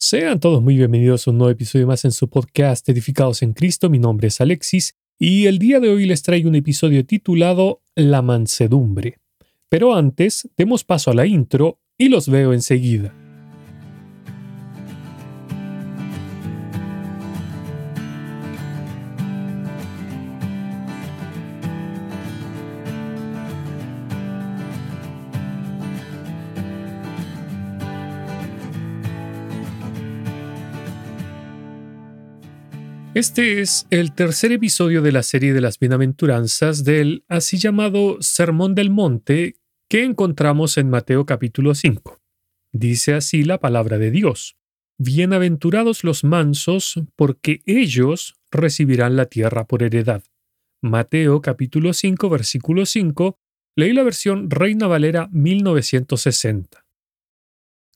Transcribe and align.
Sean 0.00 0.38
todos 0.38 0.62
muy 0.62 0.76
bienvenidos 0.76 1.26
a 1.26 1.32
un 1.32 1.38
nuevo 1.38 1.50
episodio 1.50 1.88
más 1.88 2.04
en 2.04 2.12
su 2.12 2.30
podcast 2.30 2.88
Edificados 2.88 3.42
en 3.42 3.52
Cristo. 3.52 3.90
Mi 3.90 3.98
nombre 3.98 4.28
es 4.28 4.40
Alexis 4.40 4.94
y 5.18 5.46
el 5.46 5.58
día 5.58 5.80
de 5.80 5.90
hoy 5.90 6.06
les 6.06 6.22
traigo 6.22 6.48
un 6.48 6.54
episodio 6.54 7.04
titulado 7.04 7.82
La 7.96 8.22
mansedumbre. 8.22 9.18
Pero 9.68 9.96
antes, 9.96 10.48
demos 10.56 10.84
paso 10.84 11.10
a 11.10 11.14
la 11.14 11.26
intro 11.26 11.80
y 11.98 12.10
los 12.10 12.28
veo 12.28 12.52
enseguida. 12.52 13.12
Este 33.18 33.60
es 33.60 33.88
el 33.90 34.14
tercer 34.14 34.52
episodio 34.52 35.02
de 35.02 35.10
la 35.10 35.24
serie 35.24 35.52
de 35.52 35.60
las 35.60 35.80
bienaventuranzas 35.80 36.84
del 36.84 37.24
así 37.26 37.58
llamado 37.58 38.18
Sermón 38.20 38.76
del 38.76 38.90
Monte 38.90 39.56
que 39.88 40.04
encontramos 40.04 40.78
en 40.78 40.88
Mateo 40.88 41.26
capítulo 41.26 41.74
5. 41.74 42.20
Dice 42.70 43.14
así 43.14 43.42
la 43.42 43.58
palabra 43.58 43.98
de 43.98 44.12
Dios. 44.12 44.56
Bienaventurados 44.98 46.04
los 46.04 46.22
mansos, 46.22 47.02
porque 47.16 47.60
ellos 47.66 48.36
recibirán 48.52 49.16
la 49.16 49.26
tierra 49.26 49.66
por 49.66 49.82
heredad. 49.82 50.22
Mateo 50.80 51.42
capítulo 51.42 51.94
5 51.94 52.28
versículo 52.28 52.86
5. 52.86 53.36
Leí 53.74 53.94
la 53.94 54.04
versión 54.04 54.48
Reina 54.48 54.86
Valera 54.86 55.28
1960. 55.32 56.86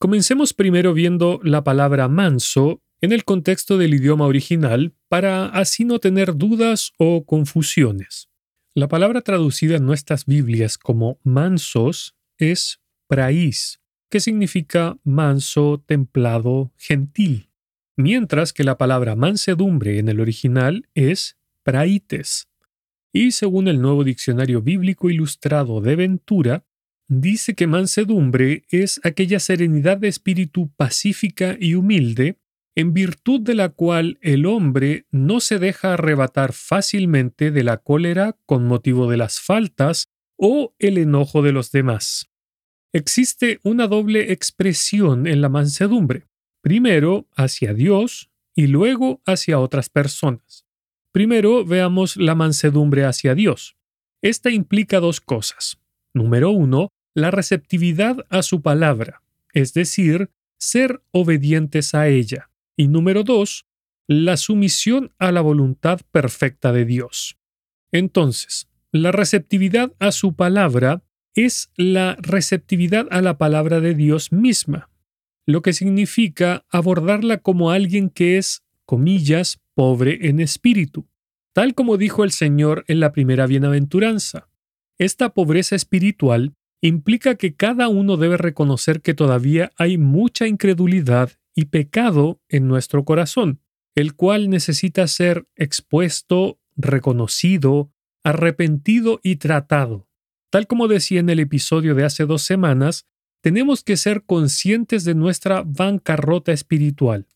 Comencemos 0.01 0.53
primero 0.53 0.93
viendo 0.95 1.39
la 1.45 1.63
palabra 1.63 2.09
manso 2.09 2.82
en 3.03 3.11
el 3.11 3.25
contexto 3.25 3.79
del 3.79 3.95
idioma 3.95 4.27
original 4.27 4.95
para 5.09 5.47
así 5.47 5.85
no 5.85 5.99
tener 5.99 6.37
dudas 6.37 6.93
o 6.99 7.27
confusiones. 7.27 8.29
La 8.75 8.89
palabra 8.89 9.21
traducida 9.21 9.77
en 9.77 9.85
nuestras 9.85 10.25
Biblias 10.25 10.79
como 10.79 11.19
mansos 11.25 12.15
es 12.39 12.81
praís, 13.09 13.81
que 14.09 14.21
significa 14.21 14.97
manso, 15.03 15.83
templado, 15.85 16.73
gentil, 16.79 17.51
mientras 17.97 18.53
que 18.53 18.63
la 18.63 18.79
palabra 18.79 19.17
mansedumbre 19.17 19.99
en 19.99 20.09
el 20.09 20.21
original 20.21 20.89
es 20.95 21.37
praites. 21.65 22.49
Y 23.13 23.33
según 23.33 23.67
el 23.67 23.83
nuevo 23.83 24.05
diccionario 24.05 24.63
bíblico 24.63 25.11
ilustrado 25.11 25.81
de 25.81 25.97
Ventura, 25.97 26.65
dice 27.09 27.55
que 27.55 27.67
mansedumbre 27.67 28.65
es 28.71 29.01
aquella 29.03 29.41
serenidad 29.41 29.99
de 29.99 30.09
espíritu 30.09 30.71
pacífica 30.77 31.57
y 31.59 31.75
humilde 31.75 32.39
en 32.75 32.95
virtud 32.95 33.41
de 33.41 33.55
la 33.55 33.69
cual 33.69 34.19
el 34.23 34.47
hombre 34.47 35.07
no 35.11 35.41
se 35.41 35.59
deja 35.59 35.95
arrebatar 35.95 36.53
fácilmente 36.53 37.51
de 37.51 37.65
la 37.65 37.79
cólera 37.79 38.37
con 38.47 38.67
motivo 38.67 39.11
de 39.11 39.19
las 39.19 39.41
faltas 39.41 40.09
o 40.37 40.75
el 40.79 40.99
enojo 40.99 41.43
de 41.43 41.53
los 41.53 41.71
demás. 41.71 42.31
Existe 42.93 43.61
una 43.63 43.87
doble 43.87 44.33
expresión 44.33 45.27
en 45.27 45.41
la 45.41 45.49
mansedumbre, 45.49 46.27
primero 46.63 47.27
hacia 47.37 47.75
Dios 47.75 48.31
y 48.55 48.67
luego 48.67 49.23
hacia 49.25 49.59
otras 49.59 49.89
personas. 49.89 50.67
Primero 51.13 51.65
veamos 51.65 52.17
la 52.17 52.35
mansedumbre 52.35 53.05
hacia 53.05 53.35
Dios. 53.35 53.77
Esta 54.23 54.51
implica 54.51 55.01
dos 55.01 55.21
cosas. 55.21 55.79
Número 56.15 56.51
uno, 56.51 56.89
la 57.15 57.31
receptividad 57.31 58.25
a 58.31 58.43
su 58.43 58.63
palabra, 58.63 59.23
es 59.53 59.75
decir, 59.75 60.31
ser 60.59 61.03
obedientes 61.11 61.95
a 61.95 62.09
ella. 62.09 62.52
Y 62.77 62.89
número 62.89 63.23
dos, 63.23 63.67
la 64.09 64.37
sumisión 64.37 65.13
a 65.19 65.33
la 65.33 65.41
voluntad 65.41 66.01
perfecta 66.11 66.73
de 66.73 66.85
Dios. 66.85 67.37
Entonces, 67.93 68.69
la 68.91 69.13
receptividad 69.13 69.93
a 69.99 70.13
su 70.13 70.35
palabra 70.35 71.03
es 71.35 71.71
la 71.77 72.17
receptividad 72.21 73.07
a 73.11 73.23
la 73.23 73.39
palabra 73.39 73.81
de 73.81 73.95
Dios 73.95 74.33
misma, 74.33 74.91
lo 75.47 75.63
que 75.63 75.73
significa 75.73 76.65
abordarla 76.71 77.39
como 77.39 77.71
alguien 77.71 78.11
que 78.11 78.39
es, 78.39 78.63
comillas, 78.85 79.61
pobre 79.75 80.29
en 80.29 80.41
espíritu, 80.41 81.09
tal 81.53 81.75
como 81.75 81.97
dijo 81.97 82.25
el 82.25 82.33
Señor 82.33 82.85
en 82.87 83.01
la 83.01 83.13
primera 83.13 83.47
bienaventuranza. 83.47 84.49
Esta 84.99 85.31
pobreza 85.31 85.75
espiritual 85.75 86.55
implica 86.81 87.37
que 87.37 87.55
cada 87.55 87.89
uno 87.89 88.17
debe 88.17 88.37
reconocer 88.37 89.01
que 89.01 89.15
todavía 89.15 89.71
hay 89.77 89.99
mucha 89.99 90.47
incredulidad 90.47 91.31
y 91.55 91.67
pecado 91.67 92.41
en 92.49 92.69
nuestro 92.69 93.05
corazón, 93.05 93.61
el 93.95 94.15
cual 94.15 94.51
necesita 94.51 95.07
ser 95.07 95.47
expuesto, 95.57 96.59
reconocido, 96.77 97.93
arrepentido 98.25 99.21
y 99.23 99.37
tratado. 99.37 100.09
Tal 100.51 100.67
como 100.67 100.89
decía 100.89 101.21
en 101.21 101.31
el 101.31 101.41
episodio 101.41 101.95
de 101.95 102.05
hace 102.05 102.27
dos 102.27 102.43
semanas, 102.43 103.07
tenemos 103.43 103.83
que 103.83 103.97
ser 103.97 104.25
conscientes 104.25 105.05
de 105.05 105.15
nuestra 105.15 105.63
bancarrota 105.67 106.53
espiritual. 106.53 107.27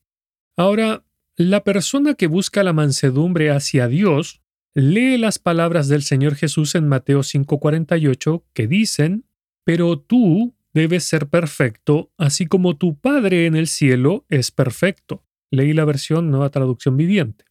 Ahora, 0.56 1.04
la 1.37 1.65
persona 1.65 2.15
que 2.15 2.28
busca 2.28 2.62
la 2.62 2.72
mansedumbre 2.72 3.50
hacia 3.50 3.88
Dios 3.88 4.41
lee 4.75 5.19
las 5.19 5.38
palabras 5.38 5.88
del 5.88 6.03
Señor 6.03 6.34
Jesús 6.34 6.75
en 6.75 6.88
Mateo 6.88 7.22
5:48 7.22 8.44
que 8.54 8.66
dicen, 8.66 9.25
Pero 9.65 9.98
tú, 9.98 10.55
debes 10.76 11.04
ser 11.04 11.28
perfecto, 11.28 12.12
así 12.19 12.44
como 12.44 12.76
tu 12.76 13.00
Padre 13.00 13.47
en 13.47 13.56
el 13.56 13.66
cielo 13.66 14.26
es 14.28 14.50
perfecto. 14.50 15.25
Leí 15.50 15.72
la 15.72 15.87
versión 15.87 16.31
Nueva 16.31 16.50
Traducción 16.50 16.98
Viviente. 16.98 17.47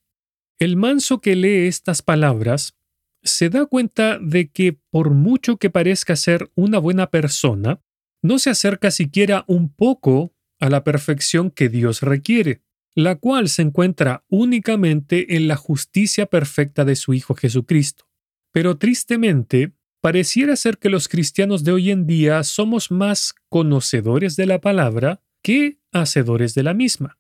El 0.60 0.78
manso 0.78 1.22
que 1.22 1.36
lee 1.36 1.66
estas 1.66 2.04
palabras 2.04 2.78
se 3.24 3.50
da 3.50 3.66
cuenta 3.66 4.20
de 4.20 4.52
que 4.52 4.80
por 4.92 5.10
mucho 5.10 5.58
que 5.58 5.72
parezca 5.72 6.16
ser 6.16 6.52
una 6.54 6.78
buena 6.78 7.10
persona, 7.10 7.82
no 8.22 8.38
se 8.38 8.52
acerca 8.52 8.92
siquiera 8.92 9.44
un 9.48 9.74
poco 9.74 10.36
a 10.60 10.70
la 10.70 10.84
perfección 10.84 11.50
que 11.50 11.68
Dios 11.68 12.04
requiere, 12.04 12.62
la 12.94 13.16
cual 13.16 13.50
se 13.50 13.64
encuentra 13.64 14.24
únicamente 14.30 15.36
en 15.36 15.48
la 15.48 15.56
justicia 15.56 16.28
perfecta 16.28 16.86
de 16.86 16.96
su 16.96 17.16
Hijo 17.16 17.34
Jesucristo. 17.34 18.08
Pero 18.54 18.78
tristemente, 18.78 19.74
pareciera 20.06 20.56
ser 20.56 20.78
que 20.78 20.92
los 20.92 21.08
cristianos 21.08 21.64
de 21.64 21.72
hoy 21.72 21.90
en 21.90 22.06
día 22.06 22.44
somos 22.44 22.92
más 22.92 23.34
conocedores 23.50 24.36
de 24.36 24.46
la 24.46 24.62
palabra 24.62 25.24
que 25.42 25.80
hacedores 25.92 26.54
de 26.54 26.62
la 26.62 26.76
misma, 26.76 27.18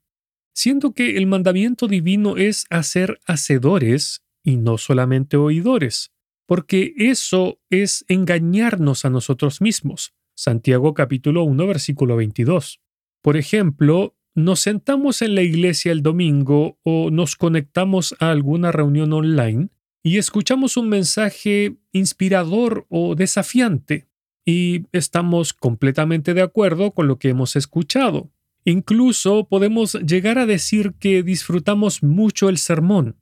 siendo 0.53 0.93
que 0.93 1.17
el 1.17 1.25
mandamiento 1.25 1.87
divino 1.87 2.37
es 2.37 2.67
hacer 2.69 3.19
hacedores 3.25 4.23
y 4.43 4.57
no 4.57 4.77
solamente 4.77 5.35
oidores, 5.35 6.11
porque 6.45 6.93
eso 6.95 7.59
es 7.71 8.05
engañarnos 8.07 9.03
a 9.03 9.09
nosotros 9.09 9.61
mismos. 9.61 10.13
Santiago 10.35 10.93
capítulo 10.93 11.43
1 11.43 11.65
versículo 11.65 12.17
22. 12.17 12.81
Por 13.23 13.35
ejemplo, 13.35 14.15
nos 14.35 14.59
sentamos 14.59 15.23
en 15.23 15.33
la 15.33 15.41
iglesia 15.41 15.91
el 15.91 16.03
domingo 16.03 16.77
o 16.83 17.09
nos 17.09 17.35
conectamos 17.35 18.15
a 18.19 18.29
alguna 18.29 18.71
reunión 18.71 19.11
online 19.11 19.69
y 20.05 20.19
escuchamos 20.19 20.77
un 20.77 20.87
mensaje 20.87 21.77
inspirador 21.91 22.85
o 22.89 23.15
desafiante 23.15 24.07
y 24.45 24.83
estamos 24.91 25.51
completamente 25.51 26.35
de 26.35 26.43
acuerdo 26.43 26.91
con 26.91 27.07
lo 27.07 27.17
que 27.17 27.29
hemos 27.29 27.55
escuchado. 27.55 28.29
Incluso 28.65 29.47
podemos 29.47 29.95
llegar 29.95 30.37
a 30.37 30.45
decir 30.45 30.93
que 30.99 31.23
disfrutamos 31.23 32.03
mucho 32.03 32.49
el 32.49 32.59
sermón, 32.59 33.15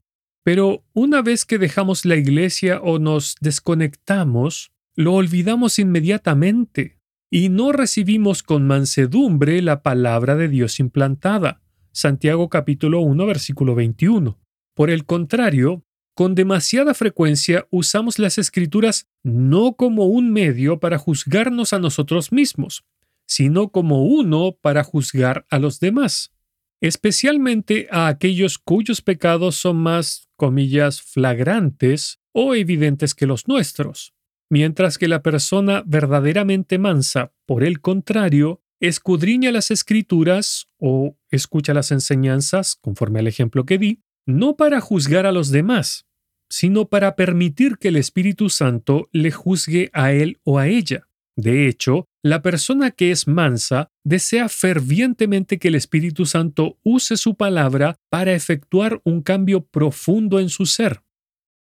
pero 0.43 0.83
una 0.91 1.21
vez 1.21 1.45
que 1.45 1.57
dejamos 1.57 2.03
la 2.03 2.17
iglesia 2.17 2.81
o 2.81 2.99
nos 2.99 3.37
desconectamos, 3.39 4.73
lo 4.93 5.13
olvidamos 5.13 5.79
inmediatamente 5.79 6.99
y 7.31 7.47
no 7.47 7.71
recibimos 7.71 8.43
con 8.43 8.67
mansedumbre 8.67 9.61
la 9.61 9.83
palabra 9.83 10.35
de 10.35 10.49
Dios 10.49 10.81
implantada. 10.81 11.61
Santiago 11.93 12.49
capítulo 12.49 12.99
1 12.99 13.25
versículo 13.25 13.73
21. 13.73 14.37
Por 14.75 14.89
el 14.89 15.05
contrario, 15.05 15.85
con 16.13 16.35
demasiada 16.35 16.93
frecuencia 16.93 17.67
usamos 17.71 18.19
las 18.19 18.37
escrituras 18.37 19.07
no 19.23 19.73
como 19.73 20.05
un 20.05 20.31
medio 20.31 20.79
para 20.79 20.97
juzgarnos 20.97 21.73
a 21.73 21.79
nosotros 21.79 22.31
mismos, 22.31 22.83
sino 23.25 23.69
como 23.69 24.05
uno 24.05 24.57
para 24.61 24.83
juzgar 24.83 25.45
a 25.49 25.59
los 25.59 25.79
demás, 25.79 26.33
especialmente 26.81 27.87
a 27.91 28.07
aquellos 28.07 28.57
cuyos 28.57 29.01
pecados 29.01 29.55
son 29.55 29.77
más, 29.77 30.29
comillas, 30.35 31.01
flagrantes 31.01 32.19
o 32.31 32.55
evidentes 32.55 33.15
que 33.15 33.25
los 33.25 33.47
nuestros, 33.47 34.13
mientras 34.49 34.97
que 34.97 35.07
la 35.07 35.23
persona 35.23 35.83
verdaderamente 35.85 36.77
mansa, 36.77 37.33
por 37.45 37.63
el 37.63 37.81
contrario, 37.81 38.61
escudriña 38.79 39.51
las 39.51 39.71
escrituras 39.71 40.67
o 40.77 41.17
escucha 41.29 41.73
las 41.73 41.91
enseñanzas, 41.91 42.75
conforme 42.81 43.19
al 43.19 43.27
ejemplo 43.27 43.65
que 43.65 43.77
di, 43.77 44.03
no 44.25 44.55
para 44.55 44.81
juzgar 44.81 45.25
a 45.25 45.31
los 45.31 45.49
demás, 45.49 46.05
sino 46.49 46.85
para 46.85 47.15
permitir 47.15 47.77
que 47.77 47.89
el 47.89 47.95
Espíritu 47.95 48.49
Santo 48.49 49.09
le 49.11 49.31
juzgue 49.31 49.89
a 49.93 50.11
él 50.13 50.39
o 50.43 50.59
a 50.59 50.67
ella. 50.67 51.07
De 51.35 51.67
hecho, 51.67 52.07
la 52.21 52.41
persona 52.41 52.91
que 52.91 53.11
es 53.11 53.27
mansa 53.27 53.89
desea 54.03 54.49
fervientemente 54.49 55.57
que 55.57 55.69
el 55.69 55.75
Espíritu 55.75 56.25
Santo 56.25 56.77
use 56.83 57.17
su 57.17 57.35
palabra 57.35 57.95
para 58.09 58.33
efectuar 58.33 59.01
un 59.03 59.21
cambio 59.21 59.65
profundo 59.65 60.39
en 60.39 60.49
su 60.49 60.65
ser. 60.65 61.01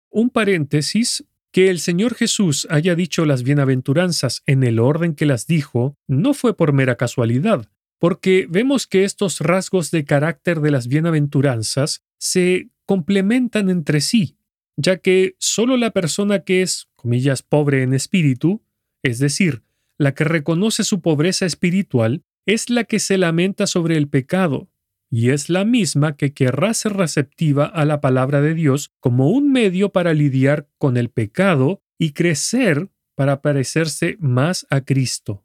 Un 0.09 0.31
paréntesis, 0.31 1.25
que 1.57 1.71
el 1.71 1.81
Señor 1.81 2.15
Jesús 2.15 2.67
haya 2.71 2.95
dicho 2.95 3.25
las 3.25 3.43
bienaventuranzas 3.43 4.43
en 4.47 4.63
el 4.63 4.79
orden 4.79 5.15
que 5.15 5.25
las 5.25 5.47
dijo 5.47 5.97
no 6.07 6.35
fue 6.35 6.55
por 6.55 6.73
mera 6.73 6.97
casualidad, 6.97 7.71
porque 7.99 8.47
vemos 8.49 8.87
que 8.87 9.05
estos 9.05 9.41
rasgos 9.41 9.91
de 9.91 10.05
carácter 10.05 10.61
de 10.61 10.71
las 10.71 10.87
bienaventuranzas 10.87 12.03
se 12.19 12.71
complementan 12.85 13.71
entre 13.71 14.01
sí, 14.01 14.39
ya 14.77 14.99
que 14.99 15.37
solo 15.39 15.77
la 15.77 15.91
persona 15.91 16.41
que 16.41 16.63
es, 16.63 16.89
comillas, 16.97 17.43
pobre 17.43 17.83
en 17.83 17.95
espíritu, 17.95 18.63
es 19.03 19.19
decir, 19.19 19.63
la 19.99 20.15
que 20.15 20.25
reconoce 20.25 20.85
su 20.85 21.01
pobreza 21.01 21.47
espiritual, 21.47 22.25
es 22.47 22.71
la 22.71 22.85
que 22.85 22.99
se 22.99 23.19
lamenta 23.19 23.67
sobre 23.67 23.97
el 23.97 24.09
pecado, 24.09 24.71
y 25.11 25.31
es 25.31 25.49
la 25.49 25.65
misma 25.65 26.17
que 26.17 26.33
querrá 26.33 26.75
ser 26.75 26.95
receptiva 26.95 27.65
a 27.65 27.85
la 27.85 28.01
palabra 28.01 28.41
de 28.41 28.55
Dios 28.55 28.93
como 29.01 29.31
un 29.31 29.51
medio 29.51 29.91
para 29.91 30.15
lidiar 30.15 30.69
con 30.79 30.97
el 30.97 31.11
pecado 31.11 31.83
y 31.99 32.13
crecer 32.13 32.91
para 33.15 33.41
parecerse 33.41 34.17
más 34.21 34.67
a 34.69 34.83
Cristo. 34.83 35.45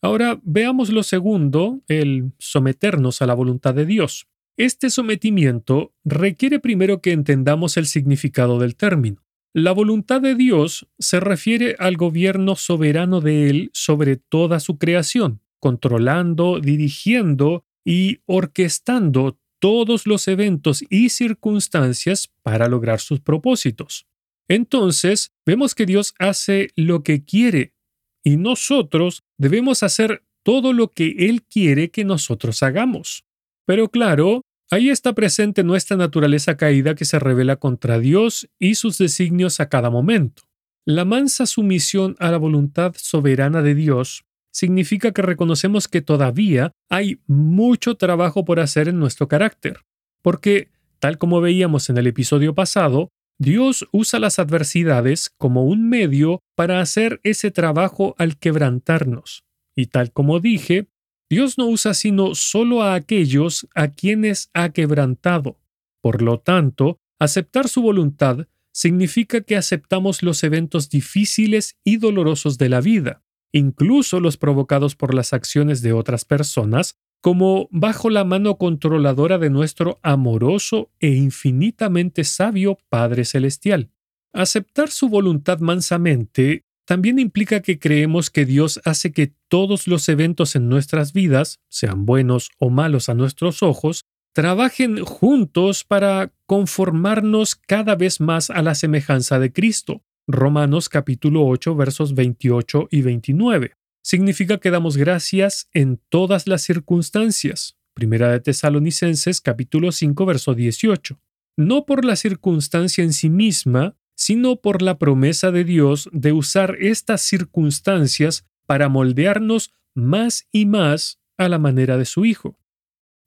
Ahora 0.00 0.40
veamos 0.42 0.90
lo 0.90 1.02
segundo, 1.02 1.82
el 1.88 2.32
someternos 2.38 3.20
a 3.22 3.26
la 3.26 3.34
voluntad 3.34 3.74
de 3.74 3.86
Dios. 3.86 4.28
Este 4.56 4.88
sometimiento 4.88 5.92
requiere 6.04 6.60
primero 6.60 7.00
que 7.00 7.10
entendamos 7.10 7.76
el 7.76 7.86
significado 7.86 8.60
del 8.60 8.76
término. 8.76 9.24
La 9.52 9.72
voluntad 9.72 10.20
de 10.20 10.36
Dios 10.36 10.86
se 10.98 11.18
refiere 11.18 11.74
al 11.80 11.96
gobierno 11.96 12.54
soberano 12.54 13.20
de 13.20 13.50
Él 13.50 13.70
sobre 13.72 14.16
toda 14.16 14.60
su 14.60 14.78
creación, 14.78 15.40
controlando, 15.58 16.60
dirigiendo 16.60 17.64
y 17.84 18.20
orquestando 18.26 19.38
todos 19.58 20.06
los 20.06 20.28
eventos 20.28 20.84
y 20.88 21.08
circunstancias 21.08 22.30
para 22.42 22.68
lograr 22.68 23.00
sus 23.00 23.20
propósitos. 23.20 24.06
Entonces, 24.48 25.32
vemos 25.44 25.74
que 25.74 25.86
Dios 25.86 26.14
hace 26.20 26.68
lo 26.76 27.02
que 27.02 27.24
quiere 27.24 27.74
y 28.22 28.36
nosotros 28.36 29.24
debemos 29.36 29.82
hacer 29.82 30.22
todo 30.44 30.72
lo 30.72 30.92
que 30.92 31.14
Él 31.18 31.42
quiere 31.42 31.90
que 31.90 32.04
nosotros 32.04 32.62
hagamos. 32.62 33.24
Pero 33.66 33.88
claro, 33.88 34.42
ahí 34.70 34.90
está 34.90 35.14
presente 35.14 35.64
nuestra 35.64 35.96
naturaleza 35.96 36.56
caída 36.56 36.94
que 36.94 37.04
se 37.04 37.18
revela 37.18 37.56
contra 37.56 37.98
Dios 37.98 38.48
y 38.58 38.74
sus 38.74 38.98
designios 38.98 39.60
a 39.60 39.68
cada 39.68 39.90
momento. 39.90 40.42
La 40.86 41.04
mansa 41.04 41.46
sumisión 41.46 42.14
a 42.18 42.30
la 42.30 42.36
voluntad 42.36 42.94
soberana 42.96 43.62
de 43.62 43.74
Dios 43.74 44.24
significa 44.52 45.12
que 45.12 45.22
reconocemos 45.22 45.88
que 45.88 46.02
todavía 46.02 46.72
hay 46.90 47.20
mucho 47.26 47.96
trabajo 47.96 48.44
por 48.44 48.60
hacer 48.60 48.88
en 48.88 49.00
nuestro 49.00 49.26
carácter, 49.26 49.80
porque, 50.22 50.70
tal 51.00 51.18
como 51.18 51.40
veíamos 51.40 51.90
en 51.90 51.98
el 51.98 52.06
episodio 52.06 52.54
pasado, 52.54 53.08
Dios 53.38 53.88
usa 53.90 54.20
las 54.20 54.38
adversidades 54.38 55.30
como 55.38 55.64
un 55.64 55.88
medio 55.88 56.40
para 56.54 56.80
hacer 56.80 57.20
ese 57.24 57.50
trabajo 57.50 58.14
al 58.16 58.38
quebrantarnos. 58.38 59.42
Y 59.76 59.86
tal 59.86 60.12
como 60.12 60.38
dije, 60.38 60.86
Dios 61.34 61.58
no 61.58 61.66
usa 61.66 61.94
sino 61.94 62.34
solo 62.34 62.82
a 62.82 62.94
aquellos 62.94 63.68
a 63.74 63.88
quienes 63.88 64.50
ha 64.54 64.70
quebrantado. 64.70 65.58
Por 66.00 66.22
lo 66.22 66.38
tanto, 66.38 66.98
aceptar 67.18 67.68
su 67.68 67.82
voluntad 67.82 68.46
significa 68.72 69.40
que 69.40 69.56
aceptamos 69.56 70.22
los 70.22 70.42
eventos 70.42 70.88
difíciles 70.88 71.76
y 71.84 71.98
dolorosos 71.98 72.58
de 72.58 72.68
la 72.68 72.80
vida 72.80 73.24
incluso 73.54 74.18
los 74.18 74.36
provocados 74.36 74.96
por 74.96 75.14
las 75.14 75.32
acciones 75.32 75.80
de 75.80 75.92
otras 75.92 76.24
personas, 76.24 76.96
como 77.20 77.68
bajo 77.70 78.10
la 78.10 78.24
mano 78.24 78.58
controladora 78.58 79.38
de 79.38 79.48
nuestro 79.48 80.00
amoroso 80.02 80.90
e 80.98 81.10
infinitamente 81.14 82.24
sabio 82.24 82.78
Padre 82.88 83.24
Celestial. 83.24 83.90
Aceptar 84.32 84.90
su 84.90 85.08
voluntad 85.08 85.60
mansamente 85.60 86.64
también 86.84 87.18
implica 87.18 87.60
que 87.60 87.78
creemos 87.78 88.30
que 88.30 88.44
Dios 88.44 88.80
hace 88.84 89.12
que 89.12 89.32
todos 89.48 89.86
los 89.86 90.08
eventos 90.08 90.54
en 90.56 90.68
nuestras 90.68 91.12
vidas, 91.12 91.60
sean 91.68 92.04
buenos 92.06 92.50
o 92.58 92.70
malos 92.70 93.08
a 93.08 93.14
nuestros 93.14 93.62
ojos, 93.62 94.04
trabajen 94.34 95.04
juntos 95.04 95.84
para 95.84 96.32
conformarnos 96.46 97.54
cada 97.54 97.94
vez 97.94 98.20
más 98.20 98.50
a 98.50 98.62
la 98.62 98.74
semejanza 98.74 99.38
de 99.38 99.52
Cristo, 99.52 100.02
Romanos 100.26 100.88
capítulo 100.88 101.46
8 101.46 101.74
versos 101.76 102.14
28 102.14 102.88
y 102.90 103.02
29. 103.02 103.76
Significa 104.02 104.58
que 104.58 104.70
damos 104.70 104.96
gracias 104.96 105.68
en 105.72 106.00
todas 106.08 106.46
las 106.46 106.62
circunstancias. 106.62 107.76
Primera 107.94 108.30
de 108.30 108.40
Tesalonicenses 108.40 109.40
capítulo 109.40 109.92
5 109.92 110.26
verso 110.26 110.54
18. 110.54 111.18
No 111.56 111.86
por 111.86 112.04
la 112.04 112.16
circunstancia 112.16 113.04
en 113.04 113.12
sí 113.12 113.30
misma, 113.30 113.96
sino 114.14 114.56
por 114.56 114.82
la 114.82 114.98
promesa 114.98 115.50
de 115.50 115.64
Dios 115.64 116.08
de 116.12 116.32
usar 116.32 116.76
estas 116.80 117.22
circunstancias 117.22 118.46
para 118.66 118.88
moldearnos 118.88 119.72
más 119.94 120.46
y 120.52 120.66
más 120.66 121.20
a 121.36 121.48
la 121.48 121.58
manera 121.58 121.96
de 121.96 122.04
su 122.04 122.24
Hijo. 122.24 122.58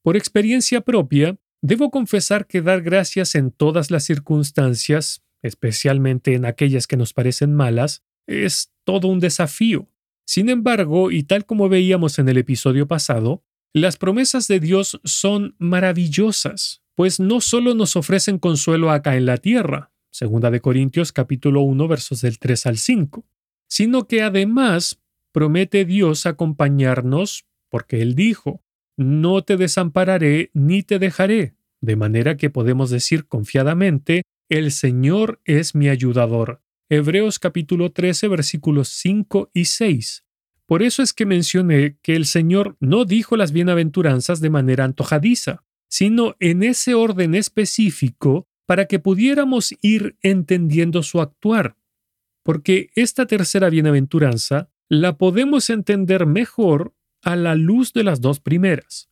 Por 0.01 0.16
experiencia 0.16 0.81
propia, 0.81 1.38
debo 1.62 1.92
confesar 1.92 2.48
que 2.48 2.62
dar 2.62 2.81
gracias 2.81 3.36
en 3.36 3.51
todas 3.51 3.92
las 3.92 4.04
circunstancias 4.06 5.22
especialmente 5.42 6.34
en 6.34 6.45
aquellas 6.45 6.88
que 6.88 6.98
nos 6.98 7.13
parecen 7.13 7.54
malas, 7.54 8.04
es 8.28 8.72
todo 8.84 9.07
un 9.07 9.19
desafío. 9.19 9.89
Sin 10.25 10.50
embargo, 10.50 11.12
y 11.12 11.24
tal 11.24 11.45
como 11.45 11.69
veíamos 11.69 12.19
en 12.19 12.30
el 12.30 12.38
episodio 12.38 12.88
pasado, 12.88 13.44
las 13.74 13.98
promesas 13.98 14.48
de 14.48 14.60
Dios 14.60 15.00
son 15.04 15.56
maravillosas, 15.60 16.84
pues 16.95 17.19
no 17.19 17.42
solo 17.42 17.75
nos 17.75 17.95
ofrecen 17.95 18.39
consuelo 18.39 18.92
acá 18.92 19.16
en 19.16 19.25
la 19.25 19.38
tierra, 19.38 19.92
segunda 20.18 20.50
de 20.50 20.62
Corintios 20.62 21.12
capítulo 21.12 21.62
1 21.62 21.88
versos 21.88 22.22
del 22.22 22.40
3 22.40 22.66
al 22.66 22.78
5, 22.80 23.24
sino 23.69 24.08
que 24.08 24.24
además 24.24 25.00
promete 25.31 25.86
Dios 25.86 26.25
acompañarnos 26.25 27.46
porque 27.69 28.02
Él 28.02 28.16
dijo, 28.16 28.64
no 28.98 29.44
te 29.44 29.58
desampararé 29.58 30.50
ni 30.56 30.81
te 30.81 30.98
dejaré, 30.98 31.56
de 31.81 31.96
manera 31.96 32.36
que 32.36 32.50
podemos 32.50 32.90
decir 32.90 33.28
confiadamente, 33.28 34.24
el 34.50 34.72
Señor 34.72 35.40
es 35.46 35.75
mi 35.75 35.88
ayudador. 35.88 36.63
Hebreos 36.90 37.38
capítulo 37.38 37.92
13 37.92 38.28
versículos 38.28 38.88
5 38.88 39.52
y 39.54 39.66
6. 39.66 40.25
Por 40.66 40.81
eso 40.81 41.04
es 41.04 41.13
que 41.13 41.28
mencioné 41.28 42.00
que 42.02 42.16
el 42.16 42.25
Señor 42.25 42.75
no 42.80 43.06
dijo 43.06 43.38
las 43.38 43.52
bienaventuranzas 43.52 44.42
de 44.42 44.50
manera 44.50 44.84
antojadiza, 44.84 45.63
sino 45.88 46.36
en 46.40 46.63
ese 46.63 46.96
orden 46.96 47.36
específico 47.36 48.47
para 48.67 48.86
que 48.86 49.00
pudiéramos 49.00 49.74
ir 49.81 50.17
entendiendo 50.21 51.01
su 51.01 51.21
actuar. 51.21 51.77
Porque 52.43 52.91
esta 52.95 53.25
tercera 53.25 53.69
bienaventuranza 53.69 54.69
la 54.89 55.17
podemos 55.17 55.69
entender 55.69 56.27
mejor 56.27 56.93
a 57.24 57.36
la 57.36 57.55
luz 57.55 57.93
de 57.93 58.03
las 58.03 58.21
dos 58.21 58.39
primeras. 58.39 59.09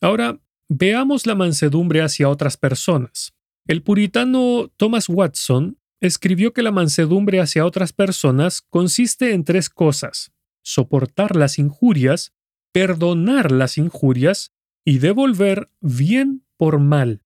Ahora, 0.00 0.40
veamos 0.68 1.26
la 1.26 1.34
mansedumbre 1.34 2.02
hacia 2.02 2.28
otras 2.28 2.56
personas. 2.56 3.34
El 3.66 3.82
puritano 3.82 4.72
Thomas 4.76 5.08
Watson 5.08 5.78
escribió 6.00 6.52
que 6.52 6.62
la 6.62 6.70
mansedumbre 6.70 7.40
hacia 7.40 7.64
otras 7.64 7.92
personas 7.92 8.62
consiste 8.62 9.32
en 9.32 9.44
tres 9.44 9.70
cosas, 9.70 10.32
soportar 10.62 11.36
las 11.36 11.58
injurias, 11.58 12.34
perdonar 12.72 13.52
las 13.52 13.78
injurias 13.78 14.52
y 14.84 14.98
devolver 14.98 15.70
bien 15.80 16.44
por 16.56 16.78
mal. 16.78 17.23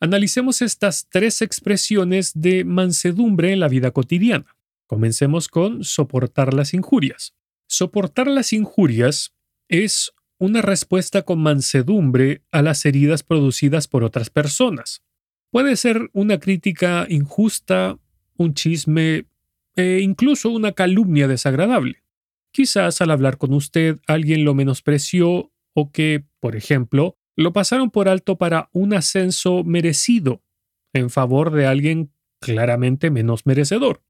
Analicemos 0.00 0.60
estas 0.60 1.08
tres 1.08 1.40
expresiones 1.40 2.32
de 2.34 2.64
mansedumbre 2.64 3.52
en 3.52 3.60
la 3.60 3.68
vida 3.68 3.92
cotidiana. 3.92 4.56
Comencemos 4.86 5.48
con 5.48 5.84
soportar 5.84 6.52
las 6.52 6.74
injurias. 6.74 7.34
Soportar 7.66 8.26
las 8.26 8.52
injurias 8.52 9.32
es 9.68 10.12
una 10.38 10.60
respuesta 10.60 11.22
con 11.22 11.40
mansedumbre 11.40 12.42
a 12.52 12.60
las 12.60 12.84
heridas 12.84 13.22
producidas 13.22 13.88
por 13.88 14.04
otras 14.04 14.28
personas. 14.28 15.02
Puede 15.50 15.76
ser 15.76 16.10
una 16.12 16.38
crítica 16.38 17.06
injusta, 17.08 17.98
un 18.36 18.52
chisme 18.52 19.26
e 19.76 20.00
incluso 20.02 20.50
una 20.50 20.72
calumnia 20.72 21.26
desagradable. 21.26 22.02
Quizás 22.52 23.00
al 23.00 23.10
hablar 23.10 23.38
con 23.38 23.54
usted 23.54 23.98
alguien 24.06 24.44
lo 24.44 24.54
menospreció 24.54 25.52
o 25.72 25.90
que, 25.90 26.24
por 26.40 26.54
ejemplo, 26.54 27.18
lo 27.36 27.52
pasaron 27.52 27.90
por 27.90 28.08
alto 28.08 28.36
para 28.36 28.70
un 28.72 28.94
ascenso 28.94 29.62
merecido 29.62 30.42
en 30.92 31.10
favor 31.10 31.52
de 31.52 31.66
alguien 31.66 32.10
claramente 32.40 33.10
menos 33.10 33.46
merecedor. 33.46 34.02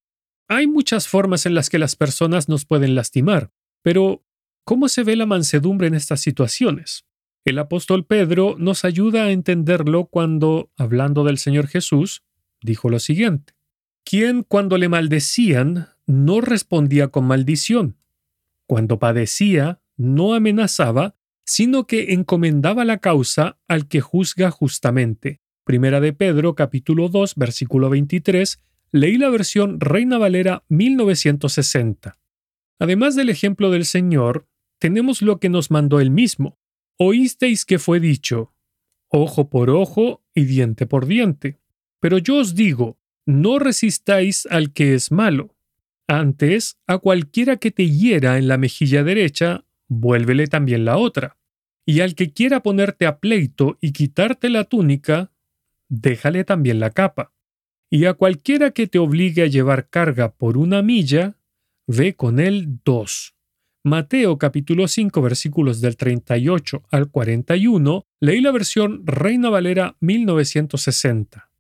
Hay 0.49 0.69
muchas 0.69 1.09
formas 1.09 1.45
en 1.45 1.55
las 1.55 1.69
que 1.69 1.79
las 1.79 1.97
personas 1.97 2.49
nos 2.49 2.65
pueden 2.65 2.95
lastimar, 2.95 3.51
pero 3.83 4.25
¿cómo 4.65 4.89
se 4.89 5.03
ve 5.03 5.17
la 5.17 5.27
mansedumbre 5.27 5.89
en 5.89 5.95
estas 5.95 6.21
situaciones? 6.21 7.05
El 7.45 7.59
apóstol 7.59 8.05
Pedro 8.05 8.57
nos 8.59 8.85
ayuda 8.85 9.25
a 9.25 9.31
entenderlo 9.31 10.07
cuando, 10.07 10.71
hablando 10.77 11.25
del 11.25 11.39
Señor 11.39 11.67
Jesús, 11.67 12.23
dijo 12.61 12.89
lo 12.89 12.99
siguiente, 12.99 13.55
quien 14.05 14.45
cuando 14.45 14.79
le 14.79 14.89
maldecían 14.89 15.89
no 16.07 16.41
respondía 16.41 17.09
con 17.09 17.25
maldición, 17.25 17.97
cuando 18.67 18.99
padecía, 18.99 19.81
no 19.97 20.35
amenazaba, 20.35 21.17
sino 21.47 21.87
que 21.87 22.13
encomendaba 22.13 22.85
la 22.85 22.99
causa 22.99 23.59
al 23.69 23.87
que 23.87 24.01
juzga 24.01 24.51
justamente. 24.51 25.41
Primera 25.65 26.01
de 26.01 26.13
Pedro 26.13 26.55
capítulo 26.55 27.09
2 27.09 27.37
versículo 27.37 27.89
23, 27.89 28.61
leí 28.91 29.17
la 29.17 29.31
versión 29.31 29.81
Reina 29.81 30.19
Valera 30.19 30.65
1960. 30.69 32.19
Además 32.81 33.15
del 33.15 33.31
ejemplo 33.31 33.71
del 33.71 33.85
Señor, 33.85 34.49
tenemos 34.79 35.23
lo 35.23 35.39
que 35.39 35.49
nos 35.49 35.71
mandó 35.71 36.01
él 36.01 36.11
mismo. 36.11 36.59
Oísteis 36.99 37.65
que 37.65 37.79
fue 37.79 38.01
dicho, 38.01 38.53
ojo 39.09 39.49
por 39.49 39.71
ojo 39.71 40.25
y 40.35 40.45
diente 40.45 40.87
por 40.87 41.07
diente. 41.07 41.61
Pero 42.01 42.19
yo 42.19 42.39
os 42.39 42.55
digo, 42.55 42.99
no 43.25 43.59
resistáis 43.59 44.47
al 44.47 44.73
que 44.73 44.95
es 44.95 45.13
malo. 45.13 45.55
Antes, 46.09 46.79
a 46.87 46.99
cualquiera 46.99 47.57
que 47.57 47.71
te 47.71 47.89
hiera 47.89 48.39
en 48.39 48.49
la 48.49 48.59
mejilla 48.59 49.03
derecha, 49.03 49.66
vuélvele 49.89 50.47
también 50.47 50.85
la 50.85 50.97
otra. 50.97 51.37
Y 51.87 52.01
al 52.01 52.15
que 52.15 52.33
quiera 52.33 52.63
ponerte 52.63 53.07
a 53.07 53.19
pleito 53.19 53.79
y 53.81 53.93
quitarte 53.93 54.51
la 54.51 54.65
túnica, 54.65 55.33
déjale 55.89 56.45
también 56.45 56.81
la 56.81 56.91
capa. 56.91 57.33
Y 57.91 58.07
a 58.07 58.15
cualquiera 58.15 58.73
que 58.73 58.89
te 58.89 58.99
obligue 58.99 59.43
a 59.43 59.47
llevar 59.47 59.89
carga 59.89 60.35
por 60.35 60.59
una 60.59 60.83
milla, 60.83 61.37
ve 61.87 62.17
con 62.17 62.41
él 62.41 62.81
dos. 62.85 63.37
Mateo 63.85 64.37
capítulo 64.37 64.89
5 64.89 65.23
versículos 65.23 65.81
del 65.81 65.97
38 65.97 66.83
al 66.91 67.09
41, 67.09 68.05
leí 68.21 68.41
la 68.41 68.51
versión 68.51 69.07
Reina 69.07 69.49
Valera 69.49 69.97
1960. 70.01 71.53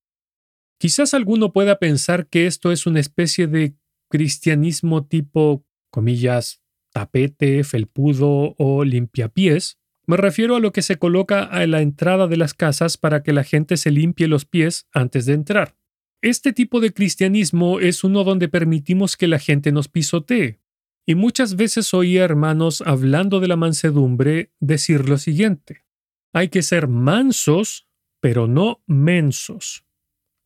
Quizás 0.78 1.14
alguno 1.14 1.52
pueda 1.52 1.78
pensar 1.78 2.26
que 2.26 2.47
esto 2.47 2.73
es 2.73 2.87
una 2.87 2.99
especie 2.99 3.47
de 3.47 3.76
cristianismo 4.11 5.06
tipo, 5.06 5.64
comillas, 5.90 6.61
tapete, 6.97 7.62
felpudo 7.62 8.55
o 8.57 8.83
limpiapiés. 8.83 9.79
Me 10.07 10.17
refiero 10.17 10.57
a 10.57 10.61
lo 10.61 10.73
que 10.73 10.81
se 10.81 10.97
coloca 10.97 11.43
a 11.43 11.67
la 11.67 11.83
entrada 11.83 12.26
de 12.26 12.38
las 12.38 12.55
casas 12.55 12.97
para 12.97 13.23
que 13.23 13.35
la 13.35 13.45
gente 13.45 13.76
se 13.76 13.91
limpie 13.91 14.29
los 14.29 14.47
pies 14.47 14.88
antes 14.95 15.26
de 15.26 15.35
entrar. 15.35 15.76
Este 16.23 16.55
tipo 16.55 16.81
de 16.81 16.95
cristianismo 16.95 17.81
es 17.81 18.03
uno 18.03 18.25
donde 18.25 18.49
permitimos 18.49 19.19
que 19.19 19.26
la 19.26 19.38
gente 19.38 19.73
nos 19.73 19.88
pisotee. 19.88 20.62
Y 21.07 21.17
muchas 21.17 21.57
veces 21.57 21.93
oí 21.93 22.17
hermanos 22.17 22.83
hablando 22.87 23.41
de 23.41 23.49
la 23.49 23.57
mansedumbre 23.57 24.55
decir 24.59 25.07
lo 25.07 25.19
siguiente. 25.19 25.85
Hay 26.33 26.49
que 26.49 26.62
ser 26.62 26.88
mansos, 26.88 27.91
pero 28.23 28.49
no 28.49 28.83
mensos. 28.87 29.85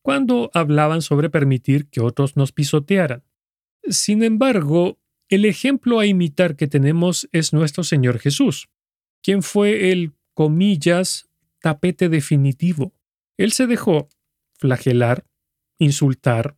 Cuando 0.03 0.51
hablaban 0.53 1.01
sobre 1.01 1.31
permitir 1.31 1.89
que 1.91 2.01
otros 2.01 2.37
nos 2.37 2.51
pisotearan. 2.51 3.23
Sin 3.85 4.25
embargo, 4.25 5.00
el 5.31 5.45
ejemplo 5.45 6.01
a 6.01 6.07
imitar 6.07 6.57
que 6.57 6.67
tenemos 6.67 7.29
es 7.33 7.53
nuestro 7.53 7.85
Señor 7.85 8.19
Jesús, 8.19 8.69
quien 9.23 9.43
fue 9.43 9.93
el, 9.93 10.13
comillas, 10.35 11.31
tapete 11.61 12.09
definitivo. 12.09 12.93
Él 13.37 13.53
se 13.53 13.69
dejó 13.69 14.09
flagelar, 14.59 15.25
insultar, 15.79 16.57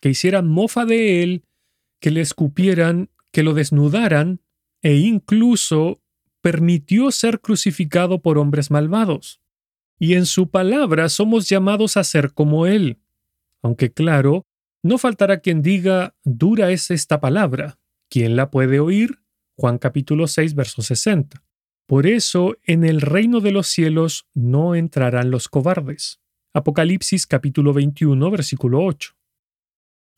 que 0.00 0.10
hicieran 0.10 0.48
mofa 0.48 0.84
de 0.84 1.22
él, 1.22 1.44
que 2.00 2.10
le 2.10 2.20
escupieran, 2.20 3.08
que 3.30 3.44
lo 3.44 3.54
desnudaran, 3.54 4.40
e 4.82 4.96
incluso 4.96 6.02
permitió 6.40 7.10
ser 7.12 7.40
crucificado 7.40 8.20
por 8.20 8.36
hombres 8.38 8.70
malvados. 8.70 9.40
Y 9.98 10.14
en 10.14 10.26
su 10.26 10.50
palabra 10.50 11.08
somos 11.08 11.48
llamados 11.48 11.96
a 11.96 12.04
ser 12.04 12.32
como 12.32 12.66
él. 12.66 12.98
Aunque 13.62 13.92
claro, 13.92 14.46
no 14.82 14.98
faltará 14.98 15.40
quien 15.40 15.62
diga, 15.62 16.16
dura 16.24 16.70
es 16.70 16.90
esta 16.90 17.20
palabra. 17.20 17.78
¿Quién 18.10 18.36
la 18.36 18.50
puede 18.50 18.80
oír? 18.80 19.20
Juan 19.56 19.78
capítulo 19.78 20.26
6, 20.26 20.54
verso 20.54 20.82
60. 20.82 21.44
Por 21.86 22.06
eso 22.06 22.56
en 22.64 22.84
el 22.84 23.00
reino 23.00 23.40
de 23.40 23.52
los 23.52 23.66
cielos 23.66 24.26
no 24.34 24.74
entrarán 24.74 25.30
los 25.30 25.48
cobardes. 25.48 26.20
Apocalipsis 26.54 27.26
capítulo 27.26 27.72
21, 27.74 28.30
versículo 28.30 28.82
8. 28.82 29.12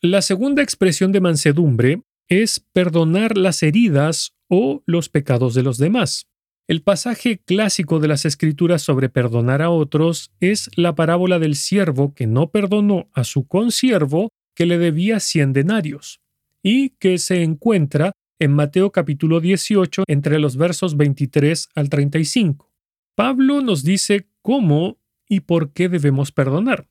La 0.03 0.23
segunda 0.23 0.63
expresión 0.63 1.11
de 1.11 1.21
mansedumbre 1.21 2.03
es 2.29 2.61
perdonar 2.73 3.37
las 3.37 3.63
heridas 3.63 4.37
o 4.49 4.83
los 4.87 5.09
pecados 5.09 5.55
de 5.55 5.63
los 5.63 5.79
demás. 5.79 6.29
El 6.69 6.83
pasaje 6.83 7.39
clásico 7.45 7.99
de 7.99 8.07
las 8.07 8.25
escrituras 8.25 8.83
sobre 8.83 9.09
perdonar 9.09 9.63
a 9.63 9.71
otros 9.71 10.31
es 10.39 10.71
la 10.77 10.95
parábola 10.95 11.41
del 11.41 11.57
siervo 11.57 12.15
que 12.15 12.29
no 12.29 12.51
perdonó 12.53 13.11
a 13.13 13.25
su 13.25 13.49
consiervo 13.49 14.29
que 14.55 14.67
le 14.67 14.79
debía 14.79 15.19
cien 15.19 15.53
denarios, 15.53 16.21
y 16.63 16.91
que 16.91 17.19
se 17.19 17.43
encuentra 17.43 18.13
en 18.39 18.53
Mateo 18.53 18.91
capítulo 18.91 19.41
18 19.41 20.05
entre 20.07 20.39
los 20.39 20.57
versos 20.57 20.97
23 20.97 21.69
al 21.75 21.89
35. 21.89 22.71
Pablo 23.15 23.61
nos 23.61 23.85
dice 23.85 24.29
cómo 24.43 24.99
y 25.29 25.41
por 25.41 25.73
qué 25.73 25.89
debemos 25.89 26.33
perdonar. 26.33 26.89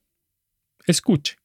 Escuche, 0.86 1.36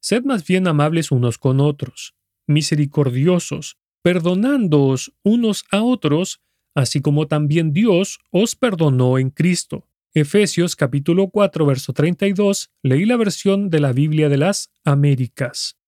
sed 0.00 0.24
más 0.24 0.46
bien 0.46 0.66
amables 0.66 1.10
unos 1.12 1.38
con 1.38 1.60
otros, 1.60 2.14
misericordiosos, 2.46 3.76
perdonándoos 4.02 5.12
unos 5.22 5.64
a 5.70 5.82
otros, 5.82 6.40
así 6.74 7.00
como 7.00 7.28
también 7.28 7.72
Dios 7.72 8.18
os 8.30 8.56
perdonó 8.56 9.18
en 9.18 9.30
Cristo. 9.30 9.86
Efesios 10.12 10.74
capítulo 10.74 11.28
4 11.28 11.66
verso 11.66 11.92
32, 11.92 12.70
leí 12.82 13.04
la 13.04 13.16
versión 13.16 13.70
de 13.70 13.80
la 13.80 13.92
Biblia 13.92 14.28
de 14.28 14.38
las 14.38 14.70
Américas. 14.84 15.79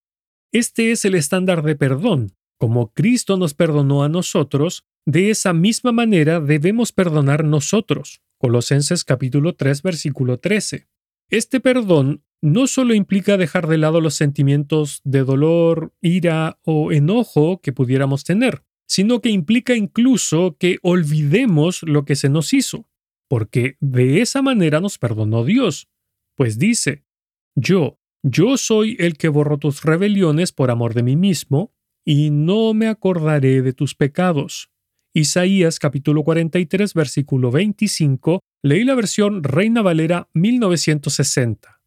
Este 0.52 0.92
es 0.92 1.04
el 1.04 1.14
estándar 1.14 1.62
de 1.62 1.74
perdón. 1.74 2.36
Como 2.58 2.92
Cristo 2.92 3.36
nos 3.36 3.54
perdonó 3.54 4.04
a 4.04 4.08
nosotros, 4.08 4.84
de 5.06 5.30
esa 5.30 5.52
misma 5.52 5.92
manera 5.92 6.40
debemos 6.40 6.92
perdonar 6.92 7.44
nosotros. 7.44 8.20
Colosenses 8.38 9.04
capítulo 9.04 9.54
3 9.54 9.82
versículo 9.82 10.38
13. 10.38 10.88
Este 11.30 11.60
perdón 11.60 12.24
no 12.40 12.66
solo 12.66 12.94
implica 12.94 13.36
dejar 13.36 13.66
de 13.66 13.78
lado 13.78 14.00
los 14.00 14.14
sentimientos 14.14 15.00
de 15.04 15.24
dolor, 15.24 15.94
ira 16.00 16.58
o 16.62 16.92
enojo 16.92 17.60
que 17.60 17.72
pudiéramos 17.72 18.24
tener, 18.24 18.62
sino 18.86 19.20
que 19.20 19.30
implica 19.30 19.74
incluso 19.74 20.56
que 20.58 20.78
olvidemos 20.82 21.82
lo 21.82 22.04
que 22.04 22.14
se 22.14 22.28
nos 22.28 22.52
hizo 22.52 22.86
porque 23.32 23.78
de 23.80 24.20
esa 24.20 24.42
manera 24.42 24.78
nos 24.78 24.98
perdonó 24.98 25.42
Dios. 25.42 25.88
Pues 26.36 26.58
dice, 26.58 27.06
yo, 27.54 27.98
yo 28.22 28.56
soy 28.56 28.96
el 28.98 29.16
que 29.16 29.28
borro 29.28 29.58
tus 29.58 29.82
rebeliones 29.82 30.52
por 30.52 30.70
amor 30.70 30.94
de 30.94 31.02
mí 31.02 31.16
mismo, 31.16 31.72
y 32.04 32.30
no 32.30 32.74
me 32.74 32.88
acordaré 32.88 33.62
de 33.62 33.72
tus 33.72 33.94
pecados. 33.94 34.70
Isaías 35.14 35.78
capítulo 35.78 36.24
43 36.24 36.94
versículo 36.94 37.50
25, 37.50 38.40
leí 38.62 38.84
la 38.84 38.94
versión 38.94 39.44
Reina 39.44 39.82
Valera 39.82 40.28
1960. 40.32 41.80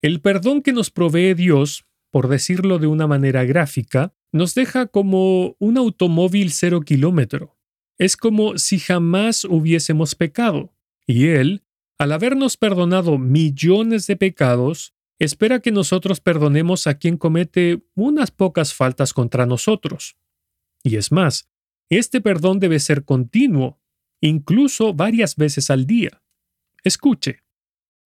El 0.00 0.20
perdón 0.20 0.62
que 0.62 0.72
nos 0.72 0.90
provee 0.90 1.34
Dios, 1.34 1.84
por 2.10 2.28
decirlo 2.28 2.78
de 2.78 2.86
una 2.86 3.06
manera 3.06 3.44
gráfica, 3.44 4.14
nos 4.32 4.54
deja 4.54 4.86
como 4.86 5.56
un 5.58 5.76
automóvil 5.76 6.52
cero 6.52 6.80
kilómetro, 6.80 7.58
es 7.98 8.16
como 8.16 8.58
si 8.58 8.78
jamás 8.78 9.44
hubiésemos 9.44 10.14
pecado. 10.14 10.72
Y 11.06 11.28
Él, 11.28 11.64
al 11.98 12.12
habernos 12.12 12.56
perdonado 12.56 13.18
millones 13.18 14.06
de 14.06 14.16
pecados, 14.16 14.94
espera 15.18 15.60
que 15.60 15.72
nosotros 15.72 16.20
perdonemos 16.20 16.86
a 16.86 16.94
quien 16.94 17.16
comete 17.16 17.82
unas 17.94 18.30
pocas 18.30 18.74
faltas 18.74 19.12
contra 19.12 19.46
nosotros. 19.46 20.16
Y 20.82 20.96
es 20.96 21.10
más, 21.12 21.48
este 21.90 22.20
perdón 22.20 22.60
debe 22.60 22.78
ser 22.78 23.04
continuo, 23.04 23.80
incluso 24.20 24.94
varias 24.94 25.36
veces 25.36 25.70
al 25.70 25.86
día. 25.86 26.22
Escuche, 26.84 27.42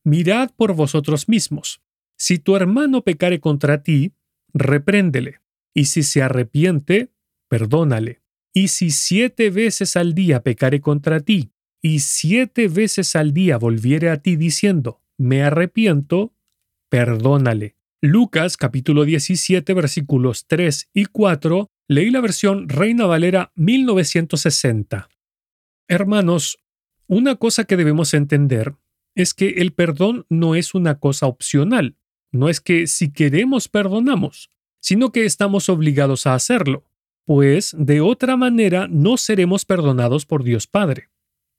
mirad 0.05 0.51
por 0.57 0.75
vosotros 0.75 1.29
mismos. 1.29 1.83
Si 2.17 2.39
tu 2.39 2.57
hermano 2.57 3.03
pecare 3.03 3.41
contra 3.41 3.83
ti, 3.83 4.15
repréndele, 4.55 5.41
y 5.75 5.87
si 5.87 6.03
se 6.03 6.23
arrepiente, 6.23 7.13
perdónale. 7.49 8.23
Y 8.55 8.69
si 8.69 8.91
siete 8.91 9.51
veces 9.51 9.97
al 9.97 10.15
día 10.15 10.43
pecare 10.43 10.81
contra 10.81 11.21
ti, 11.21 11.53
y 11.83 12.01
siete 12.01 12.69
veces 12.69 13.17
al 13.17 13.33
día 13.33 13.59
volviere 13.59 14.09
a 14.11 14.23
ti 14.23 14.37
diciendo, 14.37 15.03
me 15.19 15.43
arrepiento, 15.43 16.33
perdónale. 16.93 17.79
Lucas 18.03 18.59
capítulo 18.59 19.07
17 19.07 19.73
versículos 19.73 20.45
3 20.47 20.91
y 20.93 21.07
4, 21.07 21.71
leí 21.89 22.11
la 22.11 22.21
versión 22.21 22.69
Reina 22.69 23.07
Valera 23.07 23.51
1960. 23.55 25.09
Hermanos, 25.89 26.59
una 27.07 27.37
cosa 27.37 27.65
que 27.65 27.79
debemos 27.79 28.13
entender 28.13 28.75
es 29.15 29.33
que 29.33 29.49
el 29.49 29.73
perdón 29.73 30.27
no 30.29 30.55
es 30.55 30.75
una 30.75 30.99
cosa 30.99 31.29
opcional, 31.29 31.97
no 32.31 32.51
es 32.51 32.61
que 32.61 32.87
si 32.87 33.11
queremos 33.11 33.69
perdonamos, 33.69 34.51
sino 34.79 35.13
que 35.13 35.25
estamos 35.25 35.71
obligados 35.71 36.27
a 36.27 36.35
hacerlo 36.35 36.85
pues 37.25 37.75
de 37.79 38.03
otra 38.03 38.37
manera 38.37 38.87
no 38.87 39.17
seremos 39.17 39.65
perdonados 39.65 40.27
por 40.27 40.45
Dios 40.45 40.67
Padre. 40.67 41.09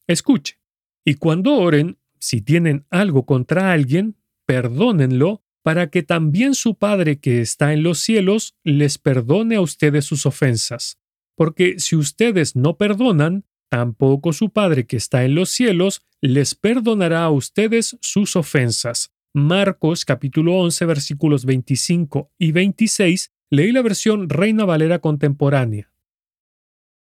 Escuche, 0.05 0.59
y 1.03 1.15
cuando 1.15 1.55
oren, 1.55 1.97
si 2.19 2.41
tienen 2.41 2.85
algo 2.91 3.25
contra 3.25 3.71
alguien, 3.71 4.17
perdónenlo 4.45 5.43
para 5.63 5.89
que 5.89 6.03
también 6.03 6.55
su 6.55 6.75
Padre 6.75 7.19
que 7.19 7.41
está 7.41 7.73
en 7.73 7.83
los 7.83 8.00
cielos 8.00 8.55
les 8.63 8.97
perdone 8.97 9.55
a 9.55 9.62
ustedes 9.62 10.05
sus 10.05 10.25
ofensas. 10.25 11.00
porque 11.35 11.79
si 11.79 11.95
ustedes 11.95 12.55
no 12.55 12.77
perdonan, 12.77 13.45
tampoco 13.69 14.33
su 14.33 14.51
Padre 14.51 14.85
que 14.85 14.97
está 14.97 15.25
en 15.25 15.33
los 15.35 15.50
cielos 15.50 16.05
les 16.21 16.53
perdonará 16.55 17.23
a 17.23 17.31
ustedes 17.31 17.97
sus 18.01 18.35
ofensas. 18.35 19.12
Marcos 19.33 20.05
capítulo 20.05 20.57
11 20.57 20.85
versículos 20.85 21.45
25 21.45 22.31
y 22.38 22.51
26, 22.51 23.31
leí 23.50 23.71
la 23.71 23.81
versión 23.81 24.29
Reina 24.29 24.65
Valera 24.65 25.00
contemporánea. 25.00 25.91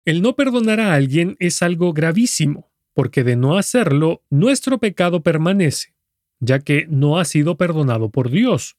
El 0.05 0.22
no 0.22 0.36
perdonar 0.36 0.79
a 0.79 0.93
alguien 0.93 1.36
es 1.39 1.63
algo 1.63 1.91
gravísimo, 1.91 2.72
porque 2.93 3.24
de 3.24 3.36
no 3.36 3.58
hacerlo, 3.58 4.24
nuestro 4.29 4.77
pecado 4.77 5.24
permanece, 5.24 5.96
ya 6.39 6.60
que 6.60 6.88
no 6.89 7.19
ha 7.19 7.25
sido 7.25 7.58
perdonado 7.58 8.10
por 8.10 8.29
Dios. 8.29 8.77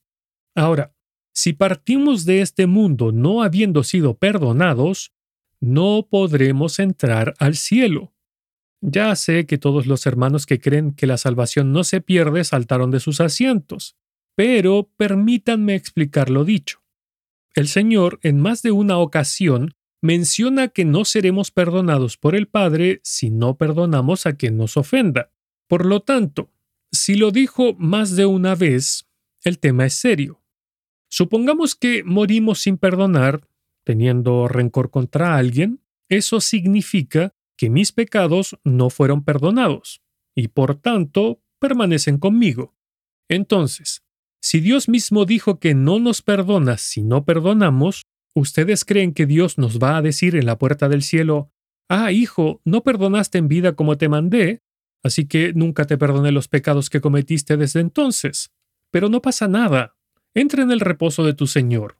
Ahora, 0.55 0.93
si 1.33 1.53
partimos 1.53 2.25
de 2.25 2.41
este 2.41 2.67
mundo 2.67 3.11
no 3.11 3.41
habiendo 3.43 3.83
sido 3.83 4.17
perdonados, 4.17 5.13
no 5.59 6.07
podremos 6.09 6.79
entrar 6.79 7.33
al 7.39 7.55
cielo. 7.55 8.13
Ya 8.81 9.15
sé 9.15 9.45
que 9.45 9.59
todos 9.59 9.85
los 9.85 10.05
hermanos 10.07 10.45
que 10.45 10.59
creen 10.59 10.93
que 10.93 11.05
la 11.05 11.17
salvación 11.17 11.71
no 11.71 11.83
se 11.83 12.01
pierde 12.01 12.43
saltaron 12.43 12.89
de 12.89 12.99
sus 12.99 13.21
asientos, 13.21 13.95
pero 14.35 14.89
permítanme 14.97 15.75
explicar 15.75 16.29
lo 16.29 16.43
dicho. 16.43 16.81
El 17.53 17.67
Señor 17.67 18.19
en 18.23 18.39
más 18.39 18.63
de 18.63 18.71
una 18.71 18.97
ocasión 18.97 19.75
menciona 20.01 20.69
que 20.69 20.83
no 20.83 21.05
seremos 21.05 21.51
perdonados 21.51 22.17
por 22.17 22.35
el 22.35 22.47
Padre 22.47 23.01
si 23.03 23.29
no 23.29 23.57
perdonamos 23.57 24.25
a 24.25 24.33
quien 24.33 24.57
nos 24.57 24.77
ofenda. 24.77 25.31
Por 25.67 25.85
lo 25.85 25.99
tanto, 25.99 26.49
si 26.91 27.15
lo 27.15 27.31
dijo 27.31 27.73
más 27.77 28.15
de 28.15 28.25
una 28.25 28.55
vez, 28.55 29.07
el 29.43 29.59
tema 29.59 29.85
es 29.85 29.93
serio. 29.93 30.43
Supongamos 31.09 31.75
que 31.75 32.03
morimos 32.03 32.61
sin 32.61 32.77
perdonar, 32.77 33.47
teniendo 33.83 34.47
rencor 34.47 34.91
contra 34.91 35.37
alguien, 35.37 35.81
eso 36.09 36.41
significa 36.41 37.33
que 37.57 37.69
mis 37.69 37.91
pecados 37.91 38.57
no 38.63 38.89
fueron 38.89 39.23
perdonados 39.23 40.01
y 40.35 40.49
por 40.49 40.75
tanto 40.75 41.41
permanecen 41.59 42.17
conmigo. 42.17 42.75
Entonces, 43.29 44.03
si 44.41 44.59
Dios 44.59 44.89
mismo 44.89 45.25
dijo 45.25 45.59
que 45.59 45.73
no 45.73 45.99
nos 45.99 46.21
perdona 46.21 46.77
si 46.77 47.03
no 47.03 47.25
perdonamos, 47.25 48.03
¿ustedes 48.33 48.85
creen 48.85 49.13
que 49.13 49.25
Dios 49.25 49.57
nos 49.57 49.79
va 49.79 49.97
a 49.97 50.01
decir 50.01 50.35
en 50.35 50.45
la 50.45 50.57
puerta 50.57 50.89
del 50.89 51.03
cielo, 51.03 51.51
Ah, 51.93 52.13
hijo, 52.13 52.61
no 52.63 52.83
perdonaste 52.83 53.37
en 53.37 53.49
vida 53.49 53.75
como 53.75 53.97
te 53.97 54.07
mandé, 54.07 54.61
así 55.03 55.27
que 55.27 55.53
nunca 55.53 55.85
te 55.85 55.97
perdoné 55.97 56.31
los 56.31 56.47
pecados 56.47 56.89
que 56.89 57.01
cometiste 57.01 57.57
desde 57.57 57.79
entonces? 57.79 58.51
Pero 58.89 59.09
no 59.09 59.21
pasa 59.21 59.47
nada. 59.47 59.95
Entra 60.33 60.63
en 60.63 60.71
el 60.71 60.79
reposo 60.79 61.23
de 61.23 61.33
tu 61.33 61.47
Señor. 61.47 61.97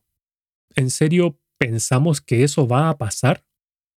¿En 0.76 0.90
serio 0.90 1.40
pensamos 1.58 2.22
que 2.22 2.44
eso 2.44 2.68
va 2.68 2.90
a 2.90 2.98
pasar? 2.98 3.44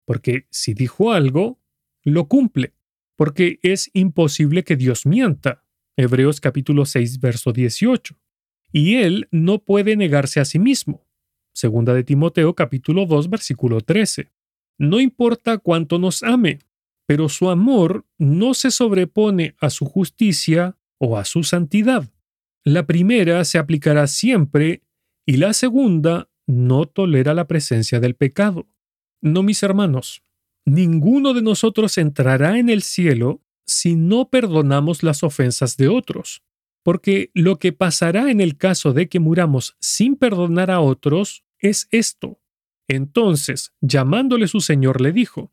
porque 0.05 0.47
si 0.49 0.73
dijo 0.73 1.11
algo, 1.11 1.59
lo 2.03 2.27
cumple, 2.27 2.73
porque 3.15 3.59
es 3.63 3.89
imposible 3.93 4.63
que 4.63 4.75
Dios 4.75 5.05
mienta. 5.05 5.63
Hebreos 5.95 6.41
capítulo 6.41 6.85
6, 6.85 7.19
verso 7.19 7.53
18. 7.53 8.15
Y 8.71 8.95
él 8.95 9.27
no 9.31 9.59
puede 9.59 9.95
negarse 9.95 10.39
a 10.39 10.45
sí 10.45 10.59
mismo. 10.59 11.05
Segunda 11.53 11.93
de 11.93 12.03
Timoteo 12.03 12.55
capítulo 12.55 13.05
2, 13.05 13.29
versículo 13.29 13.81
13. 13.81 14.31
No 14.79 14.99
importa 14.99 15.59
cuánto 15.59 15.99
nos 15.99 16.23
ame, 16.23 16.59
pero 17.05 17.29
su 17.29 17.49
amor 17.49 18.05
no 18.17 18.53
se 18.53 18.71
sobrepone 18.71 19.55
a 19.59 19.69
su 19.69 19.85
justicia 19.85 20.77
o 20.97 21.17
a 21.17 21.25
su 21.25 21.43
santidad. 21.43 22.09
La 22.63 22.85
primera 22.85 23.43
se 23.43 23.57
aplicará 23.57 24.07
siempre 24.07 24.83
y 25.25 25.37
la 25.37 25.53
segunda 25.53 26.29
no 26.47 26.85
tolera 26.85 27.33
la 27.33 27.47
presencia 27.47 27.99
del 27.99 28.15
pecado. 28.15 28.67
No, 29.21 29.43
mis 29.43 29.63
hermanos, 29.63 30.23
ninguno 30.65 31.33
de 31.33 31.41
nosotros 31.41 31.97
entrará 31.97 32.57
en 32.57 32.69
el 32.69 32.81
cielo 32.81 33.41
si 33.65 33.95
no 33.95 34.29
perdonamos 34.29 35.03
las 35.03 35.23
ofensas 35.23 35.77
de 35.77 35.87
otros, 35.87 36.43
porque 36.83 37.31
lo 37.33 37.59
que 37.59 37.71
pasará 37.71 38.29
en 38.29 38.41
el 38.41 38.57
caso 38.57 38.93
de 38.93 39.07
que 39.07 39.19
muramos 39.19 39.77
sin 39.79 40.15
perdonar 40.15 40.71
a 40.71 40.81
otros 40.81 41.45
es 41.59 41.87
esto. 41.91 42.41
Entonces, 42.89 43.73
llamándole 43.79 44.47
su 44.47 44.59
señor, 44.59 44.99
le 44.99 45.13
dijo, 45.13 45.52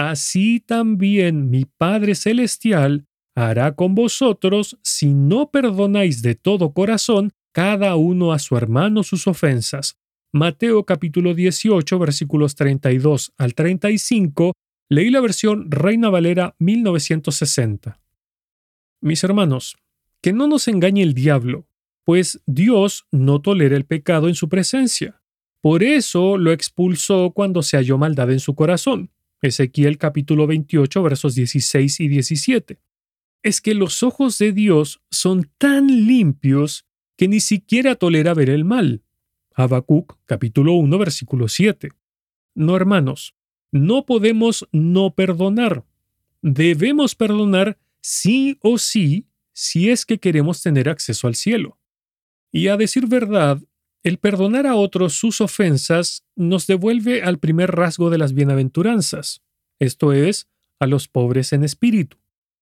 Así 0.00 0.60
también 0.60 1.50
mi 1.50 1.66
Padre 1.66 2.14
Celestial 2.14 3.04
hará 3.34 3.74
con 3.74 3.94
vosotros 3.94 4.78
si 4.82 5.12
no 5.12 5.50
perdonáis 5.50 6.22
de 6.22 6.34
todo 6.34 6.72
corazón 6.72 7.32
cada 7.52 7.96
uno 7.96 8.32
a 8.32 8.38
su 8.38 8.56
hermano 8.56 9.02
sus 9.02 9.26
ofensas. 9.26 9.98
Mateo 10.32 10.86
capítulo 10.86 11.34
18 11.34 11.98
versículos 11.98 12.54
32 12.54 13.34
al 13.36 13.52
35, 13.52 14.54
leí 14.88 15.10
la 15.10 15.20
versión 15.20 15.70
Reina 15.70 16.08
Valera 16.08 16.54
1960. 16.58 18.00
Mis 19.02 19.22
hermanos, 19.22 19.76
que 20.22 20.32
no 20.32 20.48
nos 20.48 20.66
engañe 20.66 21.02
el 21.02 21.12
diablo, 21.12 21.66
pues 22.06 22.40
Dios 22.46 23.04
no 23.12 23.42
tolera 23.42 23.76
el 23.76 23.84
pecado 23.84 24.28
en 24.28 24.34
su 24.34 24.48
presencia. 24.48 25.20
Por 25.60 25.82
eso 25.82 26.38
lo 26.38 26.52
expulsó 26.52 27.32
cuando 27.32 27.60
se 27.62 27.76
halló 27.76 27.98
maldad 27.98 28.30
en 28.30 28.40
su 28.40 28.54
corazón. 28.54 29.10
Ezequiel 29.42 29.96
capítulo 29.98 30.46
28 30.46 31.02
versos 31.02 31.34
16 31.34 32.00
y 32.00 32.08
17. 32.08 32.78
Es 33.42 33.60
que 33.60 33.74
los 33.74 34.02
ojos 34.02 34.36
de 34.38 34.52
Dios 34.52 35.00
son 35.10 35.50
tan 35.56 35.86
limpios 35.86 36.86
que 37.16 37.28
ni 37.28 37.40
siquiera 37.40 37.94
tolera 37.94 38.34
ver 38.34 38.50
el 38.50 38.64
mal. 38.64 39.02
Habacuc 39.54 40.18
capítulo 40.26 40.74
1 40.74 40.98
versículo 40.98 41.48
7. 41.48 41.90
No, 42.54 42.76
hermanos, 42.76 43.34
no 43.72 44.04
podemos 44.04 44.68
no 44.72 45.14
perdonar. 45.14 45.84
Debemos 46.42 47.14
perdonar 47.14 47.78
sí 48.00 48.58
o 48.60 48.78
sí 48.78 49.26
si 49.52 49.90
es 49.90 50.04
que 50.04 50.18
queremos 50.18 50.62
tener 50.62 50.88
acceso 50.88 51.26
al 51.26 51.34
cielo. 51.34 51.78
Y 52.52 52.68
a 52.68 52.76
decir 52.76 53.06
verdad, 53.06 53.60
el 54.02 54.18
perdonar 54.18 54.66
a 54.66 54.74
otros 54.76 55.14
sus 55.14 55.40
ofensas 55.40 56.24
nos 56.36 56.66
devuelve 56.66 57.22
al 57.22 57.38
primer 57.38 57.72
rasgo 57.72 58.10
de 58.10 58.18
las 58.18 58.32
bienaventuranzas, 58.32 59.42
esto 59.78 60.12
es, 60.12 60.48
a 60.78 60.86
los 60.86 61.08
pobres 61.08 61.52
en 61.52 61.64
espíritu 61.64 62.20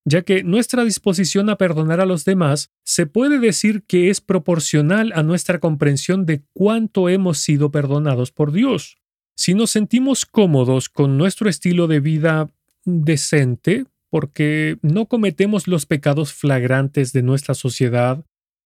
ya 0.09 0.23
que 0.23 0.43
nuestra 0.43 0.85
disposición 0.85 1.51
a 1.51 1.57
perdonar 1.57 2.01
a 2.01 2.07
los 2.07 2.25
demás 2.25 2.71
se 2.83 3.07
puede 3.07 3.39
decir 3.39 3.83
que 3.83 4.09
es 4.09 4.21
proporcional 4.21 5.13
a 5.15 5.23
nuestra 5.23 5.59
comprensión 5.59 6.25
de 6.25 6.43
cuánto 6.55 7.11
hemos 7.11 7.39
sido 7.39 7.71
perdonados 7.71 8.33
por 8.33 8.53
Dios. 8.53 8.97
Si 9.37 9.53
nos 9.53 9.71
sentimos 9.71 10.25
cómodos 10.25 10.89
con 10.89 11.19
nuestro 11.19 11.51
estilo 11.51 11.87
de 11.87 12.01
vida 12.01 12.49
decente, 12.85 13.85
porque 14.11 14.79
no 14.81 15.07
cometemos 15.07 15.69
los 15.69 15.85
pecados 15.85 16.33
flagrantes 16.33 17.13
de 17.13 17.23
nuestra 17.23 17.55
sociedad, 17.55 18.25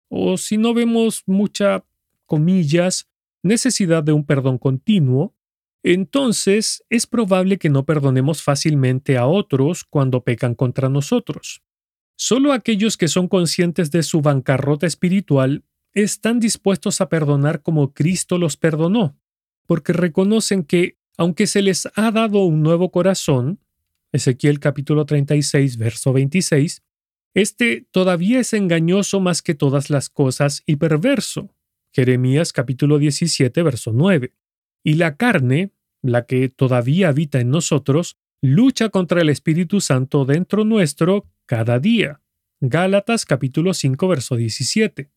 o 0.09 0.37
si 0.37 0.59
no 0.59 0.75
vemos 0.75 1.23
mucha, 1.25 1.85
comillas, 2.31 3.09
necesidad 3.43 4.05
de 4.05 4.13
un 4.13 4.25
perdón 4.25 4.57
continuo, 4.57 5.35
entonces 5.83 6.85
es 6.89 7.09
probable 7.09 7.59
que 7.59 7.71
no 7.71 7.85
perdonemos 7.85 8.41
fácilmente 8.41 9.19
a 9.19 9.27
otros 9.27 9.83
cuando 9.83 10.23
pecan 10.23 10.55
contra 10.55 10.89
nosotros. 10.89 11.65
Solo 12.17 12.53
aquellos 12.53 12.97
que 12.97 13.09
son 13.09 13.27
conscientes 13.27 13.91
de 13.91 14.05
su 14.05 14.23
bancarrota 14.23 14.87
espiritual 14.87 15.65
están 15.93 16.39
dispuestos 16.39 17.01
a 17.01 17.09
perdonar 17.09 17.63
como 17.63 17.95
Cristo 17.95 18.39
los 18.39 18.57
perdonó, 18.57 19.19
porque 19.67 19.93
reconocen 19.93 20.63
que, 20.63 20.99
aunque 21.17 21.49
se 21.49 21.63
les 21.63 21.89
ha 21.97 22.13
dado 22.13 22.45
un 22.45 22.63
nuevo 22.63 22.93
corazón, 22.93 23.59
Ezequiel 24.13 24.61
capítulo 24.61 25.05
36, 25.05 25.79
verso 25.79 26.13
26, 26.13 26.85
este 27.35 27.89
todavía 27.91 28.39
es 28.39 28.53
engañoso 28.53 29.19
más 29.19 29.43
que 29.43 29.57
todas 29.57 29.91
las 29.91 30.09
cosas 30.09 30.63
y 30.65 30.77
perverso. 30.77 31.51
Jeremías 31.93 32.53
capítulo 32.53 32.99
17, 32.99 33.63
verso 33.63 33.93
9. 33.93 34.35
Y 34.85 34.95
la 34.95 35.17
carne, 35.17 35.73
la 36.03 36.27
que 36.27 36.49
todavía 36.49 37.09
habita 37.09 37.41
en 37.41 37.51
nosotros, 37.51 38.17
lucha 38.41 38.89
contra 38.89 39.21
el 39.21 39.29
Espíritu 39.29 39.81
Santo 39.81 40.25
dentro 40.25 40.65
nuestro 40.65 41.27
cada 41.47 41.79
día. 41.79 42.23
Gálatas 42.61 43.27
capítulo 43.27 43.75
5 43.75 44.09
verso 44.09 44.37
17. 44.37 45.11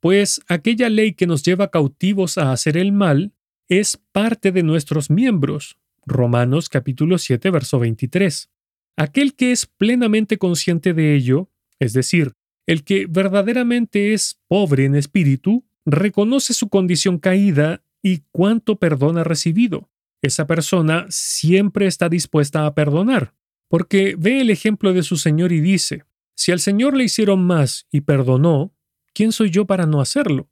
Pues 0.00 0.40
aquella 0.48 0.88
ley 0.88 1.14
que 1.14 1.26
nos 1.26 1.42
lleva 1.42 1.70
cautivos 1.70 2.38
a 2.38 2.52
hacer 2.52 2.76
el 2.76 2.92
mal 2.92 3.34
es 3.68 3.98
parte 4.12 4.50
de 4.50 4.62
nuestros 4.62 5.10
miembros, 5.10 5.78
Romanos 6.06 6.68
capítulo 6.68 7.18
7, 7.18 7.50
verso 7.50 7.78
23. 7.78 8.50
Aquel 8.96 9.34
que 9.34 9.52
es 9.52 9.66
plenamente 9.66 10.38
consciente 10.38 10.92
de 10.92 11.14
ello, 11.14 11.50
es 11.78 11.92
decir, 11.92 12.32
el 12.66 12.84
que 12.84 13.06
verdaderamente 13.06 14.12
es 14.12 14.40
pobre 14.48 14.84
en 14.84 14.94
espíritu, 14.94 15.64
reconoce 15.86 16.54
su 16.54 16.68
condición 16.68 17.18
caída 17.18 17.82
y 18.02 18.22
cuánto 18.32 18.76
perdón 18.76 19.18
ha 19.18 19.24
recibido. 19.24 19.90
Esa 20.22 20.46
persona 20.46 21.06
siempre 21.08 21.86
está 21.86 22.08
dispuesta 22.08 22.66
a 22.66 22.74
perdonar, 22.74 23.34
porque 23.68 24.14
ve 24.18 24.40
el 24.40 24.50
ejemplo 24.50 24.92
de 24.92 25.02
su 25.02 25.16
Señor 25.16 25.52
y 25.52 25.60
dice, 25.60 26.04
si 26.36 26.52
al 26.52 26.60
Señor 26.60 26.96
le 26.96 27.04
hicieron 27.04 27.44
más 27.44 27.86
y 27.90 28.02
perdonó, 28.02 28.74
¿quién 29.14 29.32
soy 29.32 29.50
yo 29.50 29.66
para 29.66 29.86
no 29.86 30.00
hacerlo? 30.00 30.50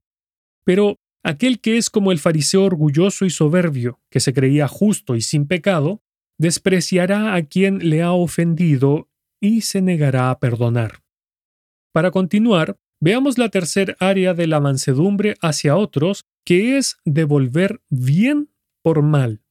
Pero 0.65 0.99
aquel 1.23 1.61
que 1.61 1.77
es 1.77 1.91
como 1.91 2.13
el 2.13 2.19
fariseo 2.19 2.65
orgulloso 2.65 3.25
y 3.25 3.31
soberbio, 3.31 4.01
que 4.11 4.21
se 4.21 4.33
creía 4.33 4.69
justo 4.69 5.17
y 5.17 5.21
sin 5.21 5.47
pecado, 5.47 6.03
despreciará 6.39 7.35
a 7.35 7.43
quien 7.43 7.91
le 7.91 8.03
ha 8.03 8.13
ofendido 8.13 9.09
y 9.41 9.63
se 9.63 9.83
negará 9.83 10.31
a 10.31 10.39
perdonar. 10.39 11.03
Para 11.93 12.11
continuar, 12.11 12.79
veamos 13.01 13.39
la 13.39 13.49
tercer 13.49 13.97
área 14.01 14.35
de 14.35 14.47
la 14.47 14.61
mansedumbre 14.61 15.37
hacia 15.41 15.77
otros, 15.77 16.25
que 16.45 16.79
es 16.79 16.99
devolver 17.05 17.81
bien 17.89 18.51
por 18.83 19.03
mal. 19.03 19.43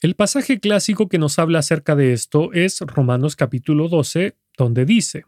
El 0.00 0.14
pasaje 0.14 0.60
clásico 0.60 1.08
que 1.08 1.18
nos 1.18 1.38
habla 1.38 1.58
acerca 1.58 1.94
de 1.94 2.12
esto 2.12 2.52
es 2.52 2.80
Romanos 2.80 3.36
capítulo 3.36 3.88
12, 3.88 4.36
donde 4.56 4.84
dice, 4.84 5.24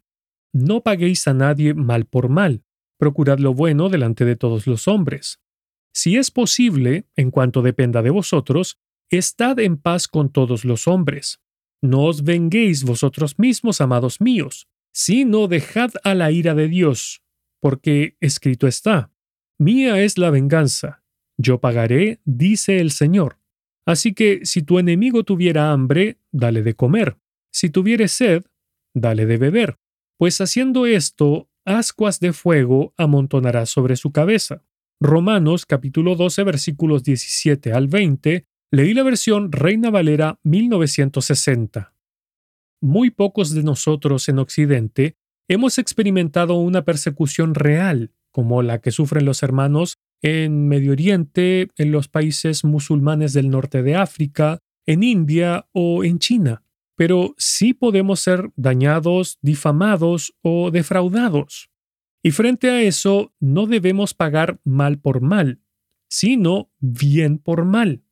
No 0.52 0.82
paguéis 0.82 1.28
a 1.28 1.34
nadie 1.34 1.74
mal 1.74 2.06
por 2.06 2.28
mal, 2.28 2.64
procurad 2.98 3.38
lo 3.38 3.52
bueno 3.54 3.88
delante 3.88 4.24
de 4.24 4.36
todos 4.36 4.66
los 4.66 4.88
hombres. 4.88 5.40
Si 5.94 6.16
es 6.16 6.30
posible, 6.30 7.06
en 7.16 7.30
cuanto 7.30 7.60
dependa 7.60 8.00
de 8.00 8.10
vosotros, 8.10 8.78
estad 9.10 9.58
en 9.58 9.76
paz 9.76 10.08
con 10.08 10.32
todos 10.32 10.64
los 10.64 10.88
hombres. 10.88 11.40
No 11.82 12.04
os 12.04 12.24
venguéis 12.24 12.84
vosotros 12.84 13.38
mismos, 13.38 13.80
amados 13.82 14.20
míos, 14.20 14.68
sino 14.94 15.48
dejad 15.48 15.90
a 16.02 16.14
la 16.14 16.30
ira 16.30 16.54
de 16.54 16.68
Dios, 16.68 17.22
porque 17.62 18.16
escrito 18.20 18.66
está, 18.66 19.12
Mía 19.56 20.02
es 20.02 20.18
la 20.18 20.30
venganza, 20.30 21.04
yo 21.38 21.60
pagaré, 21.60 22.20
dice 22.24 22.80
el 22.80 22.90
Señor. 22.90 23.38
Así 23.86 24.14
que 24.14 24.44
si 24.44 24.62
tu 24.62 24.80
enemigo 24.80 25.22
tuviera 25.22 25.70
hambre, 25.70 26.18
dale 26.32 26.62
de 26.62 26.74
comer, 26.74 27.18
si 27.52 27.70
tuviere 27.70 28.08
sed, 28.08 28.44
dale 28.94 29.26
de 29.26 29.36
beber, 29.36 29.78
pues 30.18 30.40
haciendo 30.40 30.86
esto, 30.86 31.48
ascuas 31.64 32.18
de 32.18 32.32
fuego 32.32 32.94
amontonará 32.96 33.64
sobre 33.66 33.94
su 33.94 34.10
cabeza. 34.10 34.64
Romanos 35.00 35.64
capítulo 35.64 36.16
12 36.16 36.42
versículos 36.42 37.04
17 37.04 37.72
al 37.72 37.86
20, 37.86 38.44
leí 38.72 38.92
la 38.92 39.04
versión 39.04 39.52
Reina 39.52 39.90
Valera 39.90 40.40
1960 40.42 41.92
muy 42.82 43.10
pocos 43.10 43.54
de 43.54 43.62
nosotros 43.62 44.28
en 44.28 44.40
Occidente 44.40 45.16
hemos 45.48 45.78
experimentado 45.78 46.54
una 46.54 46.84
persecución 46.84 47.54
real, 47.54 48.12
como 48.30 48.62
la 48.62 48.80
que 48.80 48.90
sufren 48.90 49.24
los 49.24 49.42
hermanos 49.42 49.98
en 50.22 50.68
Medio 50.68 50.92
Oriente, 50.92 51.68
en 51.76 51.92
los 51.92 52.08
países 52.08 52.64
musulmanes 52.64 53.32
del 53.32 53.50
norte 53.50 53.82
de 53.82 53.96
África, 53.96 54.60
en 54.86 55.02
India 55.02 55.68
o 55.72 56.04
en 56.04 56.18
China. 56.18 56.62
Pero 56.96 57.34
sí 57.38 57.74
podemos 57.74 58.20
ser 58.20 58.50
dañados, 58.56 59.38
difamados 59.42 60.34
o 60.42 60.70
defraudados. 60.70 61.70
Y 62.22 62.30
frente 62.30 62.70
a 62.70 62.82
eso, 62.82 63.32
no 63.40 63.66
debemos 63.66 64.14
pagar 64.14 64.60
mal 64.64 65.00
por 65.00 65.20
mal, 65.20 65.60
sino 66.08 66.70
bien 66.78 67.38
por 67.38 67.64
mal. 67.64 68.04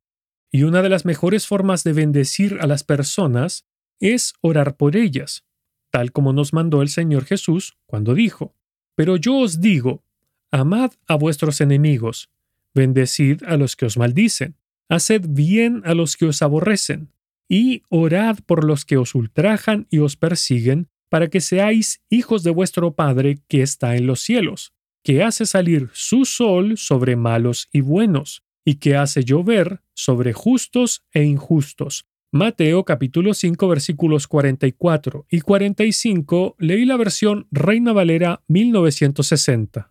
Y 0.51 0.65
una 0.65 0.83
de 0.83 0.89
las 0.89 1.05
mejores 1.05 1.47
formas 1.47 1.85
de 1.85 1.93
bendecir 1.93 2.59
a 2.61 2.67
las 2.67 2.83
personas 2.83 3.67
es 4.01 4.35
orar 4.41 4.77
por 4.77 4.97
ellas, 4.97 5.45
tal 5.91 6.13
como 6.13 6.33
nos 6.33 6.53
mandó 6.53 6.83
el 6.83 6.89
Señor 6.89 7.25
Jesús 7.25 7.77
cuando 7.87 8.15
dijo, 8.15 8.55
Pero 8.95 9.17
yo 9.17 9.37
os 9.39 9.61
digo, 9.61 10.05
amad 10.51 10.93
a 11.07 11.15
vuestros 11.15 11.61
enemigos, 11.61 12.31
bendecid 12.75 13.43
a 13.45 13.57
los 13.57 13.77
que 13.77 13.87
os 13.87 13.97
maldicen, 13.97 14.57
haced 14.89 15.27
bien 15.29 15.83
a 15.85 15.95
los 15.95 16.17
que 16.17 16.27
os 16.27 16.43
aborrecen, 16.43 17.13
y 17.49 17.83
orad 17.89 18.39
por 18.47 18.65
los 18.65 18.85
que 18.85 18.97
os 18.97 19.15
ultrajan 19.15 19.87
y 19.91 19.99
os 19.99 20.17
persiguen, 20.17 20.89
para 21.09 21.29
que 21.29 21.41
seáis 21.41 22.03
hijos 22.09 22.45
de 22.45 22.51
vuestro 22.51 22.95
Padre 22.95 23.41
que 23.49 23.63
está 23.63 23.97
en 23.97 24.07
los 24.07 24.21
cielos, 24.21 24.73
que 25.03 25.23
hace 25.23 25.47
salir 25.47 25.91
su 25.93 26.25
sol 26.25 26.79
sobre 26.79 27.17
malos 27.17 27.69
y 27.73 27.81
buenos, 27.81 28.45
y 28.65 28.77
que 28.77 28.97
hace 28.97 29.25
llover 29.25 29.81
sobre 29.95 30.33
justos 30.33 31.05
e 31.13 31.25
injustos. 31.25 32.07
Mateo 32.33 32.85
capítulo 32.85 33.35
5 33.35 33.67
versículos 33.67 34.29
44 34.29 35.27
y 35.29 35.41
45 35.41 36.55
leí 36.61 36.85
la 36.85 36.97
versión 36.97 37.49
Reina 37.51 37.93
Valera 37.93 38.45
1960. 38.47 39.91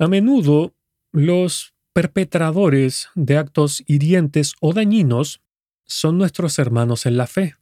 A 0.00 0.08
menudo, 0.08 0.74
los 1.12 1.72
perpetradores 1.92 3.10
de 3.14 3.36
actos 3.36 3.84
hirientes 3.86 4.54
o 4.60 4.72
dañinos 4.72 5.40
son 5.84 6.18
nuestros 6.18 6.58
hermanos 6.58 7.06
en 7.06 7.16
la 7.16 7.28
fe. 7.28 7.54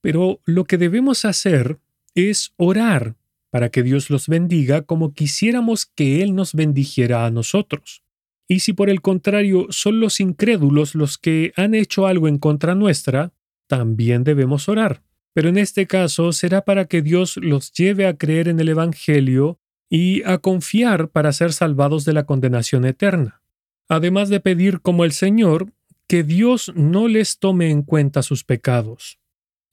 Pero 0.00 0.40
lo 0.46 0.64
que 0.64 0.78
debemos 0.78 1.26
hacer 1.26 1.80
es 2.14 2.54
orar 2.56 3.16
para 3.50 3.68
que 3.68 3.82
Dios 3.82 4.08
los 4.08 4.26
bendiga 4.26 4.82
como 4.82 5.12
quisiéramos 5.12 5.84
que 5.84 6.22
Él 6.22 6.34
nos 6.34 6.54
bendijera 6.54 7.26
a 7.26 7.30
nosotros. 7.30 8.02
Y 8.48 8.60
si 8.60 8.72
por 8.72 8.90
el 8.90 9.00
contrario 9.00 9.66
son 9.70 10.00
los 10.00 10.20
incrédulos 10.20 10.94
los 10.94 11.18
que 11.18 11.52
han 11.56 11.74
hecho 11.74 12.06
algo 12.06 12.28
en 12.28 12.38
contra 12.38 12.74
nuestra, 12.74 13.32
también 13.66 14.24
debemos 14.24 14.68
orar. 14.68 15.02
Pero 15.32 15.48
en 15.48 15.56
este 15.56 15.86
caso 15.86 16.32
será 16.32 16.62
para 16.62 16.86
que 16.86 17.02
Dios 17.02 17.36
los 17.38 17.72
lleve 17.72 18.06
a 18.06 18.16
creer 18.16 18.48
en 18.48 18.60
el 18.60 18.68
Evangelio 18.68 19.58
y 19.88 20.22
a 20.24 20.38
confiar 20.38 21.08
para 21.08 21.32
ser 21.32 21.52
salvados 21.52 22.04
de 22.04 22.12
la 22.12 22.24
condenación 22.24 22.84
eterna. 22.84 23.42
Además 23.88 24.28
de 24.28 24.40
pedir 24.40 24.80
como 24.80 25.04
el 25.04 25.12
Señor 25.12 25.72
que 26.06 26.22
Dios 26.22 26.72
no 26.74 27.08
les 27.08 27.38
tome 27.38 27.70
en 27.70 27.82
cuenta 27.82 28.22
sus 28.22 28.44
pecados, 28.44 29.18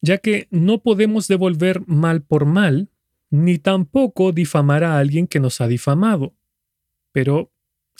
ya 0.01 0.17
que 0.17 0.47
no 0.51 0.81
podemos 0.81 1.27
devolver 1.27 1.85
mal 1.87 2.21
por 2.21 2.45
mal, 2.45 2.89
ni 3.29 3.57
tampoco 3.57 4.31
difamar 4.31 4.83
a 4.83 4.97
alguien 4.97 5.27
que 5.27 5.39
nos 5.39 5.61
ha 5.61 5.67
difamado. 5.67 6.33
Pero 7.11 7.51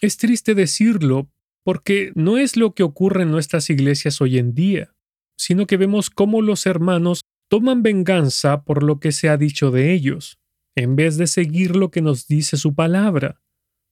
es 0.01 0.17
triste 0.17 0.55
decirlo, 0.55 1.29
porque 1.63 2.11
no 2.15 2.37
es 2.37 2.57
lo 2.57 2.73
que 2.73 2.83
ocurre 2.83 3.23
en 3.23 3.31
nuestras 3.31 3.69
iglesias 3.69 4.21
hoy 4.21 4.37
en 4.37 4.53
día, 4.53 4.95
sino 5.37 5.67
que 5.67 5.77
vemos 5.77 6.09
cómo 6.09 6.41
los 6.41 6.65
hermanos 6.65 7.21
toman 7.49 7.83
venganza 7.83 8.63
por 8.63 8.83
lo 8.83 8.99
que 8.99 9.11
se 9.11 9.29
ha 9.29 9.37
dicho 9.37 9.71
de 9.71 9.93
ellos, 9.93 10.39
en 10.75 10.95
vez 10.95 11.17
de 11.17 11.27
seguir 11.27 11.75
lo 11.75 11.91
que 11.91 12.01
nos 12.01 12.27
dice 12.27 12.57
su 12.57 12.75
palabra. 12.75 13.41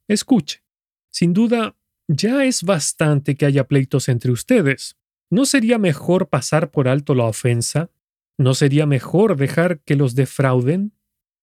Escuche, 0.07 0.63
sin 1.11 1.33
duda, 1.33 1.75
ya 2.07 2.45
es 2.45 2.63
bastante 2.63 3.35
que 3.35 3.45
haya 3.45 3.67
pleitos 3.67 4.07
entre 4.07 4.31
ustedes. 4.31 4.95
¿No 5.29 5.45
sería 5.45 5.77
mejor 5.77 6.29
pasar 6.29 6.71
por 6.71 6.87
alto 6.87 7.15
la 7.15 7.25
ofensa? 7.25 7.91
¿No 8.37 8.53
sería 8.53 8.85
mejor 8.85 9.35
dejar 9.35 9.81
que 9.81 9.95
los 9.95 10.15
defrauden? 10.15 10.93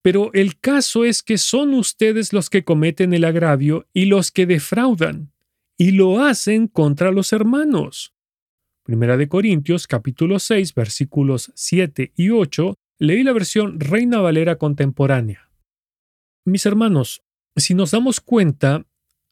Pero 0.04 0.30
el 0.34 0.60
caso 0.60 1.06
es 1.06 1.22
que 1.22 1.38
son 1.38 1.72
ustedes 1.72 2.34
los 2.34 2.50
que 2.50 2.62
cometen 2.62 3.14
el 3.14 3.24
agravio 3.24 3.88
y 3.94 4.04
los 4.04 4.30
que 4.30 4.44
defraudan, 4.44 5.32
y 5.78 5.92
lo 5.92 6.22
hacen 6.22 6.68
contra 6.68 7.10
los 7.10 7.32
hermanos. 7.32 8.12
Primera 8.82 9.16
de 9.16 9.28
Corintios 9.28 9.86
capítulo 9.86 10.38
6 10.38 10.74
versículos 10.74 11.52
7 11.54 12.12
y 12.16 12.28
8 12.28 12.74
leí 12.98 13.22
la 13.22 13.32
versión 13.32 13.80
Reina 13.80 14.20
Valera 14.20 14.56
contemporánea. 14.56 15.50
Mis 16.44 16.66
hermanos, 16.66 17.22
si 17.56 17.72
nos 17.72 17.92
damos 17.92 18.20
cuenta, 18.20 18.84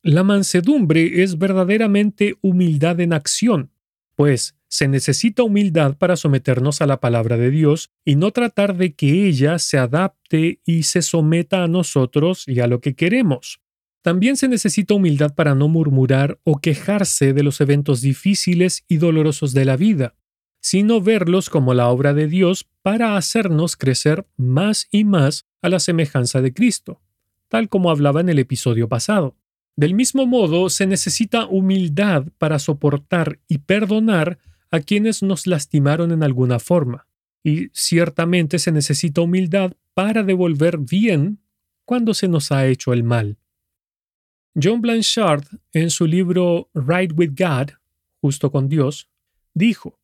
la 0.03 0.25
mansedumbre 0.25 1.23
es 1.23 1.37
verdaderamente 1.37 2.39
humildad 2.41 2.99
en 3.01 3.13
acción, 3.13 3.73
pues 4.17 4.57
se 4.73 4.89
necesita 4.89 5.43
humildad 5.43 5.99
para 5.99 6.17
someternos 6.17 6.81
a 6.81 6.87
la 6.87 6.99
palabra 6.99 7.37
de 7.37 7.51
Dios 7.51 7.91
y 8.07 8.17
no 8.17 8.31
tratar 8.31 8.75
de 8.75 8.95
que 8.95 9.27
ella 9.27 9.59
se 9.59 9.77
adapte 9.77 10.63
y 10.65 10.85
se 10.85 11.03
someta 11.03 11.63
a 11.63 11.69
nosotros 11.69 12.45
y 12.49 12.59
a 12.61 12.67
lo 12.67 12.81
que 12.81 12.95
queremos. 12.95 13.61
También 14.01 14.39
se 14.39 14.49
necesita 14.49 14.95
humildad 14.95 15.35
para 15.35 15.55
no 15.55 15.69
murmurar 15.69 16.41
o 16.45 16.59
quejarse 16.59 17.35
de 17.35 17.43
los 17.43 17.61
eventos 17.61 18.01
difíciles 18.01 18.87
y 18.89 18.97
dolorosos 18.97 19.53
de 19.53 19.67
la 19.67 19.77
vida, 19.77 20.15
sino 20.63 21.03
verlos 21.03 21.51
como 21.51 21.75
la 21.75 21.89
obra 21.89 22.15
de 22.15 22.27
Dios 22.27 22.67
para 22.81 23.19
hacernos 23.19 23.77
crecer 23.77 24.27
más 24.39 24.89
y 24.91 25.05
más 25.05 25.45
a 25.61 25.69
la 25.69 25.81
semejanza 25.81 26.41
de 26.41 26.55
Cristo, 26.55 27.03
tal 27.49 27.69
como 27.69 27.91
hablaba 27.91 28.23
en 28.23 28.31
el 28.31 28.39
episodio 28.39 28.89
pasado. 28.89 29.37
Del 29.77 29.93
mismo 29.93 30.25
modo, 30.25 30.71
se 30.71 30.87
necesita 30.87 31.45
humildad 31.45 32.25
para 32.39 32.59
soportar 32.59 33.39
y 33.49 33.59
perdonar 33.59 34.39
a 34.73 34.81
quienes 34.81 35.23
nos 35.23 35.47
lastimaron 35.47 36.11
en 36.11 36.25
alguna 36.25 36.59
forma, 36.59 37.07
y 37.45 37.69
ciertamente 37.73 38.59
se 38.59 38.73
necesita 38.73 39.21
humildad 39.21 39.75
para 39.95 40.23
devolver 40.23 40.79
bien 40.79 41.41
cuando 41.85 42.15
se 42.15 42.27
nos 42.27 42.51
ha 42.51 42.67
hecho 42.67 42.93
el 42.93 43.05
mal. 43.05 43.37
John 44.61 44.81
Blanchard, 44.81 45.45
en 45.73 45.91
su 45.91 46.07
libro 46.07 46.71
Right 46.75 47.13
with 47.15 47.33
God, 47.37 47.75
justo 48.21 48.51
con 48.51 48.69
Dios, 48.69 49.11
dijo, 49.53 50.01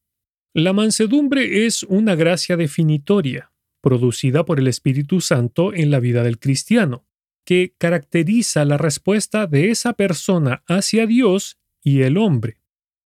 La 0.52 0.74
mansedumbre 0.74 1.66
es 1.66 1.82
una 1.84 2.14
gracia 2.14 2.56
definitoria, 2.56 3.50
producida 3.80 4.44
por 4.44 4.58
el 4.58 4.66
Espíritu 4.66 5.22
Santo 5.22 5.72
en 5.72 5.90
la 5.90 5.98
vida 5.98 6.22
del 6.22 6.38
cristiano, 6.38 7.06
que 7.44 7.74
caracteriza 7.78 8.66
la 8.66 8.76
respuesta 8.76 9.46
de 9.46 9.70
esa 9.70 9.94
persona 9.94 10.62
hacia 10.66 11.06
Dios 11.06 11.58
y 11.82 12.02
el 12.02 12.18
hombre. 12.18 12.57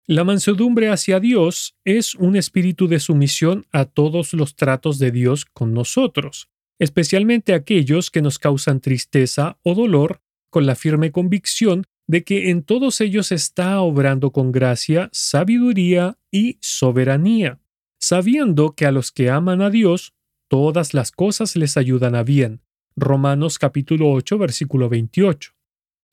La 0.06 0.26
mansedumbre 0.26 0.90
hacia 0.90 1.22
Dios 1.22 1.78
es 1.86 2.14
un 2.16 2.36
espíritu 2.36 2.90
de 2.90 3.00
sumisión 3.00 3.66
a 3.72 3.86
todos 3.86 4.34
los 4.34 4.58
tratos 4.58 5.00
de 5.00 5.12
Dios 5.12 5.46
con 5.46 5.74
nosotros, 5.74 6.50
especialmente 6.78 7.54
aquellos 7.54 8.12
que 8.12 8.22
nos 8.22 8.38
causan 8.38 8.82
tristeza 8.82 9.58
o 9.64 9.76
dolor, 9.76 10.20
con 10.50 10.66
la 10.66 10.76
firme 10.76 11.14
convicción 11.14 11.86
de 12.06 12.26
que 12.26 12.50
en 12.50 12.64
todos 12.64 13.00
ellos 13.00 13.32
está 13.32 13.80
obrando 13.80 14.32
con 14.32 14.52
gracia, 14.52 15.08
sabiduría 15.14 16.18
y 16.30 16.58
soberanía, 16.60 17.62
sabiendo 17.98 18.76
que 18.76 18.86
a 18.86 18.92
los 18.92 19.14
que 19.14 19.30
aman 19.30 19.62
a 19.62 19.70
Dios, 19.70 20.14
todas 20.50 20.94
las 20.94 21.14
cosas 21.14 21.56
les 21.56 21.78
ayudan 21.78 22.14
a 22.16 22.24
bien. 22.24 22.62
Romanos 22.98 23.58
capítulo 23.58 24.12
8, 24.12 24.38
versículo 24.38 24.90
28. 24.90 25.54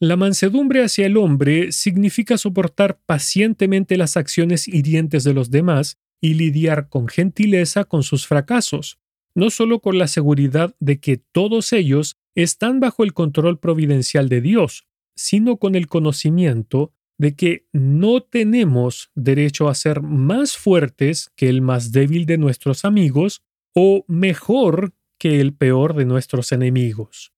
La 0.03 0.17
mansedumbre 0.17 0.83
hacia 0.83 1.05
el 1.05 1.19
hombre 1.19 1.73
significa 1.73 2.39
soportar 2.39 2.99
pacientemente 3.05 3.99
las 3.99 4.17
acciones 4.17 4.67
hirientes 4.67 5.25
de 5.25 5.35
los 5.35 5.51
demás 5.51 5.99
y 6.23 6.35
lidiar 6.35 6.89
con 6.89 7.07
gentileza 7.07 7.85
con 7.85 8.03
sus 8.03 8.27
fracasos, 8.27 8.99
no 9.35 9.51
solo 9.51 9.81
con 9.81 9.99
la 9.99 10.09
seguridad 10.09 10.75
de 10.81 11.01
que 11.01 11.19
todos 11.19 11.75
ellos 11.75 12.17
están 12.35 12.81
bajo 12.81 13.05
el 13.05 13.13
control 13.13 13.59
providencial 13.59 14.31
de 14.31 14.41
Dios, 14.41 14.87
sino 15.17 15.59
con 15.59 15.75
el 15.75 15.87
conocimiento 15.87 16.95
de 17.19 17.37
que 17.37 17.67
no 17.75 18.23
tenemos 18.23 19.11
derecho 19.15 19.69
a 19.69 19.75
ser 19.75 20.01
más 20.01 20.57
fuertes 20.57 21.31
que 21.37 21.51
el 21.51 21.61
más 21.61 21.93
débil 21.93 22.25
de 22.25 22.39
nuestros 22.39 22.87
amigos 22.87 23.43
o 23.75 24.07
mejor 24.09 24.95
que 25.19 25.43
el 25.43 25.53
peor 25.53 25.95
de 25.95 26.07
nuestros 26.07 26.53
enemigos. 26.53 27.35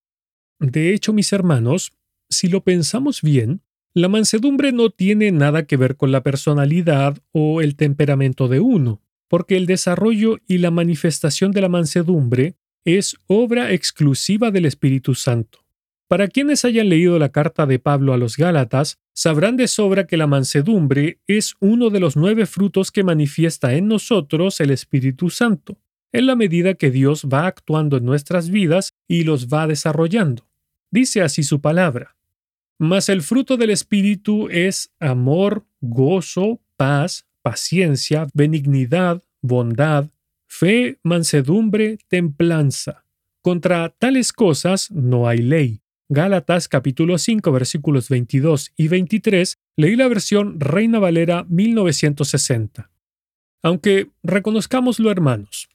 De 0.61 0.95
hecho, 0.95 1.13
mis 1.13 1.33
hermanos, 1.33 1.93
si 2.33 2.49
lo 2.49 2.63
pensamos 2.63 3.23
bien, 3.23 3.63
la 3.95 4.09
mansedumbre 4.09 4.73
no 4.73 4.91
tiene 4.91 5.31
nada 5.33 5.67
que 5.67 5.77
ver 5.77 5.97
con 5.97 6.13
la 6.13 6.23
personalidad 6.23 7.19
o 7.33 7.61
el 7.61 7.77
temperamento 7.77 8.49
de 8.49 8.59
uno, 8.59 9.03
porque 9.29 9.57
el 9.57 9.67
desarrollo 9.67 10.39
y 10.47 10.59
la 10.59 10.71
manifestación 10.71 11.53
de 11.53 11.61
la 11.61 11.69
mansedumbre 11.69 12.57
es 12.85 13.17
obra 13.27 13.73
exclusiva 13.73 14.51
del 14.51 14.65
Espíritu 14.65 15.15
Santo. 15.15 15.61
Para 16.09 16.29
quienes 16.29 16.65
hayan 16.65 16.89
leído 16.89 17.19
la 17.19 17.31
carta 17.31 17.65
de 17.65 17.79
Pablo 17.79 18.13
a 18.13 18.19
los 18.19 18.37
Gálatas, 18.37 18.99
sabrán 19.15 19.57
de 19.57 19.69
sobra 19.69 20.07
que 20.07 20.17
la 20.17 20.27
mansedumbre 20.27 21.21
es 21.27 21.55
uno 21.61 21.91
de 21.91 22.01
los 22.01 22.17
nueve 22.17 22.47
frutos 22.47 22.91
que 22.91 23.05
manifiesta 23.05 23.75
en 23.75 23.89
nosotros 23.89 24.61
el 24.61 24.71
Espíritu 24.71 25.31
Santo, 25.31 25.79
en 26.13 26.27
la 26.27 26.37
medida 26.37 26.75
que 26.75 26.91
Dios 26.91 27.27
va 27.33 27.47
actuando 27.47 27.97
en 27.97 28.05
nuestras 28.05 28.51
vidas 28.51 28.93
y 29.09 29.25
los 29.25 29.49
va 29.49 29.67
desarrollando. 29.67 30.47
Dice 30.91 31.23
así 31.23 31.43
su 31.43 31.61
palabra. 31.61 32.17
Mas 32.83 33.09
el 33.09 33.23
fruto 33.23 33.57
del 33.57 33.71
Espíritu 33.71 34.49
es 34.51 34.93
amor, 34.99 35.65
gozo, 35.81 36.61
paz, 36.77 37.29
paciencia, 37.41 38.27
benignidad, 38.35 39.23
bondad, 39.41 40.11
fe, 40.49 40.99
mansedumbre, 41.05 41.99
templanza. 42.09 43.05
Contra 43.41 43.91
tales 43.91 44.33
cosas 44.33 44.91
no 44.91 45.29
hay 45.29 45.39
ley. 45.39 45.81
Gálatas 46.09 46.67
capítulo 46.67 47.19
5 47.19 47.53
versículos 47.53 48.09
22 48.09 48.73
y 48.77 48.89
23, 48.89 49.61
leí 49.77 49.95
la 49.95 50.09
versión 50.09 50.59
Reina 50.59 50.99
Valera 50.99 51.47
1960. 51.49 52.91
Aunque 53.63 54.11
reconozcámoslo 54.25 55.09
hermanos, 55.13 55.69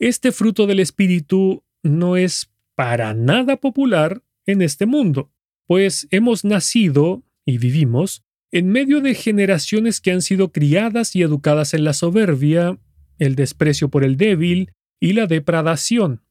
este 0.00 0.32
fruto 0.32 0.66
del 0.66 0.80
Espíritu 0.80 1.62
no 1.84 2.16
es 2.16 2.50
para 2.74 3.14
nada 3.14 3.58
popular 3.58 4.24
en 4.44 4.62
este 4.62 4.86
mundo 4.86 5.30
pues 5.68 6.08
hemos 6.10 6.46
nacido 6.46 7.22
y 7.44 7.58
vivimos 7.58 8.24
en 8.50 8.70
medio 8.70 9.02
de 9.02 9.14
generaciones 9.14 10.00
que 10.00 10.10
han 10.10 10.22
sido 10.22 10.50
criadas 10.50 11.14
y 11.14 11.20
educadas 11.20 11.74
en 11.74 11.84
la 11.84 11.92
soberbia, 11.92 12.78
el 13.18 13.34
desprecio 13.34 13.90
por 13.90 14.02
el 14.02 14.16
débil 14.16 14.72
y 14.98 15.12
la 15.12 15.26
depradación, 15.26 16.24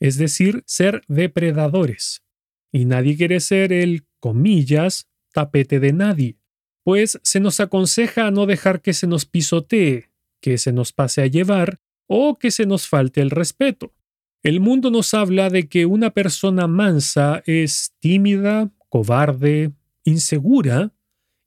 es 0.00 0.18
decir, 0.18 0.64
ser 0.66 1.02
depredadores. 1.06 2.24
Y 2.72 2.84
nadie 2.84 3.16
quiere 3.16 3.38
ser 3.38 3.72
el, 3.72 4.06
comillas, 4.18 5.08
tapete 5.32 5.78
de 5.78 5.92
nadie, 5.92 6.38
pues 6.82 7.20
se 7.22 7.38
nos 7.38 7.60
aconseja 7.60 8.32
no 8.32 8.44
dejar 8.44 8.82
que 8.82 8.92
se 8.92 9.06
nos 9.06 9.24
pisotee, 9.24 10.10
que 10.40 10.58
se 10.58 10.72
nos 10.72 10.92
pase 10.92 11.22
a 11.22 11.28
llevar 11.28 11.78
o 12.08 12.40
que 12.40 12.50
se 12.50 12.66
nos 12.66 12.88
falte 12.88 13.20
el 13.20 13.30
respeto. 13.30 13.94
El 14.42 14.58
mundo 14.58 14.90
nos 14.90 15.14
habla 15.14 15.48
de 15.48 15.68
que 15.68 15.86
una 15.86 16.10
persona 16.10 16.66
mansa 16.66 17.42
es 17.46 17.92
tímida, 18.00 18.72
cobarde, 18.90 19.72
insegura 20.04 20.92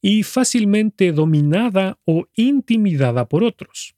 y 0.02 0.24
fácilmente 0.24 1.12
dominada 1.12 2.00
o 2.06 2.28
intimidada 2.36 3.30
por 3.30 3.44
otros. 3.44 3.96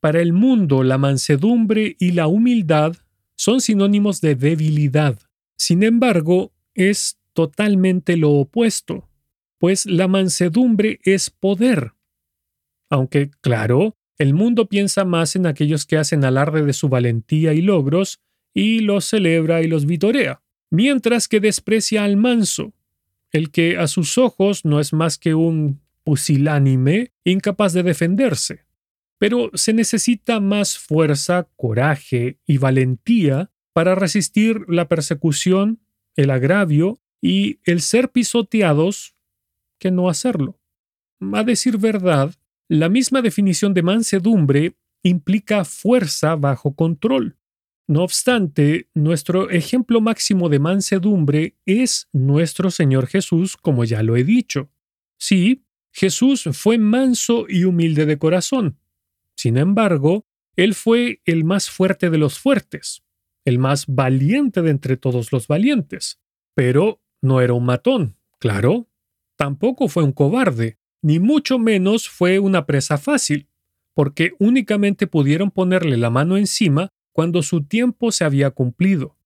Para 0.00 0.20
el 0.20 0.32
mundo, 0.32 0.82
la 0.82 0.98
mansedumbre 0.98 1.96
y 1.98 2.12
la 2.12 2.26
humildad 2.26 2.96
son 3.36 3.60
sinónimos 3.60 4.20
de 4.20 4.34
debilidad. 4.34 5.18
Sin 5.56 5.82
embargo, 5.82 6.52
es 6.74 7.18
totalmente 7.32 8.16
lo 8.16 8.32
opuesto, 8.32 9.08
pues 9.58 9.86
la 9.86 10.08
mansedumbre 10.08 11.00
es 11.04 11.30
poder. 11.30 11.92
Aunque, 12.90 13.30
claro, 13.40 13.96
el 14.18 14.34
mundo 14.34 14.68
piensa 14.68 15.04
más 15.04 15.34
en 15.36 15.46
aquellos 15.46 15.86
que 15.86 15.96
hacen 15.96 16.24
alarde 16.24 16.62
de 16.62 16.72
su 16.72 16.88
valentía 16.88 17.54
y 17.54 17.62
logros 17.62 18.20
y 18.52 18.80
los 18.80 19.06
celebra 19.06 19.62
y 19.62 19.68
los 19.68 19.86
vitorea 19.86 20.41
mientras 20.72 21.28
que 21.28 21.38
desprecia 21.38 22.02
al 22.02 22.16
manso, 22.16 22.72
el 23.30 23.50
que 23.50 23.76
a 23.76 23.86
sus 23.86 24.16
ojos 24.16 24.64
no 24.64 24.80
es 24.80 24.94
más 24.94 25.18
que 25.18 25.34
un 25.34 25.82
pusilánime 26.02 27.12
incapaz 27.24 27.74
de 27.74 27.82
defenderse. 27.82 28.64
Pero 29.18 29.50
se 29.52 29.74
necesita 29.74 30.40
más 30.40 30.78
fuerza, 30.78 31.46
coraje 31.56 32.38
y 32.46 32.56
valentía 32.56 33.50
para 33.74 33.94
resistir 33.94 34.64
la 34.66 34.88
persecución, 34.88 35.80
el 36.16 36.30
agravio 36.30 36.98
y 37.20 37.60
el 37.64 37.82
ser 37.82 38.10
pisoteados 38.10 39.14
que 39.78 39.90
no 39.90 40.08
hacerlo. 40.08 40.58
A 41.34 41.44
decir 41.44 41.76
verdad, 41.76 42.34
la 42.68 42.88
misma 42.88 43.20
definición 43.20 43.74
de 43.74 43.82
mansedumbre 43.82 44.74
implica 45.02 45.66
fuerza 45.66 46.34
bajo 46.34 46.74
control. 46.74 47.36
No 47.88 48.02
obstante, 48.02 48.88
nuestro 48.94 49.50
ejemplo 49.50 50.00
máximo 50.00 50.48
de 50.48 50.58
mansedumbre 50.58 51.56
es 51.66 52.08
nuestro 52.12 52.70
Señor 52.70 53.06
Jesús, 53.06 53.56
como 53.56 53.84
ya 53.84 54.02
lo 54.02 54.16
he 54.16 54.24
dicho. 54.24 54.70
Sí, 55.18 55.64
Jesús 55.92 56.48
fue 56.52 56.78
manso 56.78 57.46
y 57.48 57.64
humilde 57.64 58.06
de 58.06 58.18
corazón. 58.18 58.78
Sin 59.36 59.56
embargo, 59.56 60.26
Él 60.56 60.74
fue 60.74 61.20
el 61.24 61.44
más 61.44 61.70
fuerte 61.70 62.08
de 62.08 62.18
los 62.18 62.38
fuertes, 62.38 63.02
el 63.44 63.58
más 63.58 63.86
valiente 63.86 64.62
de 64.62 64.70
entre 64.70 64.96
todos 64.96 65.32
los 65.32 65.48
valientes. 65.48 66.20
Pero 66.54 67.02
no 67.20 67.40
era 67.40 67.52
un 67.52 67.64
matón, 67.64 68.16
claro. 68.38 68.88
Tampoco 69.36 69.88
fue 69.88 70.04
un 70.04 70.12
cobarde, 70.12 70.78
ni 71.02 71.18
mucho 71.18 71.58
menos 71.58 72.08
fue 72.08 72.38
una 72.38 72.64
presa 72.64 72.96
fácil, 72.96 73.48
porque 73.94 74.32
únicamente 74.38 75.06
pudieron 75.06 75.50
ponerle 75.50 75.96
la 75.96 76.10
mano 76.10 76.36
encima 76.36 76.92
cuando 77.12 77.42
su 77.42 77.64
tiempo 77.64 78.12
se 78.12 78.24
había 78.24 78.50
cumplido. 78.50 79.16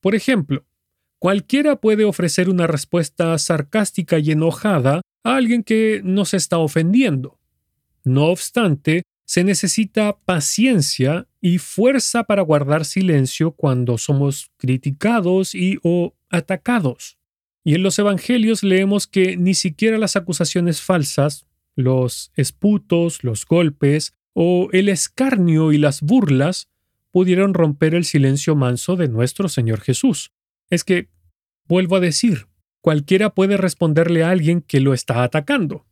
Por 0.00 0.14
ejemplo, 0.14 0.66
cualquiera 1.18 1.76
puede 1.76 2.04
ofrecer 2.04 2.48
una 2.48 2.66
respuesta 2.66 3.36
sarcástica 3.38 4.18
y 4.18 4.32
enojada 4.32 5.00
a 5.24 5.36
alguien 5.36 5.62
que 5.62 6.00
nos 6.04 6.34
está 6.34 6.58
ofendiendo. 6.58 7.38
No 8.04 8.26
obstante, 8.26 9.02
se 9.26 9.44
necesita 9.44 10.18
paciencia 10.24 11.28
y 11.40 11.58
fuerza 11.58 12.24
para 12.24 12.42
guardar 12.42 12.84
silencio 12.84 13.52
cuando 13.52 13.98
somos 13.98 14.50
criticados 14.56 15.54
y 15.54 15.78
o 15.82 16.14
atacados. 16.30 17.18
Y 17.62 17.74
en 17.74 17.82
los 17.82 17.98
Evangelios 17.98 18.62
leemos 18.62 19.06
que 19.06 19.36
ni 19.36 19.52
siquiera 19.52 19.98
las 19.98 20.16
acusaciones 20.16 20.80
falsas, 20.80 21.46
los 21.76 22.32
esputos, 22.34 23.22
los 23.22 23.44
golpes 23.44 24.14
o 24.32 24.70
el 24.72 24.88
escarnio 24.88 25.72
y 25.72 25.78
las 25.78 26.00
burlas 26.00 26.68
pudieron 27.10 27.54
romper 27.54 27.94
el 27.94 28.04
silencio 28.04 28.54
manso 28.56 28.96
de 28.96 29.08
nuestro 29.08 29.48
Señor 29.48 29.80
Jesús. 29.80 30.32
Es 30.70 30.84
que, 30.84 31.08
vuelvo 31.66 31.96
a 31.96 32.00
decir, 32.00 32.46
cualquiera 32.80 33.34
puede 33.34 33.56
responderle 33.56 34.22
a 34.24 34.30
alguien 34.30 34.60
que 34.60 34.80
lo 34.80 34.94
está 34.94 35.22
atacando. 35.22 35.86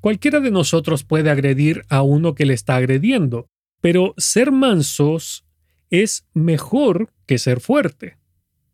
Cualquiera 0.00 0.40
de 0.40 0.50
nosotros 0.50 1.04
puede 1.04 1.30
agredir 1.30 1.84
a 1.88 2.02
uno 2.02 2.34
que 2.34 2.46
le 2.46 2.54
está 2.54 2.76
agrediendo, 2.76 3.48
pero 3.80 4.14
ser 4.16 4.52
mansos 4.52 5.44
es 5.90 6.26
mejor 6.34 7.12
que 7.26 7.38
ser 7.38 7.60
fuerte. 7.60 8.18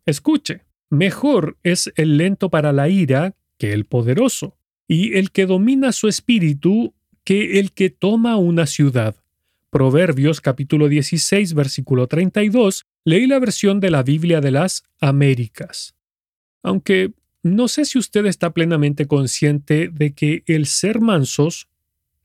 Escuche, 0.06 0.64
mejor 0.88 1.58
es 1.62 1.92
el 1.96 2.16
lento 2.16 2.50
para 2.50 2.72
la 2.72 2.88
ira 2.88 3.36
que 3.58 3.72
el 3.72 3.84
poderoso, 3.84 4.56
y 4.88 5.16
el 5.16 5.30
que 5.30 5.46
domina 5.46 5.92
su 5.92 6.08
espíritu 6.08 6.94
que 7.22 7.60
el 7.60 7.72
que 7.72 7.90
toma 7.90 8.36
una 8.36 8.66
ciudad 8.66 9.14
Proverbios 9.70 10.40
capítulo 10.40 10.88
16 10.88 11.54
versículo 11.54 12.08
32, 12.08 12.86
leí 13.04 13.28
la 13.28 13.38
versión 13.38 13.78
de 13.78 13.90
la 13.90 14.02
Biblia 14.02 14.40
de 14.40 14.50
las 14.50 14.82
Américas. 15.00 15.94
Aunque 16.64 17.12
no 17.44 17.68
sé 17.68 17.84
si 17.84 17.96
usted 17.96 18.26
está 18.26 18.52
plenamente 18.52 19.06
consciente 19.06 19.88
de 19.88 20.12
que 20.12 20.42
el 20.46 20.66
ser 20.66 21.00
mansos 21.00 21.68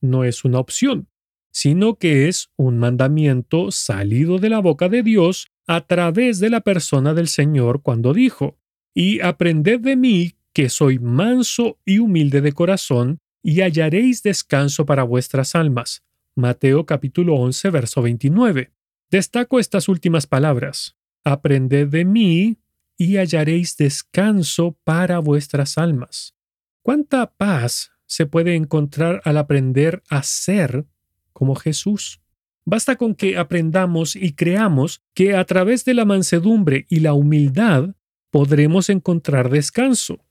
no 0.01 0.23
es 0.23 0.43
una 0.43 0.58
opción, 0.58 1.08
sino 1.51 1.99
que 1.99 2.27
es 2.27 2.49
un 2.55 2.79
mandamiento 2.79 3.71
salido 3.71 4.39
de 4.39 4.49
la 4.49 4.60
boca 4.60 4.89
de 4.89 5.03
Dios 5.03 5.47
a 5.67 5.86
través 5.86 6.39
de 6.39 6.49
la 6.49 6.62
persona 6.62 7.13
del 7.13 7.27
Señor 7.27 7.84
cuando 7.84 8.13
dijo, 8.13 8.58
y 8.93 9.19
aprended 9.19 9.81
de 9.81 9.95
mí 9.95 10.34
que 10.51 10.69
soy 10.69 10.97
manso 10.97 11.77
y 11.86 11.99
humilde 11.99 12.41
de 12.41 12.53
corazón, 12.53 13.19
y 13.43 13.62
hallaréis 13.62 14.23
descanso 14.23 14.88
para 14.88 15.03
vuestras 15.03 15.53
almas. 15.53 16.01
Mateo 16.36 16.86
capítulo 16.86 17.36
11, 17.36 17.69
verso 17.69 18.02
29. 18.02 18.74
Destaco 19.10 19.58
estas 19.58 19.88
últimas 19.88 20.28
palabras. 20.28 20.98
Aprended 21.24 21.88
de 21.88 22.04
mí 22.04 22.58
y 22.98 23.15
hallaréis 23.15 23.78
descanso 23.78 24.78
para 24.84 25.19
vuestras 25.19 25.78
almas. 25.78 26.36
¿Cuánta 26.82 27.32
paz 27.32 27.91
se 28.06 28.26
puede 28.26 28.56
encontrar 28.56 29.21
al 29.24 29.38
aprender 29.38 30.04
a 30.10 30.24
ser 30.24 30.86
como 31.32 31.56
Jesús? 31.56 32.19
Basta 32.65 32.98
con 32.98 33.15
que 33.15 33.38
aprendamos 33.38 34.17
y 34.17 34.34
creamos 34.34 35.04
que 35.13 35.36
a 35.38 35.45
través 35.45 35.86
de 35.86 35.93
la 35.93 36.04
mansedumbre 36.04 36.86
y 36.89 37.00
la 37.00 37.13
humildad 37.13 37.95
podremos 38.30 38.89
encontrar 38.89 39.50
descanso. 39.50 40.24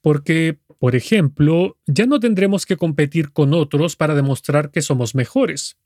Porque, 0.00 0.58
por 0.78 0.94
ejemplo, 0.94 1.76
ya 1.86 2.06
no 2.06 2.20
tendremos 2.20 2.66
que 2.66 2.76
competir 2.76 3.32
con 3.32 3.52
otros 3.54 3.96
para 3.96 4.14
demostrar 4.14 4.70
que 4.70 4.82
somos 4.82 5.14
mejores. 5.14 5.76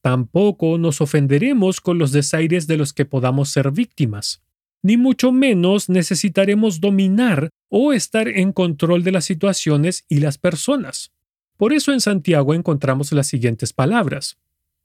Tampoco 0.00 0.78
nos 0.78 1.00
ofenderemos 1.00 1.80
con 1.80 1.98
los 1.98 2.12
desaires 2.12 2.66
de 2.66 2.78
los 2.78 2.92
que 2.92 3.04
podamos 3.04 3.50
ser 3.50 3.70
víctimas. 3.70 4.42
Ni 4.82 4.96
mucho 4.96 5.30
menos 5.30 5.90
necesitaremos 5.90 6.80
dominar 6.80 7.50
o 7.68 7.92
estar 7.92 8.28
en 8.28 8.52
control 8.52 9.04
de 9.04 9.12
las 9.12 9.26
situaciones 9.26 10.04
y 10.08 10.20
las 10.20 10.38
personas. 10.38 11.12
Por 11.58 11.74
eso 11.74 11.92
en 11.92 12.00
Santiago 12.00 12.54
encontramos 12.54 13.12
las 13.12 13.26
siguientes 13.26 13.74
palabras. 13.74 14.38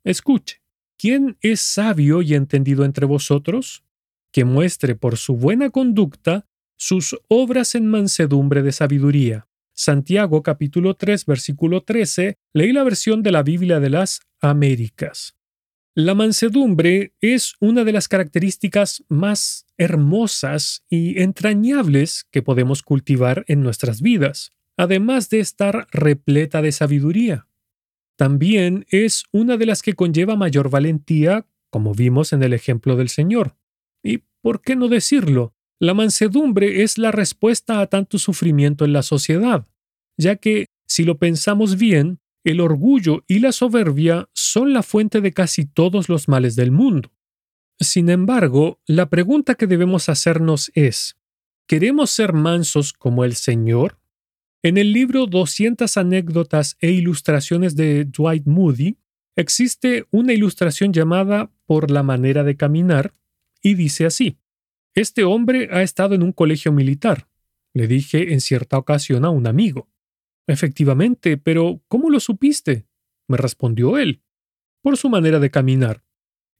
Escuche, 0.03 0.61
¿quién 0.97 1.37
es 1.39 1.61
sabio 1.61 2.21
y 2.21 2.33
entendido 2.33 2.83
entre 2.83 3.05
vosotros? 3.05 3.85
Que 4.31 4.43
muestre 4.43 4.95
por 4.95 5.15
su 5.15 5.37
buena 5.37 5.69
conducta 5.69 6.45
sus 6.77 7.17
obras 7.27 7.75
en 7.75 7.87
mansedumbre 7.87 8.61
de 8.61 8.71
sabiduría. 8.71 9.47
Santiago 9.73 10.41
capítulo 10.41 10.93
3 10.95 11.25
versículo 11.25 11.83
13, 11.83 12.37
leí 12.53 12.71
la 12.71 12.83
versión 12.83 13.23
de 13.23 13.31
la 13.31 13.43
Biblia 13.43 13.79
de 13.79 13.89
las 13.89 14.21
Américas. 14.39 15.35
La 15.97 16.13
mansedumbre 16.13 17.13
es 17.21 17.55
una 17.61 17.85
de 17.85 17.93
las 17.93 18.09
características 18.09 19.03
más 19.07 19.65
hermosas 19.77 20.83
y 20.89 21.21
entrañables 21.21 22.25
que 22.31 22.41
podemos 22.41 22.83
cultivar 22.83 23.45
en 23.47 23.61
nuestras 23.61 24.01
vidas, 24.01 24.51
además 24.75 25.29
de 25.29 25.39
estar 25.39 25.87
repleta 25.91 26.61
de 26.61 26.73
sabiduría. 26.73 27.47
También 28.17 28.85
es 28.89 29.23
una 29.31 29.57
de 29.57 29.65
las 29.65 29.81
que 29.81 29.93
conlleva 29.93 30.35
mayor 30.35 30.69
valentía, 30.69 31.45
como 31.69 31.93
vimos 31.93 32.33
en 32.33 32.43
el 32.43 32.53
ejemplo 32.53 32.95
del 32.95 33.09
Señor. 33.09 33.55
¿Y 34.03 34.23
por 34.41 34.61
qué 34.61 34.75
no 34.75 34.87
decirlo? 34.87 35.54
La 35.79 35.93
mansedumbre 35.93 36.83
es 36.83 36.97
la 36.97 37.11
respuesta 37.11 37.81
a 37.81 37.87
tanto 37.87 38.17
sufrimiento 38.17 38.85
en 38.85 38.93
la 38.93 39.03
sociedad, 39.03 39.67
ya 40.17 40.37
que, 40.37 40.67
si 40.87 41.03
lo 41.03 41.17
pensamos 41.17 41.77
bien, 41.77 42.19
el 42.45 42.61
orgullo 42.61 43.23
y 43.27 43.39
la 43.39 43.51
soberbia 43.51 44.29
son 44.33 44.71
la 44.71 44.83
fuente 44.83 45.19
de 45.19 45.33
casi 45.33 45.65
todos 45.65 46.07
los 46.07 46.27
males 46.27 46.55
del 46.55 46.71
mundo. 46.71 47.11
Sin 47.79 48.09
embargo, 48.09 48.79
la 48.85 49.09
pregunta 49.09 49.55
que 49.55 49.67
debemos 49.67 50.07
hacernos 50.07 50.71
es, 50.75 51.17
¿queremos 51.67 52.11
ser 52.11 52.33
mansos 52.33 52.93
como 52.93 53.25
el 53.25 53.35
Señor? 53.35 53.99
En 54.63 54.77
el 54.77 54.93
libro 54.93 55.25
200 55.25 55.97
anécdotas 55.97 56.77
e 56.79 56.91
ilustraciones 56.91 57.75
de 57.75 58.05
Dwight 58.05 58.45
Moody, 58.45 58.97
existe 59.35 60.05
una 60.11 60.31
ilustración 60.31 60.93
llamada 60.93 61.51
Por 61.65 61.91
la 61.91 62.03
manera 62.03 62.43
de 62.43 62.55
caminar, 62.55 63.11
y 63.61 63.73
dice 63.73 64.05
así, 64.05 64.37
este 64.95 65.25
hombre 65.25 65.67
ha 65.71 65.83
estado 65.83 66.15
en 66.15 66.23
un 66.23 66.31
colegio 66.31 66.71
militar, 66.71 67.27
le 67.73 67.85
dije 67.85 68.31
en 68.31 68.39
cierta 68.39 68.77
ocasión 68.77 69.25
a 69.25 69.29
un 69.29 69.45
amigo. 69.45 69.89
Efectivamente, 70.47 71.37
pero 71.37 71.81
¿cómo 71.89 72.09
lo 72.09 72.21
supiste? 72.21 72.87
me 73.27 73.35
respondió 73.35 73.97
él. 73.97 74.21
Por 74.81 74.95
su 74.95 75.09
manera 75.09 75.39
de 75.39 75.51
caminar. 75.51 76.03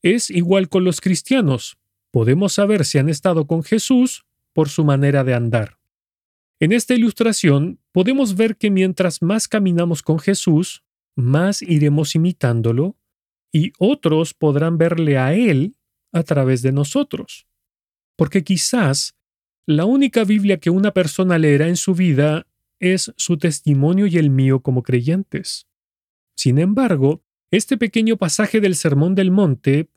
Es 0.02 0.30
igual 0.30 0.67
con 0.67 0.84
los 0.84 1.00
cristianos. 1.00 1.78
Podemos 2.12 2.54
saber 2.54 2.84
si 2.84 2.98
han 2.98 3.08
estado 3.08 3.48
con 3.48 3.63
Jesús 3.63 4.26
por 4.52 4.67
su 4.67 4.84
manera 4.84 5.24
de 5.24 5.34
andar. 5.34 5.78
En 6.60 6.74
esta 6.74 6.93
ilustración 6.93 7.80
podemos 7.93 8.36
ver 8.36 8.58
que 8.58 8.69
mientras 8.69 9.21
más 9.21 9.48
caminamos 9.48 10.02
con 10.02 10.19
Jesús, 10.19 10.84
más 11.15 11.62
iremos 11.62 12.15
imitándolo 12.15 12.98
y 13.54 13.71
otros 13.78 14.34
podrán 14.34 14.78
verle 14.78 15.17
a 15.17 15.34
Él 15.34 15.78
a 16.12 16.24
través 16.24 16.62
de 16.62 16.71
nosotros 16.71 17.48
porque 18.15 18.43
quizás 18.43 19.15
la 19.67 19.86
única 19.86 20.23
Biblia 20.23 20.60
que 20.60 20.69
una 20.69 20.91
persona 20.91 21.38
leerá 21.38 21.67
en 21.67 21.75
su 21.75 21.95
vida 21.95 22.47
es 22.80 23.12
su 23.17 23.38
testimonio 23.38 24.06
y 24.08 24.17
el 24.17 24.30
mío 24.30 24.62
como 24.62 24.84
creyentes. 24.84 25.67
Sin 26.36 26.60
embargo, 26.60 27.23
este 27.51 27.78
pequeño 27.78 28.17
pasaje 28.17 28.60
del 28.60 28.75
Sermón 28.75 29.15
del 29.15 29.32
Monte, 29.32 29.89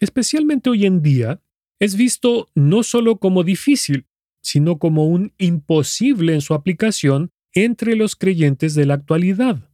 especialmente 0.00 0.70
hoy 0.70 0.84
en 0.84 1.00
día, 1.00 1.40
es 1.78 1.96
visto 1.96 2.50
no 2.54 2.82
solo 2.82 3.18
como 3.18 3.44
difícil, 3.44 4.06
sino 4.42 4.78
como 4.78 5.06
un 5.06 5.32
imposible 5.38 6.34
en 6.34 6.40
su 6.40 6.54
aplicación 6.54 7.30
entre 7.52 7.96
los 7.96 8.16
creyentes 8.16 8.74
de 8.74 8.86
la 8.86 8.94
actualidad. 8.94 9.70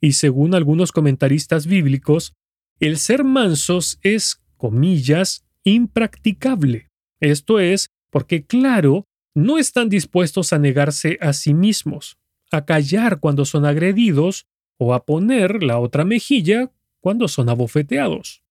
Y 0.00 0.12
según 0.12 0.54
algunos 0.54 0.92
comentaristas 0.92 1.66
bíblicos, 1.66 2.34
el 2.78 2.98
ser 2.98 3.24
mansos 3.24 3.98
es, 4.02 4.42
comillas, 4.56 5.46
impracticable. 5.64 6.90
Esto 7.20 7.60
es 7.60 7.90
porque, 8.10 8.44
claro, 8.44 9.06
no 9.34 9.58
están 9.58 9.88
dispuestos 9.88 10.52
a 10.52 10.58
negarse 10.58 11.18
a 11.20 11.32
sí 11.32 11.54
mismos, 11.54 12.18
a 12.50 12.64
callar 12.64 13.20
cuando 13.20 13.44
son 13.44 13.64
agredidos 13.64 14.46
o 14.78 14.94
a 14.94 15.04
poner 15.04 15.62
la 15.62 15.78
otra 15.78 16.04
mejilla 16.04 16.72
cuando 17.00 17.28
son 17.28 17.48
abofeteados. 17.48 18.42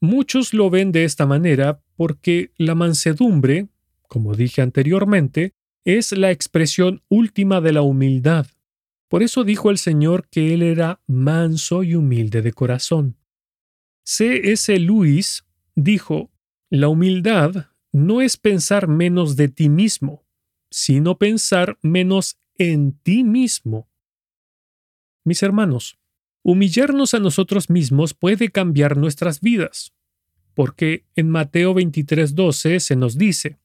Muchos 0.00 0.54
lo 0.54 0.70
ven 0.70 0.92
de 0.92 1.04
esta 1.04 1.26
manera 1.26 1.82
porque 1.96 2.52
la 2.56 2.74
mansedumbre, 2.74 3.68
como 4.06 4.34
dije 4.34 4.62
anteriormente, 4.62 5.54
es 5.84 6.12
la 6.12 6.30
expresión 6.30 7.02
última 7.08 7.60
de 7.60 7.72
la 7.72 7.82
humildad. 7.82 8.46
Por 9.08 9.22
eso 9.22 9.42
dijo 9.42 9.70
el 9.70 9.78
Señor 9.78 10.28
que 10.28 10.54
Él 10.54 10.62
era 10.62 11.00
manso 11.06 11.82
y 11.82 11.94
humilde 11.94 12.42
de 12.42 12.52
corazón. 12.52 13.16
C. 14.04 14.52
S. 14.52 14.78
Lewis 14.78 15.44
dijo, 15.74 16.30
la 16.70 16.88
humildad 16.88 17.66
no 17.92 18.20
es 18.20 18.36
pensar 18.36 18.88
menos 18.88 19.36
de 19.36 19.48
ti 19.48 19.68
mismo, 19.68 20.26
sino 20.70 21.18
pensar 21.18 21.78
menos 21.82 22.38
en 22.56 22.98
ti 22.98 23.24
mismo. 23.24 23.88
Mis 25.24 25.42
hermanos, 25.42 25.98
humillarnos 26.42 27.14
a 27.14 27.18
nosotros 27.18 27.70
mismos 27.70 28.14
puede 28.14 28.50
cambiar 28.50 28.96
nuestras 28.96 29.40
vidas, 29.40 29.94
porque 30.54 31.06
en 31.14 31.30
Mateo 31.30 31.74
23:12 31.74 32.80
se 32.80 32.96
nos 32.96 33.16
dice, 33.16 33.58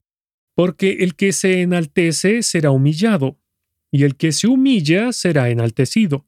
porque 0.54 0.98
el 1.00 1.16
que 1.16 1.32
se 1.32 1.62
enaltece 1.62 2.42
será 2.42 2.70
humillado, 2.70 3.40
y 3.90 4.04
el 4.04 4.16
que 4.16 4.32
se 4.32 4.46
humilla 4.46 5.12
será 5.12 5.50
enaltecido. 5.50 6.26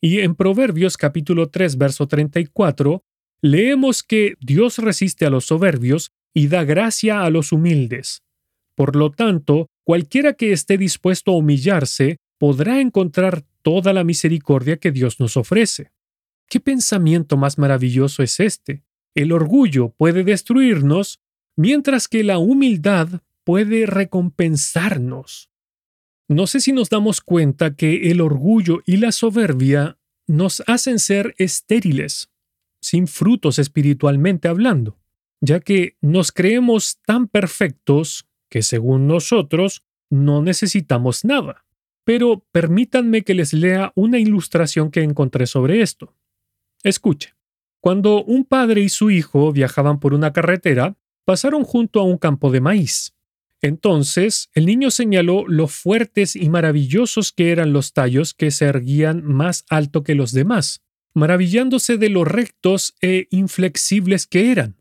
Y 0.00 0.20
en 0.20 0.34
Proverbios 0.34 0.96
capítulo 0.96 1.48
3, 1.48 1.78
verso 1.78 2.06
34, 2.06 3.02
leemos 3.40 4.02
que 4.02 4.34
Dios 4.40 4.78
resiste 4.78 5.24
a 5.24 5.30
los 5.30 5.46
soberbios, 5.46 6.12
y 6.34 6.48
da 6.48 6.64
gracia 6.64 7.22
a 7.22 7.30
los 7.30 7.52
humildes. 7.52 8.22
Por 8.74 8.96
lo 8.96 9.12
tanto, 9.12 9.68
cualquiera 9.84 10.34
que 10.34 10.52
esté 10.52 10.76
dispuesto 10.76 11.30
a 11.30 11.36
humillarse 11.36 12.18
podrá 12.38 12.80
encontrar 12.80 13.44
toda 13.62 13.92
la 13.92 14.04
misericordia 14.04 14.76
que 14.76 14.90
Dios 14.90 15.20
nos 15.20 15.36
ofrece. 15.36 15.92
¿Qué 16.48 16.60
pensamiento 16.60 17.36
más 17.36 17.56
maravilloso 17.56 18.22
es 18.22 18.40
este? 18.40 18.82
El 19.14 19.32
orgullo 19.32 19.90
puede 19.90 20.24
destruirnos, 20.24 21.20
mientras 21.56 22.08
que 22.08 22.24
la 22.24 22.38
humildad 22.38 23.22
puede 23.44 23.86
recompensarnos. 23.86 25.50
No 26.26 26.46
sé 26.46 26.60
si 26.60 26.72
nos 26.72 26.90
damos 26.90 27.20
cuenta 27.20 27.76
que 27.76 28.10
el 28.10 28.20
orgullo 28.20 28.82
y 28.84 28.96
la 28.96 29.12
soberbia 29.12 29.98
nos 30.26 30.62
hacen 30.66 30.98
ser 30.98 31.34
estériles, 31.38 32.30
sin 32.80 33.06
frutos 33.06 33.58
espiritualmente 33.58 34.48
hablando 34.48 34.98
ya 35.44 35.60
que 35.60 35.96
nos 36.00 36.32
creemos 36.32 36.98
tan 37.04 37.28
perfectos 37.28 38.26
que 38.48 38.62
según 38.62 39.06
nosotros 39.06 39.82
no 40.10 40.42
necesitamos 40.42 41.24
nada. 41.24 41.64
Pero 42.04 42.46
permítanme 42.52 43.22
que 43.22 43.34
les 43.34 43.52
lea 43.52 43.92
una 43.94 44.18
ilustración 44.18 44.90
que 44.90 45.02
encontré 45.02 45.46
sobre 45.46 45.82
esto. 45.82 46.14
Escuche. 46.82 47.34
Cuando 47.80 48.24
un 48.24 48.44
padre 48.44 48.80
y 48.80 48.88
su 48.88 49.10
hijo 49.10 49.52
viajaban 49.52 50.00
por 50.00 50.14
una 50.14 50.32
carretera, 50.32 50.96
pasaron 51.24 51.64
junto 51.64 52.00
a 52.00 52.04
un 52.04 52.16
campo 52.16 52.50
de 52.50 52.60
maíz. 52.60 53.14
Entonces 53.60 54.50
el 54.54 54.66
niño 54.66 54.90
señaló 54.90 55.46
lo 55.46 55.68
fuertes 55.68 56.36
y 56.36 56.48
maravillosos 56.48 57.32
que 57.32 57.50
eran 57.50 57.72
los 57.72 57.92
tallos 57.92 58.34
que 58.34 58.50
se 58.50 58.66
erguían 58.66 59.22
más 59.24 59.64
alto 59.68 60.04
que 60.04 60.14
los 60.14 60.32
demás, 60.32 60.82
maravillándose 61.14 61.96
de 61.96 62.08
lo 62.08 62.24
rectos 62.24 62.94
e 63.00 63.26
inflexibles 63.30 64.26
que 64.26 64.50
eran, 64.50 64.76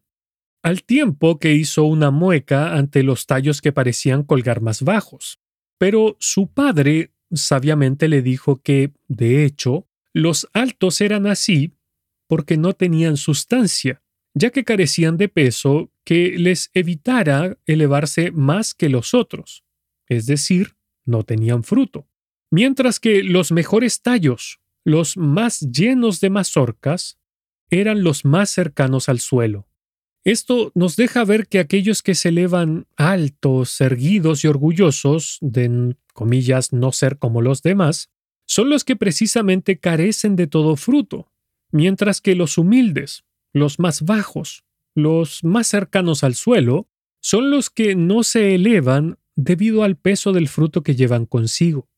al 0.63 0.83
tiempo 0.83 1.39
que 1.39 1.53
hizo 1.53 1.83
una 1.83 2.09
mueca 2.09 2.73
ante 2.75 3.03
los 3.03 3.27
tallos 3.27 3.61
que 3.61 3.73
parecían 3.73 4.23
colgar 4.23 4.61
más 4.61 4.81
bajos. 4.81 5.39
Pero 5.77 6.15
su 6.19 6.47
padre 6.47 7.11
sabiamente 7.33 8.07
le 8.07 8.21
dijo 8.21 8.61
que, 8.61 8.93
de 9.09 9.43
hecho, 9.43 9.87
los 10.13 10.47
altos 10.53 11.01
eran 11.01 11.27
así 11.27 11.73
porque 12.27 12.55
no 12.55 12.73
tenían 12.73 13.17
sustancia, 13.17 14.01
ya 14.33 14.51
que 14.51 14.63
carecían 14.63 15.17
de 15.17 15.27
peso 15.27 15.91
que 16.05 16.37
les 16.37 16.71
evitara 16.73 17.57
elevarse 17.65 18.31
más 18.31 18.73
que 18.73 18.87
los 18.87 19.13
otros, 19.13 19.65
es 20.07 20.25
decir, 20.25 20.75
no 21.05 21.23
tenían 21.23 21.63
fruto. 21.63 22.07
Mientras 22.49 22.99
que 22.99 23.23
los 23.23 23.51
mejores 23.51 24.01
tallos, 24.01 24.61
los 24.85 25.17
más 25.17 25.59
llenos 25.59 26.21
de 26.21 26.29
mazorcas, 26.29 27.19
eran 27.69 28.03
los 28.03 28.23
más 28.23 28.49
cercanos 28.49 29.09
al 29.09 29.19
suelo. 29.19 29.67
Esto 30.23 30.71
nos 30.73 30.95
deja 30.95 31.25
ver 31.25 31.47
que 31.47 31.59
aquellos 31.59 32.01
que 32.01 32.15
se 32.15 32.29
elevan 32.29 32.87
altos, 32.95 33.81
erguidos 33.81 34.43
y 34.43 34.47
orgullosos, 34.47 35.37
de, 35.41 35.95
comillas, 36.13 36.71
no 36.71 36.93
ser 36.93 37.17
como 37.17 37.41
los 37.41 37.61
demás, 37.61 38.09
son 38.45 38.69
los 38.69 38.85
que 38.85 38.95
precisamente 38.95 39.79
carecen 39.79 40.35
de 40.35 40.47
todo 40.47 40.75
fruto, 40.77 41.31
mientras 41.71 42.21
que 42.21 42.35
los 42.35 42.57
humildes, 42.57 43.25
los 43.51 43.79
más 43.79 44.03
bajos, 44.03 44.63
los 44.95 45.43
más 45.43 45.67
cercanos 45.67 46.23
al 46.23 46.35
suelo, 46.35 46.87
son 47.19 47.49
los 47.49 47.69
que 47.69 47.95
no 47.95 48.23
se 48.23 48.55
elevan 48.55 49.17
debido 49.35 49.83
al 49.83 49.97
peso 49.97 50.31
del 50.31 50.47
fruto 50.47 50.83
que 50.83 50.95
llevan 50.95 51.25
consigo. 51.25 51.89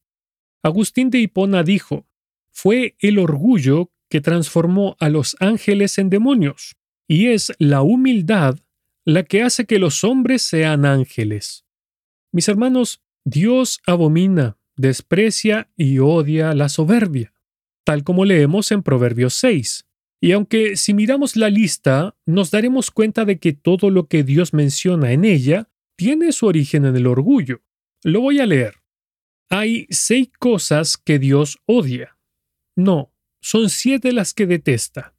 Agustín 0.63 1.09
de 1.11 1.19
Hipona 1.19 1.63
dijo, 1.63 2.07
fue 2.51 2.95
el 2.99 3.19
orgullo 3.19 3.91
que 4.09 4.21
transformó 4.21 4.95
a 4.99 5.09
los 5.09 5.35
ángeles 5.39 5.97
en 5.97 6.09
demonios, 6.09 6.75
y 7.07 7.27
es 7.27 7.53
la 7.59 7.81
humildad 7.81 8.59
la 9.05 9.23
que 9.23 9.43
hace 9.43 9.65
que 9.65 9.79
los 9.79 10.03
hombres 10.03 10.41
sean 10.41 10.85
ángeles. 10.85 11.65
Mis 12.31 12.49
hermanos, 12.49 13.01
Dios 13.23 13.81
abomina, 13.85 14.57
desprecia 14.75 15.71
y 15.77 15.99
odia 15.99 16.53
la 16.53 16.69
soberbia, 16.69 17.33
tal 17.83 18.03
como 18.03 18.25
leemos 18.25 18.71
en 18.71 18.83
Proverbios 18.83 19.35
6. 19.35 19.87
Y 20.21 20.31
aunque 20.31 20.75
si 20.75 20.93
miramos 20.93 21.35
la 21.35 21.49
lista, 21.49 22.15
nos 22.25 22.49
daremos 22.49 22.89
cuenta 22.89 23.25
de 23.25 23.39
que 23.39 23.53
todo 23.53 23.89
lo 23.91 24.07
que 24.07 24.23
Dios 24.23 24.53
menciona 24.53 25.11
en 25.11 25.23
ella 25.23 25.69
tiene 25.95 26.31
su 26.31 26.47
origen 26.47 26.85
en 26.85 26.95
el 26.95 27.07
orgullo. 27.07 27.61
Lo 28.03 28.21
voy 28.21 28.39
a 28.39 28.45
leer. 28.45 28.75
Hay 29.49 29.87
seis 29.89 30.29
cosas 30.39 30.97
que 30.97 31.19
Dios 31.19 31.59
odia. 31.65 32.17
No, 32.75 33.13
son 33.41 33.69
siete 33.69 34.11
las 34.11 34.33
que 34.33 34.47
detesta. 34.47 35.14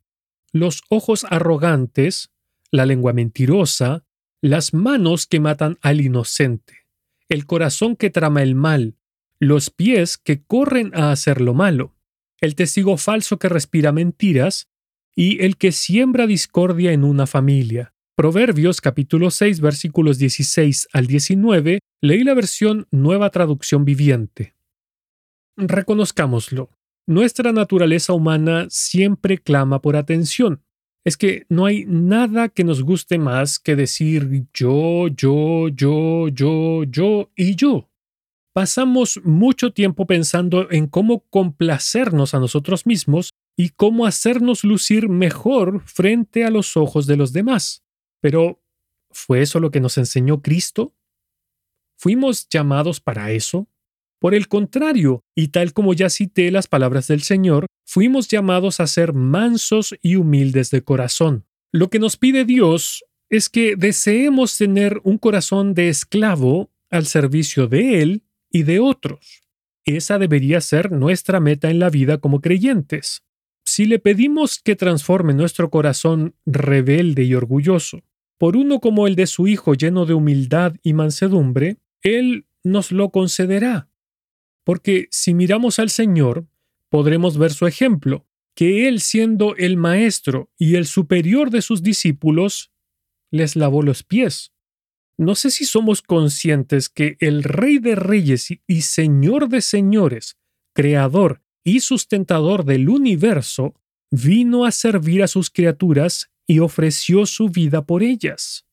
Los 0.57 0.85
ojos 0.89 1.27
arrogantes, 1.29 2.31
la 2.71 2.87
lengua 2.87 3.13
mentirosa, 3.13 4.07
las 4.41 4.73
manos 4.73 5.27
que 5.27 5.39
matan 5.39 5.77
al 5.83 6.01
inocente, 6.01 6.87
el 7.29 7.45
corazón 7.45 7.95
que 7.95 8.09
trama 8.09 8.43
el 8.43 8.55
mal, 8.55 8.97
los 9.39 9.69
pies 9.69 10.17
que 10.17 10.43
corren 10.43 10.93
a 10.95 11.13
hacer 11.13 11.43
lo 11.43 11.53
malo, 11.53 11.95
el 12.41 12.55
testigo 12.55 12.97
falso 12.97 13.39
que 13.39 13.51
respira 13.51 13.93
mentiras, 13.93 14.71
y 15.15 15.45
el 15.45 15.59
que 15.59 15.73
siembra 15.73 16.27
discordia 16.27 16.93
en 16.93 17.05
una 17.05 17.27
familia. 17.27 17.93
Proverbios 18.15 18.81
capítulo 18.81 19.31
6 19.31 19.61
versículos 19.61 20.17
16 20.17 20.89
al 20.95 21.07
19, 21.07 21.81
leí 22.01 22.25
la 22.25 22.33
versión 22.33 22.87
Nueva 22.91 23.29
Traducción 23.29 23.85
Viviente. 23.85 24.55
Reconozcámoslo, 25.59 26.71
nuestra 27.07 27.53
naturaleza 27.53 28.13
humana 28.13 28.67
siempre 28.69 29.39
clama 29.39 29.81
por 29.81 29.97
atención. 29.97 30.63
Es 31.05 31.17
que 31.17 31.47
no 31.49 31.67
hay 31.67 31.85
nada 31.87 32.49
que 32.49 32.65
nos 32.65 32.83
guste 32.83 33.17
más 33.17 33.61
que 33.61 33.77
decir 33.77 34.47
yo, 34.53 35.07
yo, 35.09 35.69
yo, 35.69 36.29
yo, 36.29 36.83
yo 36.83 37.31
y 37.37 37.55
yo. 37.55 37.89
Pasamos 38.53 39.21
mucho 39.23 39.73
tiempo 39.73 40.07
pensando 40.07 40.69
en 40.71 40.89
cómo 40.89 41.21
complacernos 41.31 42.35
a 42.35 42.41
nosotros 42.41 42.87
mismos 42.87 43.31
y 43.57 43.69
cómo 43.69 44.05
hacernos 44.05 44.65
lucir 44.65 45.09
mejor 45.09 45.81
frente 45.83 46.45
a 46.45 46.51
los 46.51 46.77
ojos 46.77 47.07
de 47.07 47.17
los 47.17 47.33
demás. 47.33 47.85
Pero, 48.21 48.61
¿fue 49.11 49.43
eso 49.43 49.61
lo 49.61 49.71
que 49.71 49.81
nos 49.81 49.99
enseñó 49.99 50.43
Cristo? 50.43 50.95
¿Fuimos 51.99 52.49
llamados 52.49 53.01
para 53.01 53.31
eso? 53.31 53.69
Por 54.27 54.35
el 54.35 54.49
contrario, 54.49 55.23
y 55.37 55.49
tal 55.53 55.73
como 55.73 55.95
ya 55.95 56.11
cité 56.11 56.51
las 56.51 56.67
palabras 56.67 57.07
del 57.07 57.23
Señor, 57.23 57.67
fuimos 57.87 58.27
llamados 58.27 58.81
a 58.81 58.89
ser 58.89 59.13
mansos 59.13 59.95
y 60.03 60.17
humildes 60.17 60.73
de 60.73 60.83
corazón. 60.83 61.45
Lo 61.71 61.91
que 61.91 62.01
nos 62.01 62.17
pide 62.17 62.45
Dios 62.45 63.05
es 63.31 63.49
que 63.49 63.77
deseemos 63.77 64.59
tener 64.59 65.01
un 65.05 65.19
corazón 65.19 65.75
de 65.75 65.91
esclavo 65.91 66.73
al 66.91 67.07
servicio 67.07 67.69
de 67.69 68.03
Él 68.03 68.25
y 68.51 68.65
de 68.65 68.81
otros. 68.81 69.45
Esa 69.85 70.19
debería 70.19 70.61
ser 70.61 70.91
nuestra 70.91 71.39
meta 71.39 71.71
en 71.71 71.79
la 71.79 71.89
vida 71.89 72.19
como 72.19 72.41
creyentes. 72.41 73.23
Si 73.65 73.85
le 73.85 74.01
pedimos 74.01 74.59
que 74.59 74.75
transforme 74.75 75.35
nuestro 75.35 75.71
corazón 75.71 76.35
rebelde 76.47 77.23
y 77.23 77.37
orgulloso 77.37 78.03
por 78.39 78.57
uno 78.57 78.81
como 78.81 79.07
el 79.07 79.15
de 79.15 79.29
su 79.29 79.47
Hijo 79.47 79.75
lleno 79.75 80.05
de 80.05 80.15
humildad 80.15 80.75
y 80.83 80.95
mansedumbre, 80.95 81.77
Él 82.03 82.49
nos 82.65 82.91
lo 82.91 83.11
concederá. 83.11 83.89
Porque 84.67 85.07
si 85.13 85.33
miramos 85.33 85.79
al 85.79 85.91
Señor, 85.91 86.49
podremos 86.89 87.39
ver 87.39 87.53
su 87.53 87.69
ejemplo, 87.69 88.27
que 88.57 88.89
Él 88.89 89.01
siendo 89.01 89.55
el 89.55 89.77
Maestro 89.77 90.51
y 90.59 90.75
el 90.75 90.87
superior 90.87 91.51
de 91.51 91.63
sus 91.63 91.85
discípulos, 91.85 92.73
les 93.31 93.55
lavó 93.55 93.83
los 93.83 94.03
pies. 94.03 94.53
No 95.17 95.37
sé 95.37 95.53
si 95.53 95.67
somos 95.67 96.03
conscientes 96.03 96.89
que 96.89 97.17
el 97.21 97.45
Rey 97.45 97.79
de 97.79 97.95
Reyes 97.95 98.49
y 98.67 98.81
Señor 98.83 99.49
de 99.49 99.61
Señores, 99.61 100.37
Creador 100.75 101.43
y 101.63 101.79
sustentador 101.79 102.65
del 102.65 102.89
universo, 102.89 103.81
vino 104.11 104.65
a 104.65 104.73
servir 104.73 105.23
a 105.23 105.29
sus 105.29 105.49
criaturas 105.49 106.33
y 106.45 106.59
ofreció 106.59 107.25
su 107.27 107.51
vida 107.51 107.87
por 107.87 108.03
ellas. 108.03 108.67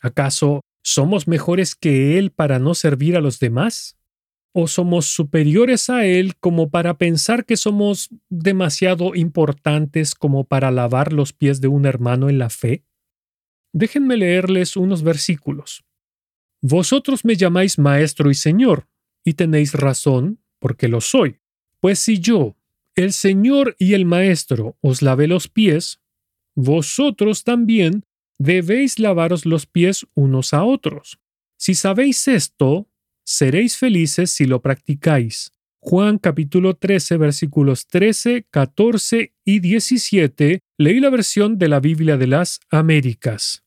¿Acaso 0.00 0.62
somos 0.82 1.28
mejores 1.28 1.74
que 1.74 2.16
Él 2.16 2.30
para 2.30 2.58
no 2.58 2.74
servir 2.74 3.18
a 3.18 3.20
los 3.20 3.38
demás? 3.38 3.99
¿O 4.52 4.66
somos 4.66 5.06
superiores 5.06 5.90
a 5.90 6.06
Él 6.06 6.36
como 6.36 6.70
para 6.70 6.98
pensar 6.98 7.44
que 7.44 7.56
somos 7.56 8.10
demasiado 8.28 9.14
importantes 9.14 10.14
como 10.14 10.44
para 10.44 10.70
lavar 10.70 11.12
los 11.12 11.32
pies 11.32 11.60
de 11.60 11.68
un 11.68 11.86
hermano 11.86 12.28
en 12.28 12.38
la 12.38 12.50
fe? 12.50 12.84
Déjenme 13.72 14.16
leerles 14.16 14.76
unos 14.76 15.02
versículos. 15.02 15.84
Vosotros 16.60 17.24
me 17.24 17.36
llamáis 17.36 17.78
Maestro 17.78 18.30
y 18.30 18.34
Señor, 18.34 18.88
y 19.24 19.34
tenéis 19.34 19.74
razón, 19.74 20.40
porque 20.58 20.88
lo 20.88 21.00
soy. 21.00 21.38
Pues 21.78 22.00
si 22.00 22.18
yo, 22.18 22.56
el 22.96 23.12
Señor 23.12 23.76
y 23.78 23.94
el 23.94 24.04
Maestro, 24.04 24.76
os 24.80 25.00
lavé 25.00 25.26
los 25.26 25.48
pies, 25.48 26.00
vosotros 26.54 27.44
también 27.44 28.04
debéis 28.38 28.98
lavaros 28.98 29.46
los 29.46 29.66
pies 29.66 30.06
unos 30.14 30.52
a 30.52 30.64
otros. 30.64 31.18
Si 31.56 31.74
sabéis 31.74 32.26
esto, 32.26 32.89
seréis 33.30 33.76
felices 33.76 34.30
si 34.30 34.44
lo 34.44 34.60
practicáis. 34.60 35.52
Juan 35.82 36.18
capítulo 36.18 36.74
13 36.74 37.16
versículos 37.16 37.86
13, 37.86 38.46
14 38.50 39.34
y 39.44 39.60
17, 39.60 40.60
leí 40.78 41.00
la 41.00 41.10
versión 41.10 41.56
de 41.56 41.68
la 41.68 41.80
Biblia 41.80 42.16
de 42.16 42.26
las 42.26 42.60
Américas. 42.70 43.64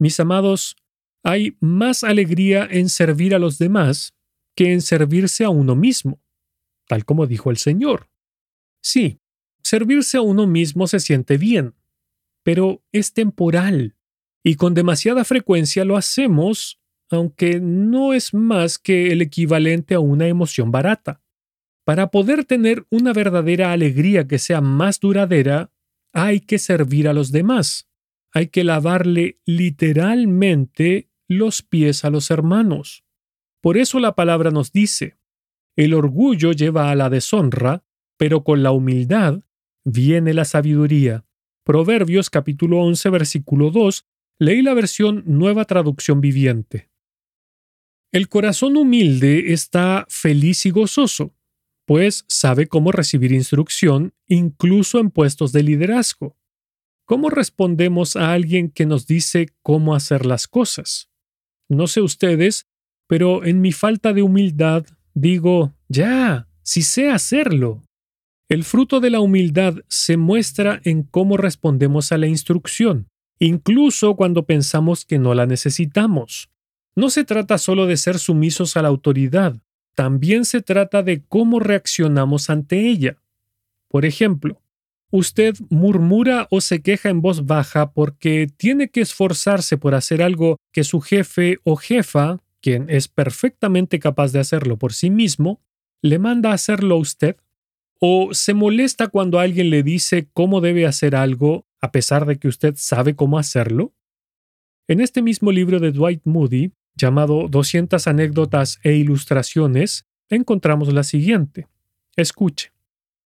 Mis 0.00 0.18
amados, 0.18 0.76
hay 1.22 1.56
más 1.60 2.02
alegría 2.02 2.66
en 2.68 2.88
servir 2.88 3.34
a 3.34 3.38
los 3.38 3.58
demás 3.58 4.14
que 4.56 4.72
en 4.72 4.80
servirse 4.80 5.44
a 5.44 5.50
uno 5.50 5.76
mismo 5.76 6.22
tal 6.92 7.06
como 7.06 7.26
dijo 7.26 7.50
el 7.50 7.56
Señor. 7.56 8.10
Sí, 8.82 9.18
servirse 9.62 10.18
a 10.18 10.20
uno 10.20 10.46
mismo 10.46 10.86
se 10.86 11.00
siente 11.00 11.38
bien, 11.38 11.74
pero 12.42 12.84
es 12.92 13.14
temporal, 13.14 13.96
y 14.44 14.56
con 14.56 14.74
demasiada 14.74 15.24
frecuencia 15.24 15.86
lo 15.86 15.96
hacemos, 15.96 16.81
aunque 17.12 17.60
no 17.60 18.12
es 18.12 18.34
más 18.34 18.78
que 18.78 19.12
el 19.12 19.22
equivalente 19.22 19.94
a 19.94 20.00
una 20.00 20.26
emoción 20.26 20.70
barata. 20.70 21.22
Para 21.84 22.10
poder 22.10 22.44
tener 22.44 22.86
una 22.90 23.12
verdadera 23.12 23.72
alegría 23.72 24.26
que 24.28 24.38
sea 24.38 24.60
más 24.60 25.00
duradera, 25.00 25.72
hay 26.12 26.40
que 26.40 26.58
servir 26.58 27.08
a 27.08 27.12
los 27.12 27.32
demás. 27.32 27.88
Hay 28.32 28.48
que 28.48 28.64
lavarle 28.64 29.40
literalmente 29.44 31.10
los 31.28 31.62
pies 31.62 32.04
a 32.04 32.10
los 32.10 32.30
hermanos. 32.30 33.04
Por 33.60 33.76
eso 33.76 33.98
la 33.98 34.14
palabra 34.14 34.50
nos 34.50 34.72
dice, 34.72 35.18
el 35.76 35.94
orgullo 35.94 36.52
lleva 36.52 36.90
a 36.90 36.94
la 36.94 37.10
deshonra, 37.10 37.84
pero 38.16 38.44
con 38.44 38.62
la 38.62 38.72
humildad 38.72 39.42
viene 39.84 40.34
la 40.34 40.44
sabiduría. 40.44 41.24
Proverbios 41.64 42.30
capítulo 42.30 42.78
11 42.80 43.10
versículo 43.10 43.70
2, 43.70 44.06
leí 44.38 44.62
la 44.62 44.74
versión 44.74 45.22
Nueva 45.26 45.64
Traducción 45.64 46.20
Viviente. 46.20 46.91
El 48.12 48.28
corazón 48.28 48.76
humilde 48.76 49.54
está 49.54 50.04
feliz 50.10 50.66
y 50.66 50.70
gozoso, 50.70 51.34
pues 51.86 52.26
sabe 52.28 52.66
cómo 52.66 52.92
recibir 52.92 53.32
instrucción 53.32 54.12
incluso 54.28 54.98
en 54.98 55.10
puestos 55.10 55.50
de 55.52 55.62
liderazgo. 55.62 56.36
¿Cómo 57.06 57.30
respondemos 57.30 58.16
a 58.16 58.34
alguien 58.34 58.70
que 58.70 58.84
nos 58.84 59.06
dice 59.06 59.48
cómo 59.62 59.94
hacer 59.94 60.26
las 60.26 60.46
cosas? 60.46 61.08
No 61.70 61.86
sé 61.86 62.02
ustedes, 62.02 62.66
pero 63.08 63.44
en 63.44 63.62
mi 63.62 63.72
falta 63.72 64.12
de 64.12 64.20
humildad 64.20 64.84
digo, 65.14 65.72
ya, 65.88 66.48
si 66.62 66.82
sé 66.82 67.08
hacerlo. 67.08 67.82
El 68.50 68.64
fruto 68.64 69.00
de 69.00 69.08
la 69.08 69.20
humildad 69.20 69.76
se 69.88 70.18
muestra 70.18 70.82
en 70.84 71.02
cómo 71.02 71.38
respondemos 71.38 72.12
a 72.12 72.18
la 72.18 72.26
instrucción, 72.26 73.08
incluso 73.38 74.16
cuando 74.16 74.44
pensamos 74.44 75.06
que 75.06 75.18
no 75.18 75.32
la 75.32 75.46
necesitamos. 75.46 76.51
No 76.94 77.08
se 77.08 77.24
trata 77.24 77.56
solo 77.58 77.86
de 77.86 77.96
ser 77.96 78.18
sumisos 78.18 78.76
a 78.76 78.82
la 78.82 78.88
autoridad, 78.88 79.56
también 79.94 80.44
se 80.44 80.62
trata 80.62 81.02
de 81.02 81.22
cómo 81.26 81.58
reaccionamos 81.58 82.50
ante 82.50 82.88
ella. 82.88 83.16
Por 83.88 84.04
ejemplo, 84.04 84.60
usted 85.10 85.54
murmura 85.68 86.48
o 86.50 86.60
se 86.60 86.82
queja 86.82 87.10
en 87.10 87.20
voz 87.20 87.46
baja 87.46 87.92
porque 87.92 88.48
tiene 88.56 88.88
que 88.88 89.02
esforzarse 89.02 89.76
por 89.76 89.94
hacer 89.94 90.22
algo 90.22 90.56
que 90.72 90.84
su 90.84 91.00
jefe 91.00 91.58
o 91.64 91.76
jefa, 91.76 92.40
quien 92.60 92.88
es 92.88 93.08
perfectamente 93.08 93.98
capaz 93.98 94.32
de 94.32 94.40
hacerlo 94.40 94.78
por 94.78 94.92
sí 94.92 95.10
mismo, 95.10 95.60
le 96.00 96.18
manda 96.18 96.50
a 96.50 96.54
hacerlo 96.54 96.96
a 96.96 96.98
usted, 96.98 97.36
o 98.00 98.34
se 98.34 98.54
molesta 98.54 99.08
cuando 99.08 99.38
alguien 99.38 99.70
le 99.70 99.82
dice 99.82 100.28
cómo 100.32 100.60
debe 100.60 100.86
hacer 100.86 101.14
algo 101.14 101.66
a 101.80 101.92
pesar 101.92 102.26
de 102.26 102.38
que 102.38 102.48
usted 102.48 102.74
sabe 102.76 103.14
cómo 103.14 103.38
hacerlo. 103.38 103.92
En 104.88 105.00
este 105.00 105.22
mismo 105.22 105.52
libro 105.52 105.78
de 105.78 105.92
Dwight 105.92 106.22
Moody, 106.24 106.72
llamado 106.94 107.48
200 107.48 108.06
anécdotas 108.06 108.78
e 108.82 108.94
ilustraciones, 108.94 110.06
encontramos 110.28 110.92
la 110.92 111.02
siguiente. 111.02 111.68
Escuche. 112.16 112.72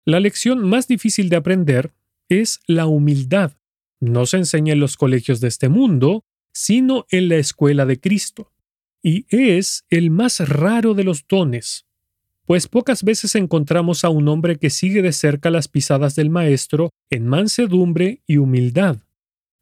La 0.05 0.19
lección 0.19 0.67
más 0.67 0.87
difícil 0.87 1.29
de 1.29 1.35
aprender 1.35 1.93
es 2.29 2.59
la 2.67 2.87
humildad. 2.87 3.53
No 3.99 4.25
se 4.25 4.37
enseña 4.37 4.73
en 4.73 4.79
los 4.79 4.97
colegios 4.97 5.41
de 5.41 5.49
este 5.49 5.69
mundo, 5.69 6.23
sino 6.51 7.05
en 7.09 7.29
la 7.29 7.35
escuela 7.35 7.85
de 7.85 7.99
Cristo. 7.99 8.51
Y 9.03 9.25
es 9.29 9.85
el 9.89 10.09
más 10.09 10.39
raro 10.47 10.93
de 10.93 11.03
los 11.03 11.25
dones, 11.27 11.85
pues 12.49 12.67
pocas 12.67 13.03
veces 13.03 13.35
encontramos 13.35 14.03
a 14.03 14.09
un 14.09 14.27
hombre 14.27 14.57
que 14.57 14.71
sigue 14.71 15.03
de 15.03 15.13
cerca 15.13 15.51
las 15.51 15.67
pisadas 15.67 16.15
del 16.15 16.31
Maestro 16.31 16.89
en 17.11 17.27
mansedumbre 17.27 18.23
y 18.25 18.37
humildad. 18.37 18.97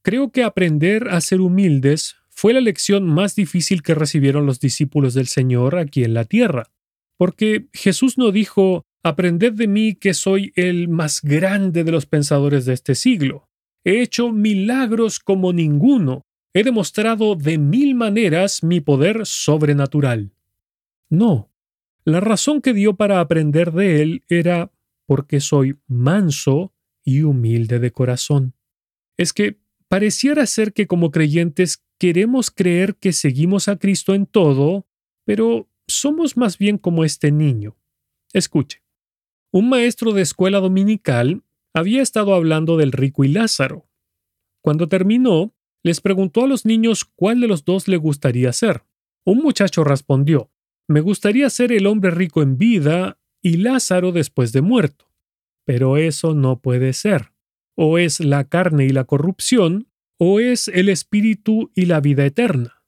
Creo 0.04 0.32
que 0.32 0.46
aprender 0.46 1.10
a 1.10 1.20
ser 1.20 1.42
humildes 1.42 2.16
fue 2.38 2.54
la 2.54 2.62
lección 2.62 3.08
más 3.08 3.36
difícil 3.36 3.82
que 3.82 3.96
recibieron 3.96 4.46
los 4.46 4.60
discípulos 4.60 5.16
del 5.16 5.26
Señor 5.26 5.76
aquí 5.76 6.04
en 6.04 6.14
la 6.14 6.24
tierra, 6.24 6.70
porque 7.18 7.68
Jesús 7.74 8.20
no 8.20 8.32
dijo, 8.32 8.84
Aprended 9.02 9.54
de 9.54 9.68
mí 9.68 9.96
que 9.96 10.14
soy 10.14 10.54
el 10.56 10.88
más 10.88 11.24
grande 11.24 11.84
de 11.84 11.92
los 11.92 12.06
pensadores 12.06 12.66
de 12.66 12.74
este 12.74 12.94
siglo. 12.94 13.50
He 13.84 14.04
hecho 14.04 14.32
milagros 14.32 15.20
como 15.20 15.52
ninguno. 15.52 16.22
He 16.54 16.64
demostrado 16.64 17.36
de 17.36 17.58
mil 17.58 17.96
maneras 17.96 18.62
mi 18.64 18.82
poder 18.82 19.26
sobrenatural. 19.26 20.32
No. 21.10 21.52
La 22.04 22.20
razón 22.20 22.62
que 22.62 22.74
dio 22.74 22.98
para 22.98 23.20
aprender 23.20 23.72
de 23.72 24.04
él 24.04 24.24
era 24.30 24.72
porque 25.08 25.40
soy 25.40 25.80
manso 25.88 26.72
y 27.04 27.24
humilde 27.24 27.80
de 27.80 27.92
corazón. 27.92 28.54
Es 29.18 29.34
que 29.34 29.58
pareciera 29.88 30.46
ser 30.46 30.74
que 30.74 30.86
como 30.86 31.10
creyentes 31.10 31.82
queremos 31.98 32.52
creer 32.52 32.96
que 32.96 33.14
seguimos 33.14 33.68
a 33.68 33.78
Cristo 33.78 34.14
en 34.14 34.26
todo, 34.26 34.88
pero 35.26 35.70
somos 35.88 36.38
más 36.38 36.58
bien 36.58 36.78
como 36.78 37.04
este 37.04 37.32
niño. 37.32 37.78
Escuche. 38.34 38.84
Un 39.52 39.70
maestro 39.70 40.12
de 40.12 40.22
escuela 40.22 40.60
dominical 40.60 41.44
había 41.74 42.02
estado 42.02 42.34
hablando 42.34 42.78
del 42.78 42.92
rico 42.92 43.24
y 43.24 43.30
Lázaro. 43.30 43.90
Cuando 44.62 44.90
terminó, 44.90 45.54
les 45.84 46.02
preguntó 46.02 46.44
a 46.44 46.48
los 46.48 46.66
niños 46.66 47.06
cuál 47.06 47.40
de 47.40 47.48
los 47.48 47.64
dos 47.64 47.88
le 47.88 47.98
gustaría 47.98 48.52
ser. 48.52 48.84
Un 49.26 49.40
muchacho 49.40 49.84
respondió, 49.84 50.52
me 50.88 51.02
gustaría 51.02 51.50
ser 51.50 51.72
el 51.72 51.86
hombre 51.86 52.12
rico 52.12 52.42
en 52.42 52.58
vida 52.58 53.20
y 53.42 53.58
Lázaro 53.58 54.12
después 54.12 54.54
de 54.54 54.62
muerto. 54.62 55.12
Pero 55.66 55.98
eso 55.98 56.34
no 56.34 56.62
puede 56.62 56.94
ser. 56.94 57.34
O 57.76 57.98
es 57.98 58.20
la 58.20 58.46
carne 58.46 58.86
y 58.86 58.90
la 58.90 59.04
corrupción, 59.04 59.87
o 60.18 60.40
es 60.40 60.68
el 60.68 60.90
espíritu 60.90 61.72
y 61.76 61.86
la 61.86 62.02
vida 62.02 62.26
eterna. 62.26 62.84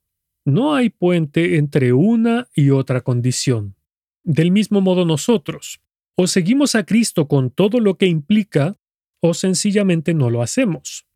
No 0.46 0.74
hay 0.74 0.90
puente 0.90 1.58
entre 1.58 1.94
una 1.94 2.50
y 2.54 2.72
otra 2.72 3.02
condición. 3.02 3.76
Del 4.24 4.52
mismo 4.52 4.82
modo 4.82 5.06
nosotros, 5.06 5.82
o 6.16 6.28
seguimos 6.28 6.76
a 6.76 6.86
Cristo 6.86 7.28
con 7.28 7.52
todo 7.52 7.80
lo 7.80 7.98
que 7.98 8.08
implica, 8.08 8.78
o 9.22 9.34
sencillamente 9.34 10.14
no 10.14 10.30
lo 10.30 10.42
hacemos. 10.42 11.08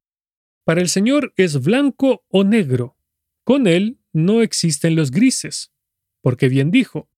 Para 0.66 0.82
el 0.82 0.90
Señor 0.90 1.34
es 1.36 1.62
blanco 1.62 2.24
o 2.30 2.44
negro. 2.44 2.98
Con 3.44 3.68
Él 3.68 4.00
no 4.14 4.42
existen 4.42 4.96
los 4.96 5.12
grises. 5.12 5.74
Porque 6.22 6.48
bien 6.48 6.72
dijo, 6.72 7.10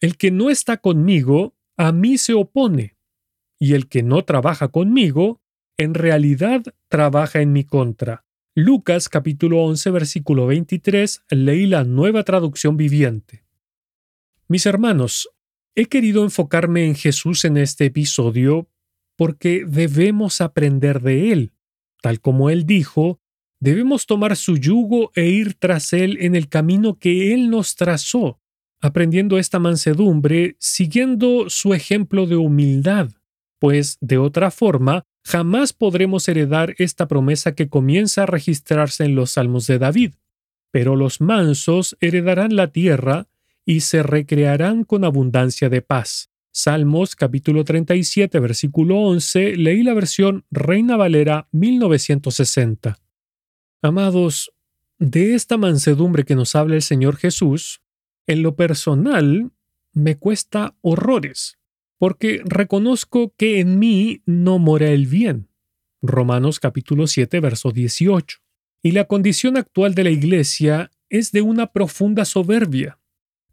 el 0.00 0.16
que 0.16 0.30
no 0.30 0.48
está 0.48 0.78
conmigo, 0.78 1.54
a 1.76 1.92
mí 1.92 2.18
se 2.18 2.34
opone, 2.34 2.96
y 3.58 3.74
el 3.74 3.88
que 3.88 4.02
no 4.02 4.24
trabaja 4.24 4.68
conmigo, 4.68 5.42
en 5.76 5.94
realidad 5.94 6.62
trabaja 6.88 7.40
en 7.40 7.52
mi 7.52 7.64
contra. 7.64 8.23
Lucas 8.56 9.08
capítulo 9.08 9.64
11 9.64 9.90
versículo 9.90 10.46
23 10.46 11.24
leí 11.30 11.66
la 11.66 11.82
nueva 11.82 12.22
traducción 12.22 12.76
viviente. 12.76 13.44
Mis 14.46 14.64
hermanos, 14.64 15.28
He 15.74 15.86
querido 15.86 16.22
enfocarme 16.22 16.86
en 16.86 16.94
Jesús 16.94 17.44
en 17.44 17.56
este 17.56 17.86
episodio 17.86 18.68
porque 19.16 19.64
debemos 19.66 20.40
aprender 20.40 21.02
de 21.02 21.32
Él. 21.32 21.52
Tal 22.00 22.20
como 22.20 22.48
Él 22.48 22.64
dijo, 22.64 23.18
debemos 23.58 24.06
tomar 24.06 24.36
su 24.36 24.56
yugo 24.56 25.10
e 25.16 25.26
ir 25.26 25.54
tras 25.54 25.92
Él 25.92 26.16
en 26.20 26.36
el 26.36 26.48
camino 26.48 26.96
que 27.00 27.34
Él 27.34 27.50
nos 27.50 27.74
trazó, 27.74 28.40
aprendiendo 28.80 29.36
esta 29.36 29.58
mansedumbre, 29.58 30.54
siguiendo 30.60 31.50
su 31.50 31.74
ejemplo 31.74 32.26
de 32.26 32.36
humildad, 32.36 33.10
pues 33.64 33.96
de 34.02 34.18
otra 34.18 34.50
forma 34.50 35.06
jamás 35.24 35.72
podremos 35.72 36.28
heredar 36.28 36.74
esta 36.76 37.08
promesa 37.08 37.54
que 37.54 37.70
comienza 37.70 38.24
a 38.24 38.26
registrarse 38.26 39.06
en 39.06 39.14
los 39.14 39.30
salmos 39.30 39.66
de 39.66 39.78
David. 39.78 40.12
Pero 40.70 40.96
los 40.96 41.22
mansos 41.22 41.96
heredarán 42.00 42.56
la 42.56 42.72
tierra 42.72 43.26
y 43.64 43.80
se 43.80 44.02
recrearán 44.02 44.84
con 44.84 45.02
abundancia 45.02 45.70
de 45.70 45.80
paz. 45.80 46.28
Salmos 46.50 47.16
capítulo 47.16 47.64
37 47.64 48.38
versículo 48.38 48.98
11 48.98 49.56
leí 49.56 49.82
la 49.82 49.94
versión 49.94 50.44
Reina 50.50 50.98
Valera 50.98 51.48
1960. 51.52 52.98
Amados, 53.80 54.52
de 54.98 55.34
esta 55.34 55.56
mansedumbre 55.56 56.24
que 56.24 56.34
nos 56.34 56.54
habla 56.54 56.74
el 56.74 56.82
Señor 56.82 57.16
Jesús, 57.16 57.80
en 58.26 58.42
lo 58.42 58.56
personal 58.56 59.52
me 59.94 60.18
cuesta 60.18 60.76
horrores, 60.82 61.56
porque 61.98 62.42
reconozco 62.44 63.32
que 63.36 63.60
en 63.60 63.78
mí 63.78 64.22
no 64.26 64.58
mora 64.58 64.88
el 64.88 65.06
bien. 65.06 65.48
Romanos 66.02 66.60
capítulo 66.60 67.06
7 67.06 67.40
verso 67.40 67.70
18. 67.70 68.38
Y 68.82 68.92
la 68.92 69.04
condición 69.04 69.56
actual 69.56 69.94
de 69.94 70.04
la 70.04 70.10
Iglesia 70.10 70.90
es 71.08 71.32
de 71.32 71.40
una 71.40 71.72
profunda 71.72 72.24
soberbia, 72.24 72.98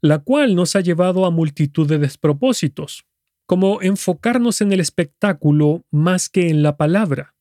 la 0.02 0.20
cual 0.20 0.56
nos 0.56 0.76
ha 0.76 0.82
llevado 0.82 1.26
a 1.26 1.32
multitud 1.32 1.88
de 1.88 2.00
despropósitos, 2.00 3.06
como 3.46 3.82
enfocarnos 3.82 4.62
en 4.62 4.72
el 4.72 4.80
espectáculo 4.80 5.86
más 5.92 6.28
que 6.28 6.50
en 6.50 6.64
la 6.64 6.76
palabra, 6.76 7.36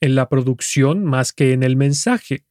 en 0.00 0.14
la 0.14 0.28
producción 0.28 1.04
más 1.04 1.32
que 1.32 1.52
en 1.52 1.62
el 1.62 1.76
mensaje, 1.76 2.44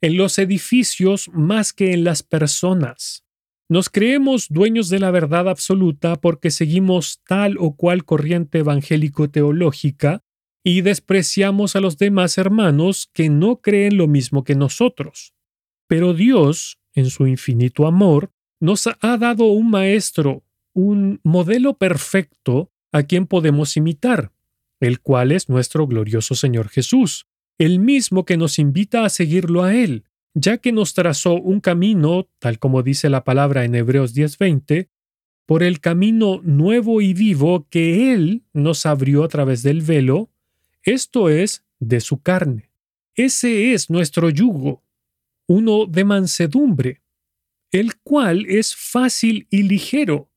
en 0.00 0.16
los 0.16 0.38
edificios 0.38 1.28
más 1.32 1.72
que 1.72 1.92
en 1.92 2.04
las 2.04 2.22
personas. 2.22 3.23
Nos 3.68 3.88
creemos 3.88 4.48
dueños 4.50 4.90
de 4.90 5.00
la 5.00 5.10
verdad 5.10 5.48
absoluta 5.48 6.16
porque 6.16 6.50
seguimos 6.50 7.20
tal 7.26 7.56
o 7.58 7.76
cual 7.76 8.04
corriente 8.04 8.58
evangélico-teológica 8.58 10.22
y 10.62 10.82
despreciamos 10.82 11.76
a 11.76 11.80
los 11.80 11.96
demás 11.96 12.36
hermanos 12.36 13.08
que 13.12 13.28
no 13.28 13.60
creen 13.60 13.96
lo 13.96 14.06
mismo 14.06 14.44
que 14.44 14.54
nosotros. 14.54 15.34
Pero 15.86 16.12
Dios, 16.14 16.78
en 16.94 17.10
su 17.10 17.26
infinito 17.26 17.86
amor, 17.86 18.32
nos 18.60 18.86
ha 18.86 19.18
dado 19.18 19.44
un 19.46 19.70
maestro, 19.70 20.44
un 20.72 21.20
modelo 21.22 21.76
perfecto 21.76 22.70
a 22.92 23.02
quien 23.02 23.26
podemos 23.26 23.76
imitar, 23.76 24.32
el 24.80 25.00
cual 25.00 25.32
es 25.32 25.48
nuestro 25.48 25.86
glorioso 25.86 26.34
Señor 26.34 26.68
Jesús, 26.68 27.26
el 27.58 27.78
mismo 27.78 28.24
que 28.24 28.36
nos 28.36 28.58
invita 28.58 29.04
a 29.04 29.10
seguirlo 29.10 29.62
a 29.62 29.74
Él, 29.74 30.04
ya 30.34 30.58
que 30.58 30.72
nos 30.72 30.94
trazó 30.94 31.34
un 31.34 31.60
camino, 31.60 32.28
tal 32.40 32.58
como 32.58 32.82
dice 32.82 33.08
la 33.08 33.24
palabra 33.24 33.64
en 33.64 33.74
Hebreos 33.74 34.14
10:20, 34.14 34.90
por 35.46 35.62
el 35.62 35.80
camino 35.80 36.40
nuevo 36.42 37.00
y 37.00 37.14
vivo 37.14 37.68
que 37.70 38.12
Él 38.12 38.44
nos 38.52 38.86
abrió 38.86 39.24
a 39.24 39.28
través 39.28 39.62
del 39.62 39.82
velo, 39.82 40.30
esto 40.82 41.28
es, 41.28 41.64
de 41.78 42.00
su 42.00 42.22
carne. 42.22 42.70
Ese 43.14 43.72
es 43.74 43.90
nuestro 43.90 44.30
yugo, 44.30 44.82
uno 45.46 45.86
de 45.86 46.04
mansedumbre, 46.04 47.02
el 47.70 47.96
cual 47.96 48.46
es 48.46 48.74
fácil 48.74 49.46
y 49.50 49.62
ligero, 49.64 50.30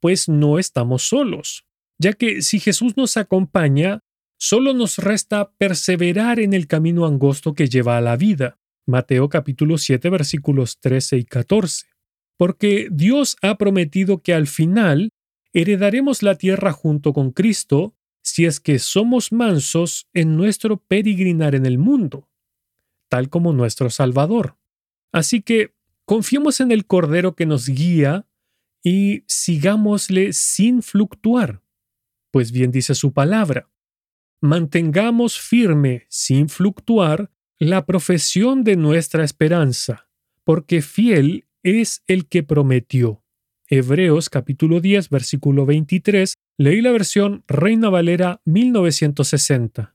pues 0.00 0.28
no 0.28 0.58
estamos 0.58 1.02
solos, 1.08 1.64
ya 1.98 2.12
que 2.12 2.42
si 2.42 2.60
Jesús 2.60 2.96
nos 2.96 3.16
acompaña, 3.16 4.00
solo 4.36 4.74
nos 4.74 4.98
resta 4.98 5.52
perseverar 5.52 6.40
en 6.40 6.52
el 6.52 6.66
camino 6.66 7.06
angosto 7.06 7.54
que 7.54 7.68
lleva 7.68 7.96
a 7.96 8.00
la 8.00 8.16
vida. 8.16 8.58
Mateo 8.86 9.28
capítulo 9.28 9.78
7 9.78 10.10
versículos 10.10 10.78
13 10.80 11.18
y 11.18 11.24
14. 11.24 11.86
Porque 12.36 12.88
Dios 12.90 13.36
ha 13.42 13.56
prometido 13.56 14.22
que 14.22 14.34
al 14.34 14.46
final 14.46 15.10
heredaremos 15.52 16.22
la 16.22 16.36
tierra 16.36 16.72
junto 16.72 17.12
con 17.12 17.30
Cristo 17.30 17.94
si 18.22 18.46
es 18.46 18.60
que 18.60 18.78
somos 18.78 19.32
mansos 19.32 20.08
en 20.12 20.36
nuestro 20.36 20.76
peregrinar 20.76 21.54
en 21.54 21.66
el 21.66 21.78
mundo, 21.78 22.28
tal 23.08 23.28
como 23.28 23.52
nuestro 23.52 23.90
Salvador. 23.90 24.56
Así 25.12 25.42
que 25.42 25.74
confiemos 26.04 26.60
en 26.60 26.72
el 26.72 26.86
Cordero 26.86 27.34
que 27.34 27.46
nos 27.46 27.68
guía 27.68 28.26
y 28.82 29.24
sigámosle 29.26 30.32
sin 30.32 30.82
fluctuar, 30.82 31.62
pues 32.30 32.52
bien 32.52 32.70
dice 32.70 32.94
su 32.94 33.12
palabra. 33.12 33.68
Mantengamos 34.40 35.38
firme, 35.38 36.06
sin 36.08 36.48
fluctuar, 36.48 37.31
la 37.62 37.86
profesión 37.86 38.64
de 38.64 38.74
nuestra 38.74 39.22
esperanza, 39.22 40.08
porque 40.42 40.82
fiel 40.82 41.44
es 41.62 42.02
el 42.08 42.26
que 42.26 42.42
prometió. 42.42 43.22
Hebreos 43.68 44.28
capítulo 44.28 44.80
10 44.80 45.10
versículo 45.10 45.64
23, 45.64 46.34
leí 46.58 46.80
la 46.80 46.90
versión 46.90 47.44
Reina 47.46 47.88
Valera 47.88 48.40
1960. 48.46 49.94